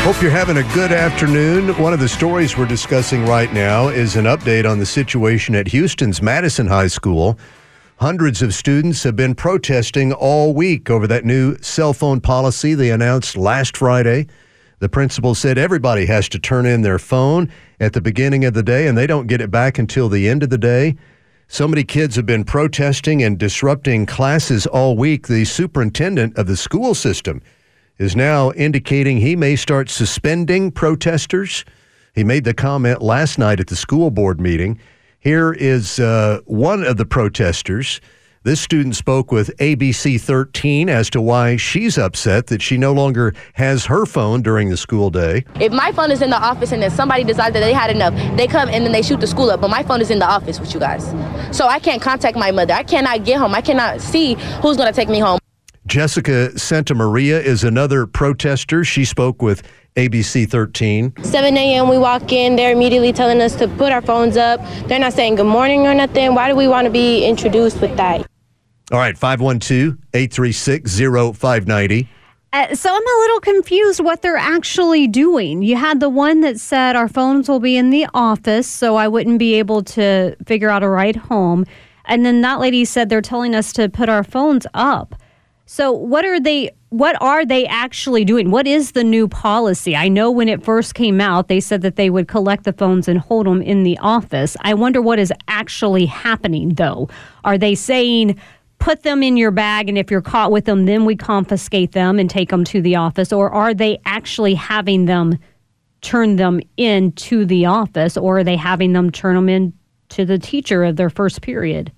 Hope 0.02 0.20
you're 0.20 0.32
having 0.32 0.58
a 0.58 0.74
good 0.74 0.92
afternoon. 0.92 1.78
One 1.78 1.94
of 1.94 2.00
the 2.00 2.10
stories 2.10 2.58
we're 2.58 2.66
discussing 2.66 3.24
right 3.28 3.54
now 3.54 3.90
is 3.90 4.16
an 4.16 4.26
update 4.26 4.68
on 4.68 4.80
the 4.80 4.86
situation 4.86 5.54
at 5.54 5.68
Houston's 5.68 6.24
Madison 6.24 6.66
High 6.66 6.88
School. 6.88 7.38
Hundreds 7.98 8.42
of 8.42 8.56
students 8.56 9.04
have 9.04 9.16
been 9.16 9.36
protesting 9.36 10.12
all 10.12 10.56
week 10.56 10.90
over 10.90 11.06
that 11.06 11.24
new 11.24 11.56
cell 11.62 11.94
phone 11.94 12.20
policy 12.20 12.74
they 12.74 12.90
announced 12.90 13.38
last 13.38 13.78
Friday. 13.78 14.26
The 14.80 14.90
principal 14.90 15.36
said 15.36 15.60
everybody 15.60 16.08
has 16.08 16.28
to 16.30 16.40
turn 16.40 16.66
in 16.66 16.82
their 16.82 16.98
phone 16.98 17.52
at 17.80 17.94
the 17.94 18.02
beginning 18.02 18.44
of 18.44 18.56
the 18.56 18.64
day 18.64 18.88
and 18.88 18.98
they 18.98 19.06
don't 19.06 19.28
get 19.28 19.40
it 19.40 19.52
back 19.52 19.78
until 19.78 20.10
the 20.10 20.28
end 20.28 20.42
of 20.42 20.50
the 20.50 20.58
day. 20.58 20.96
So 21.48 21.68
many 21.68 21.84
kids 21.84 22.16
have 22.16 22.26
been 22.26 22.44
protesting 22.44 23.22
and 23.22 23.38
disrupting 23.38 24.08
classes 24.08 24.66
all 24.66 24.98
week. 24.98 25.28
The 25.28 25.46
superintendent 25.46 26.40
of 26.40 26.48
the 26.48 26.58
school 26.58 26.96
system 26.96 27.40
is 28.02 28.16
now 28.16 28.52
indicating 28.54 29.18
he 29.18 29.36
may 29.36 29.56
start 29.56 29.88
suspending 29.88 30.72
protesters. 30.72 31.64
He 32.16 32.24
made 32.24 32.46
the 32.46 32.54
comment 32.54 33.00
last 33.02 33.38
night 33.38 33.60
at 33.60 33.68
the 33.68 33.76
school 33.76 34.10
board 34.10 34.42
meeting. 34.42 34.80
Here 35.20 35.54
is 35.54 36.00
uh, 36.00 36.40
one 36.46 36.84
of 36.84 36.98
the 36.98 37.06
protesters. 37.06 38.02
This 38.44 38.60
student 38.60 38.96
spoke 38.96 39.32
with 39.32 39.56
ABC 39.58 40.20
13 40.20 40.90
as 40.90 41.12
to 41.12 41.22
why 41.22 41.58
she's 41.58 42.00
upset 42.00 42.48
that 42.48 42.60
she 42.60 42.76
no 42.76 42.92
longer 42.92 43.36
has 43.54 43.86
her 43.86 44.08
phone 44.08 44.42
during 44.42 44.70
the 44.70 44.78
school 44.78 45.12
day. 45.12 45.46
If 45.60 45.72
my 45.72 45.92
phone 45.92 46.10
is 46.10 46.24
in 46.24 46.32
the 46.32 46.42
office 46.42 46.72
and 46.72 46.82
then 46.82 46.90
somebody 46.90 47.24
decides 47.24 47.54
that 47.54 47.60
they 47.60 47.72
had 47.72 47.92
enough, 47.92 48.16
they 48.36 48.48
come 48.48 48.68
and 48.70 48.84
then 48.84 48.94
they 48.94 49.04
shoot 49.04 49.20
the 49.20 49.28
school 49.28 49.52
up. 49.52 49.62
But 49.62 49.70
my 49.70 49.84
phone 49.84 50.02
is 50.02 50.10
in 50.10 50.18
the 50.18 50.28
office 50.28 50.60
with 50.60 50.74
you 50.74 50.80
guys. 50.80 51.06
So 51.56 51.68
I 51.68 51.78
can't 51.78 52.02
contact 52.02 52.36
my 52.36 52.50
mother. 52.50 52.74
I 52.74 52.82
cannot 52.82 53.26
get 53.26 53.38
home. 53.38 53.54
I 53.54 53.62
cannot 53.62 54.02
see 54.02 54.34
who's 54.64 54.76
going 54.76 54.92
to 54.92 54.96
take 54.96 55.08
me 55.08 55.20
home. 55.20 55.38
Jessica 55.88 56.58
Santa 56.58 56.94
Maria 56.94 57.42
is 57.42 57.64
another 57.64 58.06
protester. 58.06 58.84
She 58.84 59.04
spoke 59.04 59.42
with 59.42 59.64
ABC 59.96 60.48
13. 60.48 61.14
7 61.24 61.58
a.m. 61.58 61.90
we 61.90 61.98
walk 61.98 62.32
in, 62.32 62.56
they're 62.56 62.72
immediately 62.72 63.12
telling 63.12 63.42
us 63.42 63.56
to 63.56 63.68
put 63.68 63.92
our 63.92 64.02
phones 64.02 64.38
up. 64.38 64.62
They're 64.88 65.00
not 65.00 65.14
saying 65.14 65.36
good 65.36 65.48
morning 65.48 65.88
or 65.88 65.96
nothing. 65.96 66.36
Why 66.36 66.50
do 66.50 66.56
we 66.56 66.68
want 66.68 66.86
to 66.86 66.92
be 66.92 67.26
introduced 67.26 67.82
with 67.82 67.98
that? 67.98 68.26
All 68.92 69.00
right, 69.00 69.18
512 69.18 69.98
836 70.14 71.00
0590. 71.38 72.10
Uh, 72.54 72.76
so 72.76 72.90
I'm 72.94 73.02
a 73.02 73.20
little 73.22 73.40
confused 73.40 74.02
what 74.02 74.22
they're 74.22 74.36
actually 74.36 75.08
doing. 75.08 75.64
You 75.64 75.78
had 75.78 76.00
the 76.00 76.10
one 76.10 76.42
that 76.42 76.60
said 76.60 76.96
our 76.96 77.08
phones 77.08 77.50
will 77.50 77.62
be 77.62 77.76
in 77.76 77.90
the 77.90 78.06
office, 78.14 78.68
so 78.68 78.98
I 78.98 79.08
wouldn't 79.08 79.40
be 79.40 79.56
able 79.56 79.82
to 79.84 80.36
figure 80.46 80.70
out 80.70 80.84
a 80.84 80.90
ride 80.90 81.16
home. 81.16 81.66
And 82.06 82.26
then 82.26 82.42
that 82.42 82.60
lady 82.60 82.86
said 82.86 83.10
they're 83.10 83.22
telling 83.22 83.56
us 83.56 83.74
to 83.74 83.90
put 83.90 84.10
our 84.10 84.24
phones 84.24 84.68
up. 84.74 85.16
So 85.74 85.94
what 85.94 86.26
are 86.26 86.38
they 86.38 86.72
what 86.90 87.16
are 87.22 87.46
they 87.46 87.66
actually 87.66 88.26
doing? 88.26 88.52
What 88.52 88.68
is 88.68 88.92
the 88.92 89.06
new 89.06 89.30
policy? 89.30 89.96
I 89.96 90.10
know 90.10 90.30
when 90.30 90.50
it 90.50 90.66
first 90.66 90.96
came 90.96 91.22
out, 91.22 91.48
they 91.48 91.62
said 91.62 91.82
that 91.84 91.96
they 91.96 92.10
would 92.10 92.28
collect 92.28 92.66
the 92.66 92.74
phones 92.74 93.08
and 93.08 93.18
hold 93.18 93.46
them 93.46 93.62
in 93.62 93.84
the 93.84 93.98
office. 94.00 94.58
I 94.60 94.74
wonder 94.74 95.02
what 95.02 95.18
is 95.18 95.32
actually 95.48 96.08
happening 96.08 96.74
though. 96.74 97.08
Are 97.46 97.58
they 97.58 97.74
saying 97.74 98.38
put 98.80 99.04
them 99.04 99.24
in 99.24 99.38
your 99.38 99.52
bag 99.52 99.88
and 99.88 99.98
if 99.98 100.12
you're 100.12 100.22
caught 100.22 100.52
with 100.52 100.66
them 100.66 100.88
then 100.88 101.06
we 101.06 101.16
confiscate 101.16 101.94
them 101.94 102.20
and 102.20 102.30
take 102.30 102.50
them 102.50 102.66
to 102.66 102.82
the 102.82 102.98
office 102.98 103.32
or 103.32 103.50
are 103.50 103.74
they 103.74 103.98
actually 104.04 104.56
having 104.56 105.06
them 105.06 105.40
turn 106.02 106.36
them 106.36 106.60
in 106.76 107.14
to 107.14 107.46
the 107.46 107.66
office 107.66 108.18
or 108.18 108.40
are 108.40 108.44
they 108.44 108.58
having 108.58 108.92
them 108.92 109.10
turn 109.10 109.36
them 109.36 109.48
in 109.48 109.72
to 110.10 110.26
the 110.26 110.38
teacher 110.38 110.84
of 110.84 110.98
their 110.98 111.10
first 111.10 111.42
period? 111.42 111.94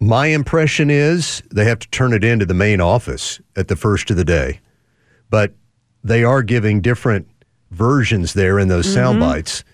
My 0.00 0.26
impression 0.26 0.90
is 0.90 1.42
they 1.50 1.64
have 1.64 1.80
to 1.80 1.88
turn 1.90 2.12
it 2.12 2.22
into 2.24 2.46
the 2.46 2.54
main 2.54 2.80
office 2.80 3.40
at 3.56 3.68
the 3.68 3.76
first 3.76 4.10
of 4.10 4.16
the 4.16 4.24
day. 4.24 4.60
But 5.30 5.54
they 6.04 6.22
are 6.24 6.42
giving 6.42 6.80
different 6.80 7.28
versions 7.70 8.34
there 8.34 8.58
in 8.58 8.68
those 8.68 8.86
Mm-hmm. 8.86 8.94
sound 8.94 9.20
bites. 9.20 9.64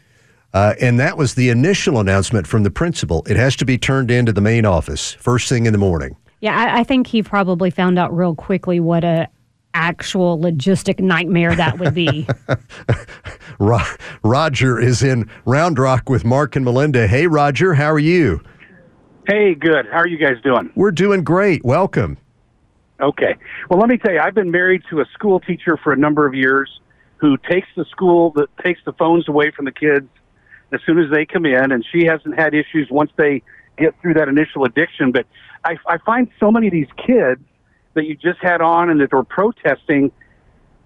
Uh, 0.54 0.74
and 0.80 0.98
that 1.00 1.16
was 1.18 1.34
the 1.34 1.48
initial 1.50 1.98
announcement 2.00 2.46
from 2.46 2.62
the 2.62 2.70
principal. 2.70 3.24
It 3.28 3.36
has 3.36 3.56
to 3.56 3.64
be 3.64 3.76
turned 3.76 4.10
into 4.10 4.32
the 4.32 4.40
main 4.40 4.64
office 4.64 5.12
first 5.12 5.48
thing 5.48 5.66
in 5.66 5.72
the 5.72 5.78
morning. 5.78 6.16
Yeah, 6.40 6.56
I, 6.56 6.80
I 6.80 6.84
think 6.84 7.06
he 7.06 7.22
probably 7.22 7.70
found 7.70 7.98
out 7.98 8.14
real 8.16 8.34
quickly 8.34 8.78
what 8.80 9.02
a 9.04 9.28
actual 9.74 10.38
logistic 10.38 11.00
nightmare 11.00 11.54
that 11.56 11.78
would 11.80 11.94
be. 11.94 12.26
Ro- 13.58 13.78
Roger 14.22 14.78
is 14.80 15.02
in 15.02 15.28
Round 15.44 15.78
Rock 15.78 16.08
with 16.08 16.24
Mark 16.24 16.54
and 16.56 16.64
Melinda. 16.64 17.08
Hey, 17.08 17.26
Roger, 17.26 17.74
how 17.74 17.90
are 17.90 17.98
you? 17.98 18.40
Hey, 19.26 19.54
good. 19.54 19.86
How 19.90 19.98
are 19.98 20.06
you 20.06 20.18
guys 20.18 20.36
doing? 20.42 20.70
We're 20.74 20.90
doing 20.90 21.24
great. 21.24 21.64
Welcome. 21.64 22.18
Okay. 23.00 23.36
Well, 23.70 23.78
let 23.78 23.88
me 23.88 23.96
tell 23.96 24.12
you, 24.12 24.20
I've 24.20 24.34
been 24.34 24.50
married 24.50 24.82
to 24.90 25.00
a 25.00 25.06
school 25.14 25.40
teacher 25.40 25.78
for 25.82 25.94
a 25.94 25.96
number 25.96 26.26
of 26.26 26.34
years 26.34 26.80
who 27.16 27.38
takes 27.38 27.68
the 27.74 27.86
school 27.86 28.32
that 28.32 28.48
takes 28.62 28.80
the 28.84 28.92
phones 28.92 29.26
away 29.26 29.50
from 29.50 29.64
the 29.64 29.72
kids 29.72 30.06
as 30.72 30.80
soon 30.84 30.98
as 30.98 31.10
they 31.10 31.24
come 31.24 31.46
in, 31.46 31.72
and 31.72 31.84
she 31.90 32.04
hasn't 32.04 32.38
had 32.38 32.52
issues 32.52 32.88
once 32.90 33.10
they 33.16 33.42
get 33.78 33.94
through 34.02 34.14
that 34.14 34.28
initial 34.28 34.64
addiction. 34.64 35.10
But 35.10 35.26
I, 35.64 35.76
I 35.86 35.96
find 35.98 36.28
so 36.38 36.50
many 36.50 36.66
of 36.66 36.72
these 36.72 36.88
kids 37.06 37.40
that 37.94 38.04
you 38.04 38.16
just 38.16 38.40
had 38.42 38.60
on 38.60 38.90
and 38.90 39.00
that 39.00 39.12
were 39.12 39.24
protesting. 39.24 40.12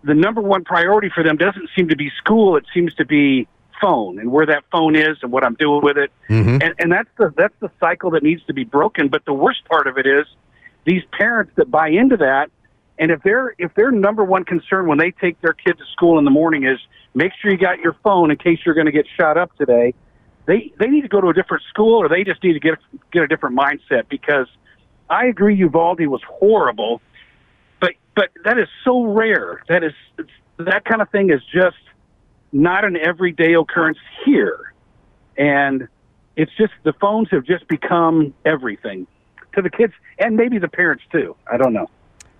The 0.04 0.14
number 0.14 0.40
one 0.40 0.62
priority 0.62 1.10
for 1.12 1.24
them 1.24 1.36
doesn't 1.38 1.70
seem 1.74 1.88
to 1.88 1.96
be 1.96 2.12
school; 2.18 2.56
it 2.56 2.66
seems 2.72 2.94
to 2.94 3.04
be 3.04 3.48
phone 3.80 4.18
and 4.18 4.30
where 4.30 4.46
that 4.46 4.64
phone 4.70 4.96
is 4.96 5.16
and 5.22 5.32
what 5.32 5.44
I'm 5.44 5.54
doing 5.54 5.82
with 5.82 5.96
it. 5.96 6.10
Mm-hmm. 6.28 6.62
And, 6.62 6.74
and 6.78 6.92
that's 6.92 7.08
the 7.18 7.32
that's 7.36 7.54
the 7.60 7.70
cycle 7.80 8.10
that 8.12 8.22
needs 8.22 8.44
to 8.46 8.54
be 8.54 8.64
broken. 8.64 9.08
But 9.08 9.24
the 9.24 9.32
worst 9.32 9.64
part 9.66 9.86
of 9.86 9.98
it 9.98 10.06
is 10.06 10.26
these 10.84 11.02
parents 11.12 11.52
that 11.56 11.70
buy 11.70 11.88
into 11.88 12.16
that, 12.18 12.50
and 12.98 13.10
if 13.10 13.22
their 13.22 13.54
if 13.58 13.74
their 13.74 13.90
number 13.90 14.24
one 14.24 14.44
concern 14.44 14.86
when 14.86 14.98
they 14.98 15.10
take 15.10 15.40
their 15.40 15.52
kid 15.52 15.78
to 15.78 15.84
school 15.92 16.18
in 16.18 16.24
the 16.24 16.30
morning 16.30 16.64
is 16.64 16.78
make 17.14 17.32
sure 17.40 17.50
you 17.50 17.58
got 17.58 17.78
your 17.80 17.96
phone 18.02 18.30
in 18.30 18.36
case 18.36 18.58
you're 18.64 18.74
going 18.74 18.86
to 18.86 18.92
get 18.92 19.06
shot 19.18 19.36
up 19.36 19.54
today, 19.56 19.94
they 20.46 20.72
they 20.78 20.86
need 20.86 21.02
to 21.02 21.08
go 21.08 21.20
to 21.20 21.28
a 21.28 21.34
different 21.34 21.62
school 21.68 22.02
or 22.02 22.08
they 22.08 22.24
just 22.24 22.42
need 22.42 22.54
to 22.54 22.60
get 22.60 22.78
get 23.12 23.22
a 23.22 23.28
different 23.28 23.56
mindset 23.56 24.08
because 24.08 24.46
I 25.10 25.26
agree 25.26 25.56
Uvalde 25.56 26.06
was 26.06 26.22
horrible, 26.26 27.00
but 27.80 27.92
but 28.14 28.30
that 28.44 28.58
is 28.58 28.68
so 28.84 29.04
rare. 29.04 29.62
That 29.68 29.84
is 29.84 29.92
that 30.58 30.84
kind 30.84 31.00
of 31.00 31.10
thing 31.10 31.30
is 31.30 31.40
just 31.52 31.76
not 32.52 32.84
an 32.84 32.96
everyday 32.96 33.54
occurrence 33.54 33.98
here, 34.24 34.72
and 35.36 35.88
it's 36.36 36.52
just 36.56 36.72
the 36.84 36.92
phones 36.94 37.28
have 37.30 37.44
just 37.44 37.66
become 37.68 38.32
everything 38.44 39.06
to 39.54 39.62
the 39.62 39.70
kids 39.70 39.92
and 40.18 40.36
maybe 40.36 40.58
the 40.58 40.68
parents 40.68 41.04
too. 41.10 41.34
I 41.50 41.56
don't 41.56 41.72
know. 41.72 41.88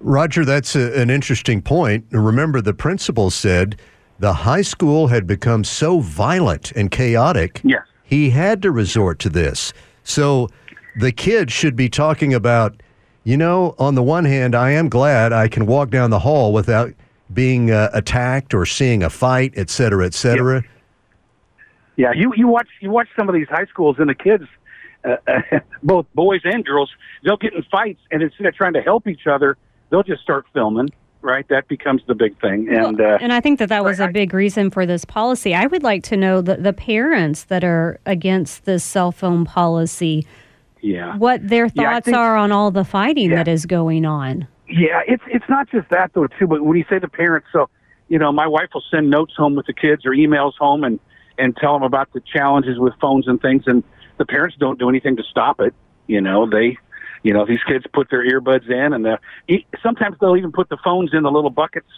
Roger, 0.01 0.45
that's 0.45 0.77
a, 0.77 1.01
an 1.01 1.11
interesting 1.11 1.61
point. 1.61 2.07
Remember, 2.11 2.61
the 2.61 2.75
principal 2.75 3.31
said 3.31 3.81
the 4.19 4.33
high 4.33 4.63
school 4.63 5.09
had 5.09 5.27
become 5.27 5.65
so 5.65 6.01
violent 6.01 6.73
and 6.73 6.91
chaotic. 6.91 7.61
Yes. 7.65 7.83
He 8.05 8.31
had 8.31 8.63
to 8.63 8.71
resort 8.71 9.19
to 9.21 9.29
this. 9.29 9.73
So 10.05 10.49
the 10.99 11.13
kids 11.13 11.53
should 11.53 11.77
be 11.77 11.89
talking 11.89 12.33
about, 12.33 12.81
you 13.25 13.37
know, 13.37 13.75
on 13.79 13.95
the 13.95 14.03
one 14.03 14.25
hand, 14.25 14.55
I 14.55 14.71
am 14.71 14.89
glad 14.89 15.33
I 15.33 15.49
can 15.49 15.67
walk 15.67 15.91
down 15.91 16.11
the 16.11 16.21
hall 16.21 16.53
without 16.53 16.93
being 17.33 17.71
uh, 17.71 17.91
attacked 17.93 18.55
or 18.55 18.65
seeing 18.67 19.03
a 19.03 19.11
fight, 19.11 19.53
et 19.57 19.71
cetera, 19.71 20.07
et 20.07 20.15
cetera. 20.15 20.63
Yeah, 21.97 22.13
you 22.15 22.33
you 22.37 22.47
watch 22.49 22.69
you 22.81 22.91
watch 22.91 23.09
some 23.19 23.29
of 23.29 23.35
these 23.35 23.49
high 23.49 23.67
schools 23.67 23.97
and 23.99 24.09
the 24.09 24.15
kids, 24.15 24.45
uh, 25.05 25.17
both 25.83 26.07
boys 26.15 26.41
and 26.45 26.65
girls, 26.65 26.91
they'll 27.25 27.37
get 27.37 27.53
in 27.55 27.63
fights 27.65 28.01
and 28.11 28.23
instead 28.23 28.47
of 28.47 28.55
trying 28.55 28.75
to 28.75 28.83
help 28.83 29.07
each 29.09 29.27
other, 29.27 29.57
they'll 29.91 30.03
just 30.05 30.23
start 30.23 30.47
filming. 30.53 30.89
Right, 31.21 31.47
that 31.49 31.67
becomes 31.67 32.03
the 32.07 32.15
big 32.15 32.41
thing, 32.41 32.69
and 32.73 33.01
uh, 33.01 33.19
And 33.21 33.33
I 33.33 33.41
think 33.41 33.59
that 33.59 33.69
that 33.71 33.83
was 33.83 33.99
a 33.99 34.07
big 34.07 34.33
reason 34.33 34.71
for 34.71 34.87
this 34.87 35.05
policy. 35.05 35.53
I 35.53 35.67
would 35.67 35.83
like 35.83 36.05
to 36.05 36.17
know 36.17 36.41
the, 36.41 36.55
the 36.55 36.73
parents 36.73 37.43
that 37.45 37.65
are 37.65 37.99
against 38.07 38.67
this 38.67 38.85
cell 38.85 39.11
phone 39.11 39.45
policy, 39.45 40.25
yeah, 40.81 41.17
what 41.17 41.47
their 41.49 41.67
Yeah, 41.75 41.95
thoughts 41.95 42.05
think- 42.05 42.17
are 42.17 42.37
on 42.37 42.53
all 42.53 42.71
the 42.71 42.85
fighting 42.85 43.31
that 43.31 43.49
is 43.49 43.67
going 43.67 44.05
on. 44.07 44.47
Yeah, 44.69 45.01
it's 45.07 45.23
it's 45.27 45.49
not 45.49 45.71
just 45.71 45.89
that 45.91 46.13
though 46.15 46.27
too. 46.27 46.47
But 46.47 46.63
when 46.63 46.77
you 46.77 46.85
say 46.89 46.99
the 46.99 47.09
parents, 47.09 47.49
so 47.53 47.69
you 48.09 48.19
know, 48.19 48.33
my 48.33 48.47
wife 48.47 48.69
will 48.75 48.85
send 48.91 49.11
notes 49.11 49.35
home 49.37 49.55
with 49.55 49.67
the 49.67 49.73
kids 49.73 50.05
or 50.05 50.11
emails 50.13 50.53
home 50.59 50.85
and 50.85 50.99
and 51.39 51.57
tell 51.57 51.73
them 51.73 51.83
about 51.83 52.13
the 52.13 52.21
challenges 52.21 52.79
with 52.79 52.93
phones 53.01 53.29
and 53.29 53.41
things, 53.41 53.65
and 53.67 53.83
the 54.19 54.27
parents 54.27 54.57
don't 54.59 54.79
do 54.79 54.89
anything 54.89 55.17
to 55.17 55.23
stop 55.23 55.61
it. 55.61 55.73
You 56.07 56.21
know, 56.21 56.49
they, 56.49 56.77
you 57.23 57.33
know, 57.33 57.47
these 57.47 57.63
kids 57.67 57.85
put 57.93 58.11
their 58.11 58.27
earbuds 58.27 58.69
in, 58.69 58.93
and 58.93 59.05
the, 59.05 59.19
e- 59.47 59.67
sometimes 59.83 60.17
they'll 60.21 60.37
even 60.37 60.53
put 60.53 60.69
the 60.69 60.79
phones 60.83 61.11
in 61.13 61.23
the 61.23 61.31
little 61.31 61.51
buckets 61.51 61.89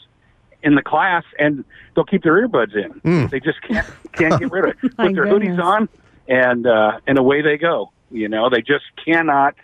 in 0.62 0.74
the 0.74 0.82
class, 0.82 1.24
and 1.38 1.64
they'll 1.94 2.04
keep 2.04 2.22
their 2.22 2.46
earbuds 2.46 2.74
in. 2.76 3.00
Mm. 3.00 3.30
They 3.30 3.40
just 3.40 3.62
can't 3.62 3.86
can't 4.12 4.38
get 4.38 4.50
rid 4.52 4.64
of 4.64 4.70
it. 4.70 4.80
Put 4.96 5.14
their 5.14 5.24
goodness. 5.24 5.58
hoodies 5.58 5.62
on, 5.62 5.88
and 6.28 6.66
uh, 6.66 7.00
and 7.06 7.18
away 7.18 7.42
they 7.42 7.56
go. 7.56 7.92
You 8.10 8.28
know, 8.28 8.50
they 8.50 8.60
just 8.60 8.84
cannot 9.04 9.54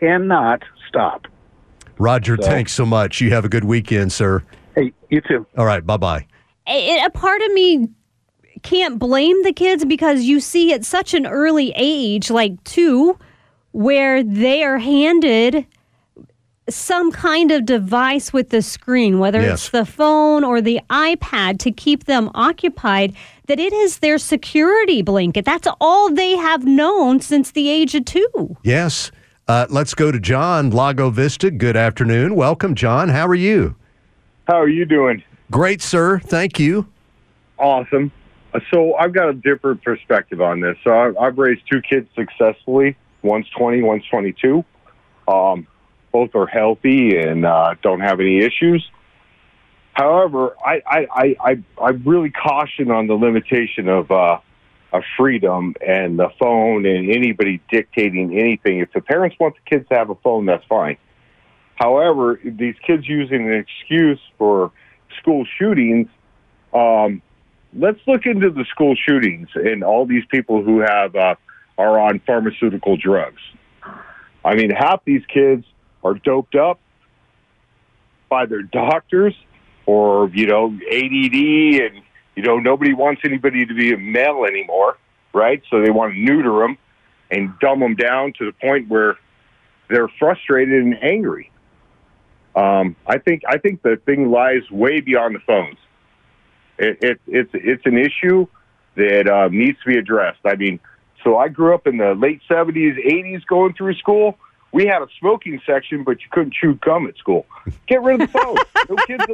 cannot 0.00 0.62
stop. 0.88 1.26
Roger, 1.98 2.36
So- 2.40 2.46
thanks 2.48 2.72
so 2.72 2.84
much. 2.86 3.20
You 3.20 3.30
have 3.30 3.44
a 3.44 3.48
good 3.48 3.64
weekend, 3.64 4.12
sir. 4.12 4.42
Hey, 4.74 4.92
you 5.10 5.20
too. 5.20 5.46
All 5.56 5.64
right, 5.66 5.84
bye 5.84 5.96
bye. 5.96 6.26
a, 6.68 7.00
a 7.04 7.10
part 7.10 7.40
of 7.42 7.52
me 7.52 7.88
can't 8.62 8.98
blame 8.98 9.42
the 9.44 9.52
kids 9.52 9.84
because 9.84 10.22
you 10.24 10.40
see 10.40 10.72
at 10.72 10.84
such 10.84 11.14
an 11.14 11.26
early 11.26 11.72
age, 11.76 12.30
like 12.30 12.62
two, 12.64 13.16
where 13.72 14.22
they 14.22 14.64
are 14.64 14.78
handed 14.78 15.66
some 16.68 17.12
kind 17.12 17.52
of 17.52 17.64
device 17.64 18.32
with 18.32 18.50
the 18.50 18.60
screen, 18.60 19.20
whether 19.20 19.40
Yes. 19.40 19.52
it's 19.52 19.68
the 19.70 19.86
phone 19.86 20.42
or 20.42 20.60
the 20.60 20.80
iPad 20.90 21.60
to 21.60 21.70
keep 21.70 22.04
them 22.04 22.28
occupied, 22.34 23.14
that 23.46 23.60
it 23.60 23.72
is 23.72 23.98
their 23.98 24.18
security 24.18 25.00
blanket. 25.00 25.44
That's 25.44 25.68
all 25.80 26.12
they 26.12 26.32
have 26.36 26.64
known 26.64 27.20
since 27.20 27.52
the 27.52 27.68
age 27.68 27.94
of 27.94 28.04
two. 28.04 28.56
Yes. 28.64 29.12
Uh, 29.48 29.64
let's 29.70 29.94
go 29.94 30.10
to 30.10 30.18
John, 30.18 30.70
Lago 30.70 31.10
Vista. 31.10 31.52
Good 31.52 31.76
afternoon. 31.76 32.34
Welcome, 32.34 32.74
John. 32.74 33.10
How 33.10 33.28
are 33.28 33.34
you? 33.34 33.76
How 34.48 34.60
are 34.60 34.68
you 34.68 34.84
doing? 34.84 35.22
Great, 35.52 35.80
sir. 35.80 36.18
Thank 36.18 36.58
you. 36.58 36.88
Awesome. 37.56 38.10
Uh, 38.52 38.58
So 38.72 38.94
I've 38.96 39.12
got 39.12 39.28
a 39.28 39.34
different 39.34 39.84
perspective 39.84 40.40
on 40.40 40.60
this. 40.60 40.76
So 40.82 40.92
I've, 40.92 41.16
I've 41.16 41.38
raised 41.38 41.62
two 41.70 41.80
kids 41.80 42.08
successfully. 42.16 42.96
One's 43.22 43.48
20, 43.50 43.82
one's 43.82 44.04
22. 44.10 44.64
Um, 45.28 45.68
both 46.10 46.34
are 46.34 46.46
healthy 46.46 47.16
and 47.16 47.46
uh, 47.46 47.76
don't 47.82 48.00
have 48.00 48.18
any 48.18 48.38
issues. 48.40 48.88
However, 49.92 50.56
I, 50.64 50.82
I, 50.86 51.06
I, 51.10 51.36
I, 51.40 51.62
I 51.80 51.88
really 51.90 52.30
caution 52.30 52.90
on 52.90 53.06
the 53.06 53.14
limitation 53.14 53.88
of, 53.88 54.10
uh, 54.10 54.38
of 54.92 55.02
freedom 55.16 55.74
and 55.86 56.18
the 56.18 56.28
phone 56.38 56.86
and 56.86 57.10
anybody 57.10 57.60
dictating 57.70 58.38
anything. 58.38 58.78
If 58.78 58.92
the 58.92 59.00
parents 59.00 59.36
want 59.38 59.54
the 59.54 59.76
kids 59.76 59.88
to 59.88 59.94
have 59.94 60.10
a 60.10 60.14
phone, 60.16 60.46
that's 60.46 60.64
fine. 60.66 60.96
However, 61.74 62.40
these 62.42 62.76
kids 62.86 63.06
using 63.06 63.48
an 63.48 63.54
excuse 63.54 64.20
for 64.38 64.72
school 65.18 65.44
shootings, 65.58 66.08
um, 66.72 67.20
let's 67.74 68.00
look 68.06 68.26
into 68.26 68.50
the 68.50 68.64
school 68.70 68.94
shootings 68.94 69.48
and 69.54 69.84
all 69.84 70.06
these 70.06 70.24
people 70.30 70.62
who 70.62 70.80
have 70.80 71.14
uh, 71.14 71.34
are 71.76 72.00
on 72.00 72.20
pharmaceutical 72.26 72.96
drugs. 72.96 73.40
I 74.44 74.54
mean, 74.54 74.70
half 74.70 75.04
these 75.04 75.22
kids 75.26 75.64
are 76.02 76.14
doped 76.14 76.54
up 76.54 76.80
by 78.28 78.46
their 78.46 78.62
doctors, 78.62 79.34
or 79.84 80.30
you 80.30 80.46
know, 80.46 80.66
ADD, 80.66 81.82
and 81.82 82.02
you 82.36 82.42
know, 82.42 82.58
nobody 82.58 82.92
wants 82.92 83.22
anybody 83.24 83.64
to 83.66 83.74
be 83.74 83.92
a 83.92 83.98
male 83.98 84.44
anymore, 84.44 84.98
right? 85.32 85.62
So 85.70 85.80
they 85.80 85.90
want 85.90 86.12
to 86.12 86.20
neuter 86.20 86.60
them 86.60 86.78
and 87.30 87.58
dumb 87.58 87.80
them 87.80 87.96
down 87.96 88.34
to 88.38 88.44
the 88.44 88.52
point 88.52 88.88
where 88.88 89.16
they're 89.88 90.08
frustrated 90.18 90.84
and 90.84 91.02
angry. 91.02 91.50
Um, 92.54 92.96
I 93.06 93.18
think 93.18 93.42
I 93.48 93.58
think 93.58 93.82
the 93.82 94.00
thing 94.06 94.30
lies 94.30 94.70
way 94.70 95.00
beyond 95.00 95.34
the 95.34 95.40
phones. 95.40 95.76
It, 96.78 96.98
it, 97.02 97.20
it's 97.26 97.50
it's 97.52 97.86
an 97.86 97.98
issue 97.98 98.46
that 98.96 99.28
uh, 99.28 99.48
needs 99.48 99.78
to 99.84 99.90
be 99.90 99.98
addressed. 99.98 100.40
I 100.44 100.56
mean, 100.56 100.80
so 101.22 101.36
I 101.36 101.48
grew 101.48 101.74
up 101.74 101.86
in 101.86 101.98
the 101.98 102.14
late 102.14 102.40
seventies, 102.48 102.96
eighties, 102.98 103.42
going 103.44 103.74
through 103.74 103.94
school. 103.94 104.38
We 104.72 104.86
had 104.86 105.02
a 105.02 105.08
smoking 105.20 105.60
section, 105.66 106.02
but 106.02 106.20
you 106.20 106.26
couldn't 106.30 106.54
chew 106.54 106.74
gum 106.74 107.06
at 107.06 107.16
school. 107.16 107.46
Get 107.86 108.02
rid 108.02 108.20
of 108.20 108.32
the 108.32 108.38
phone. 108.38 108.56
no 108.88 108.96
kids. 109.06 109.24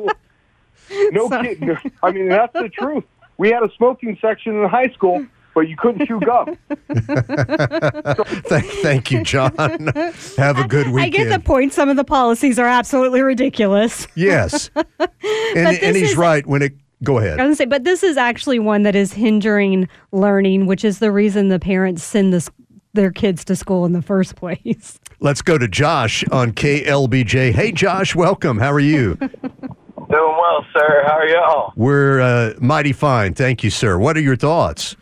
Will- 0.90 1.28
No 1.30 1.42
kid. 1.42 1.60
no- 1.62 1.76
I 2.02 2.10
mean, 2.12 2.28
that's 2.28 2.52
the 2.52 2.68
truth. 2.68 3.04
We 3.38 3.50
had 3.50 3.62
a 3.62 3.70
smoking 3.76 4.16
section 4.20 4.62
in 4.62 4.68
high 4.68 4.88
school, 4.90 5.24
but 5.54 5.62
you 5.68 5.76
couldn't 5.76 6.06
chew 6.06 6.20
gum. 6.20 6.56
Thank, 8.46 8.66
thank 8.66 9.10
you, 9.10 9.22
John. 9.24 9.54
Have 10.36 10.58
a 10.58 10.66
good 10.68 10.88
weekend. 10.88 11.00
I 11.00 11.08
get 11.08 11.28
the 11.30 11.40
point. 11.44 11.72
Some 11.72 11.88
of 11.88 11.96
the 11.96 12.04
policies 12.04 12.58
are 12.58 12.66
absolutely 12.66 13.22
ridiculous. 13.22 14.06
Yes. 14.14 14.70
And, 14.76 15.76
and 15.78 15.96
he's 15.96 16.12
is- 16.12 16.16
right 16.16 16.46
when 16.46 16.62
it. 16.62 16.72
Go 17.02 17.18
ahead. 17.18 17.40
I 17.40 17.42
was 17.42 17.46
gonna 17.46 17.56
say, 17.56 17.64
but 17.64 17.82
this 17.82 18.04
is 18.04 18.16
actually 18.16 18.60
one 18.60 18.84
that 18.84 18.94
is 18.94 19.12
hindering 19.12 19.88
learning, 20.12 20.66
which 20.66 20.84
is 20.84 21.00
the 21.00 21.10
reason 21.10 21.48
the 21.48 21.58
parents 21.58 22.04
send 22.04 22.32
this, 22.32 22.48
their 22.92 23.10
kids 23.10 23.44
to 23.46 23.56
school 23.56 23.84
in 23.84 23.92
the 23.92 24.02
first 24.02 24.36
place. 24.36 25.00
Let's 25.18 25.42
go 25.42 25.58
to 25.58 25.66
Josh 25.66 26.22
on 26.30 26.52
KLBJ. 26.52 27.50
Hey, 27.54 27.72
Josh, 27.72 28.14
welcome. 28.14 28.56
How 28.58 28.70
are 28.70 28.78
you? 28.78 29.18
Doing 30.12 30.36
well, 30.38 30.66
sir. 30.74 31.04
How 31.06 31.20
are 31.20 31.26
y'all? 31.26 31.72
We're 31.74 32.20
uh, 32.20 32.52
mighty 32.60 32.92
fine. 32.92 33.32
Thank 33.32 33.64
you, 33.64 33.70
sir. 33.70 33.98
What 33.98 34.14
are 34.14 34.20
your 34.20 34.36
thoughts? 34.36 34.94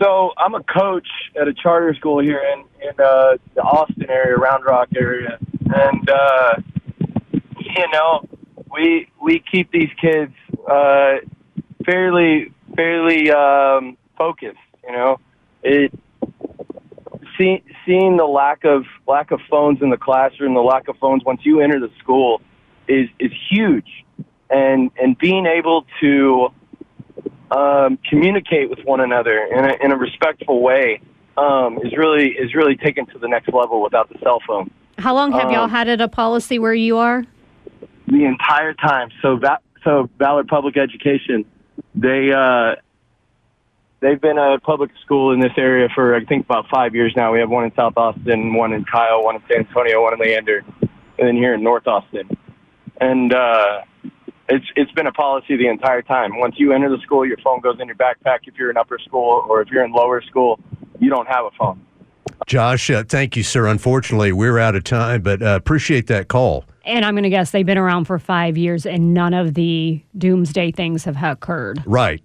So 0.00 0.30
I'm 0.38 0.54
a 0.54 0.62
coach 0.62 1.08
at 1.40 1.48
a 1.48 1.52
charter 1.52 1.92
school 1.94 2.22
here 2.22 2.40
in 2.52 2.60
in 2.80 2.90
uh, 3.04 3.38
the 3.56 3.62
Austin 3.62 4.08
area, 4.08 4.36
Round 4.36 4.64
Rock 4.64 4.88
area, 4.96 5.36
and 5.64 6.08
uh, 6.08 6.54
you 7.32 7.88
know 7.92 8.28
we 8.72 9.08
we 9.20 9.42
keep 9.50 9.72
these 9.72 9.90
kids 10.00 10.32
uh, 10.70 11.14
fairly 11.84 12.52
fairly 12.76 13.32
um, 13.32 13.96
focused. 14.16 14.58
You 14.84 14.92
know, 14.92 15.20
it 15.64 15.92
see, 17.36 17.64
seeing 17.84 18.16
the 18.16 18.26
lack 18.26 18.64
of 18.64 18.84
lack 19.08 19.32
of 19.32 19.40
phones 19.50 19.82
in 19.82 19.90
the 19.90 19.96
classroom, 19.96 20.54
the 20.54 20.60
lack 20.60 20.86
of 20.86 20.96
phones 20.98 21.24
once 21.24 21.40
you 21.42 21.60
enter 21.60 21.80
the 21.80 21.90
school 21.98 22.40
is 22.88 23.08
is 23.18 23.32
huge, 23.50 24.04
and 24.50 24.90
and 25.00 25.16
being 25.18 25.46
able 25.46 25.86
to 26.00 26.48
um, 27.50 27.98
communicate 28.08 28.70
with 28.70 28.78
one 28.84 29.00
another 29.00 29.44
in 29.44 29.64
a, 29.64 29.72
in 29.84 29.92
a 29.92 29.96
respectful 29.96 30.62
way 30.62 31.00
um, 31.36 31.78
is 31.84 31.92
really 31.96 32.30
is 32.30 32.54
really 32.54 32.76
taken 32.76 33.06
to 33.06 33.18
the 33.18 33.28
next 33.28 33.52
level 33.52 33.82
without 33.82 34.08
the 34.08 34.18
cell 34.22 34.40
phone. 34.46 34.70
How 34.98 35.14
long 35.14 35.32
have 35.32 35.50
y'all 35.50 35.64
Um, 35.64 35.70
had 35.70 35.88
it 35.88 36.00
a 36.00 36.08
policy 36.08 36.58
where 36.58 36.74
you 36.74 36.98
are? 36.98 37.24
the 38.08 38.24
entire 38.24 38.74
time. 38.74 39.08
So 39.22 39.38
that 39.38 39.62
so 39.84 40.08
Valor 40.18 40.44
Public 40.44 40.76
Education, 40.76 41.44
they 41.94 42.30
uh, 42.30 42.76
they've 44.00 44.20
been 44.20 44.38
a 44.38 44.58
public 44.60 44.90
school 45.02 45.32
in 45.32 45.40
this 45.40 45.52
area 45.56 45.88
for 45.94 46.14
I 46.14 46.24
think 46.24 46.44
about 46.44 46.66
five 46.68 46.94
years 46.94 47.12
now. 47.16 47.32
We 47.32 47.40
have 47.40 47.48
one 47.50 47.64
in 47.64 47.74
South 47.74 47.94
Austin, 47.96 48.54
one 48.54 48.72
in 48.72 48.84
Kyle, 48.84 49.24
one 49.24 49.36
in 49.36 49.42
San 49.48 49.66
Antonio, 49.66 50.02
one 50.02 50.14
in 50.14 50.20
Leander, 50.20 50.64
and 50.80 51.28
then 51.28 51.36
here 51.36 51.54
in 51.54 51.62
North 51.62 51.86
Austin. 51.86 52.28
And 53.02 53.34
uh, 53.34 53.82
it's 54.48 54.66
it's 54.76 54.92
been 54.92 55.08
a 55.08 55.12
policy 55.12 55.56
the 55.56 55.66
entire 55.66 56.02
time. 56.02 56.38
Once 56.38 56.54
you 56.56 56.72
enter 56.72 56.88
the 56.88 57.02
school, 57.02 57.26
your 57.26 57.38
phone 57.38 57.60
goes 57.60 57.80
in 57.80 57.88
your 57.88 57.96
backpack. 57.96 58.40
If 58.44 58.54
you're 58.56 58.70
in 58.70 58.76
upper 58.76 58.98
school 58.98 59.44
or 59.48 59.60
if 59.60 59.68
you're 59.70 59.84
in 59.84 59.92
lower 59.92 60.22
school, 60.22 60.60
you 61.00 61.10
don't 61.10 61.26
have 61.26 61.46
a 61.46 61.50
phone. 61.58 61.84
Josh, 62.46 62.90
uh, 62.90 63.04
thank 63.04 63.36
you, 63.36 63.42
sir. 63.42 63.66
Unfortunately, 63.66 64.32
we're 64.32 64.58
out 64.58 64.74
of 64.74 64.84
time, 64.84 65.22
but 65.22 65.42
uh, 65.42 65.56
appreciate 65.56 66.06
that 66.08 66.28
call. 66.28 66.64
And 66.84 67.04
I'm 67.04 67.14
going 67.14 67.22
to 67.22 67.30
guess 67.30 67.52
they've 67.52 67.66
been 67.66 67.78
around 67.78 68.04
for 68.04 68.18
five 68.18 68.56
years 68.58 68.86
and 68.86 69.14
none 69.14 69.34
of 69.34 69.54
the 69.54 70.02
doomsday 70.18 70.72
things 70.72 71.04
have 71.04 71.22
occurred. 71.22 71.82
Right. 71.86 72.22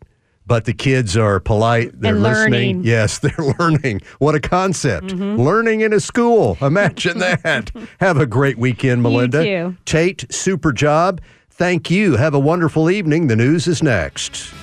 But 0.47 0.63
the 0.63 0.73
kids 0.73 1.17
are 1.17 1.41
polite. 1.41 1.91
They're 1.99 2.13
And 2.13 2.23
listening. 2.23 2.51
learning. 2.77 2.83
Yes, 2.85 3.19
they're 3.23 3.53
learning. 3.59 4.01
What 4.19 4.33
a 4.33 4.39
concept. 4.39 5.07
Mhm. 5.07 5.37
Learning 5.37 5.81
in 5.81 5.91
a 5.91 5.99
school. 5.99 6.57
Imagine 6.61 7.17
that. 7.43 7.71
Have 7.99 8.17
a 8.17 8.25
great 8.25 8.57
weekend, 8.57 9.03
Melinda. 9.03 9.43
too. 9.43 9.75
Tate, 9.85 10.25
super 10.33 10.71
job. 10.71 11.19
Thank 11.49 11.91
you. 11.91 12.15
Have 12.15 12.33
a 12.33 12.39
wonderful 12.39 12.89
evening. 12.89 13.27
The 13.27 13.35
news 13.35 13.67
is 13.67 13.83
next. 13.83 14.53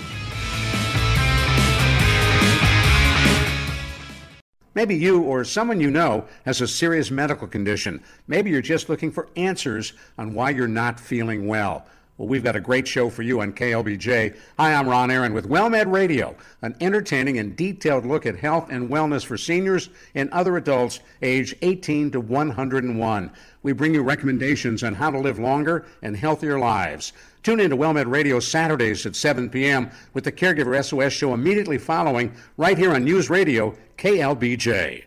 Maybe 4.76 4.96
you 4.96 5.22
or 5.22 5.44
someone 5.44 5.80
you 5.80 5.90
know 5.90 6.24
has 6.44 6.60
a 6.60 6.66
serious 6.66 7.10
medical 7.10 7.46
condition. 7.46 8.02
Maybe 8.26 8.50
you're 8.50 8.60
just 8.60 8.88
looking 8.88 9.12
for 9.12 9.28
answers 9.36 9.92
on 10.18 10.34
why 10.34 10.50
you're 10.50 10.66
not 10.66 10.98
feeling 10.98 11.46
well. 11.46 11.86
Well, 12.16 12.28
we've 12.28 12.44
got 12.44 12.54
a 12.54 12.60
great 12.60 12.86
show 12.86 13.10
for 13.10 13.22
you 13.22 13.40
on 13.40 13.52
KLBJ. 13.52 14.36
Hi, 14.56 14.74
I'm 14.74 14.88
Ron 14.88 15.10
Aaron 15.10 15.34
with 15.34 15.48
WellMed 15.48 15.90
Radio, 15.92 16.36
an 16.62 16.76
entertaining 16.80 17.38
and 17.38 17.56
detailed 17.56 18.06
look 18.06 18.24
at 18.24 18.36
health 18.36 18.68
and 18.70 18.88
wellness 18.88 19.24
for 19.24 19.36
seniors 19.36 19.88
and 20.14 20.30
other 20.30 20.56
adults 20.56 21.00
age 21.22 21.56
18 21.62 22.12
to 22.12 22.20
101. 22.20 23.30
We 23.64 23.72
bring 23.72 23.94
you 23.94 24.02
recommendations 24.04 24.84
on 24.84 24.94
how 24.94 25.10
to 25.10 25.18
live 25.18 25.40
longer 25.40 25.86
and 26.02 26.16
healthier 26.16 26.56
lives. 26.56 27.14
Tune 27.42 27.58
in 27.58 27.70
to 27.70 27.76
WellMed 27.76 28.08
Radio 28.08 28.38
Saturdays 28.38 29.04
at 29.06 29.16
7 29.16 29.50
p.m. 29.50 29.90
with 30.12 30.22
the 30.22 30.30
Caregiver 30.30 30.84
SOS 30.84 31.12
show 31.12 31.34
immediately 31.34 31.78
following, 31.78 32.32
right 32.56 32.78
here 32.78 32.94
on 32.94 33.02
News 33.02 33.28
Radio 33.28 33.76
KLBJ. 33.98 35.02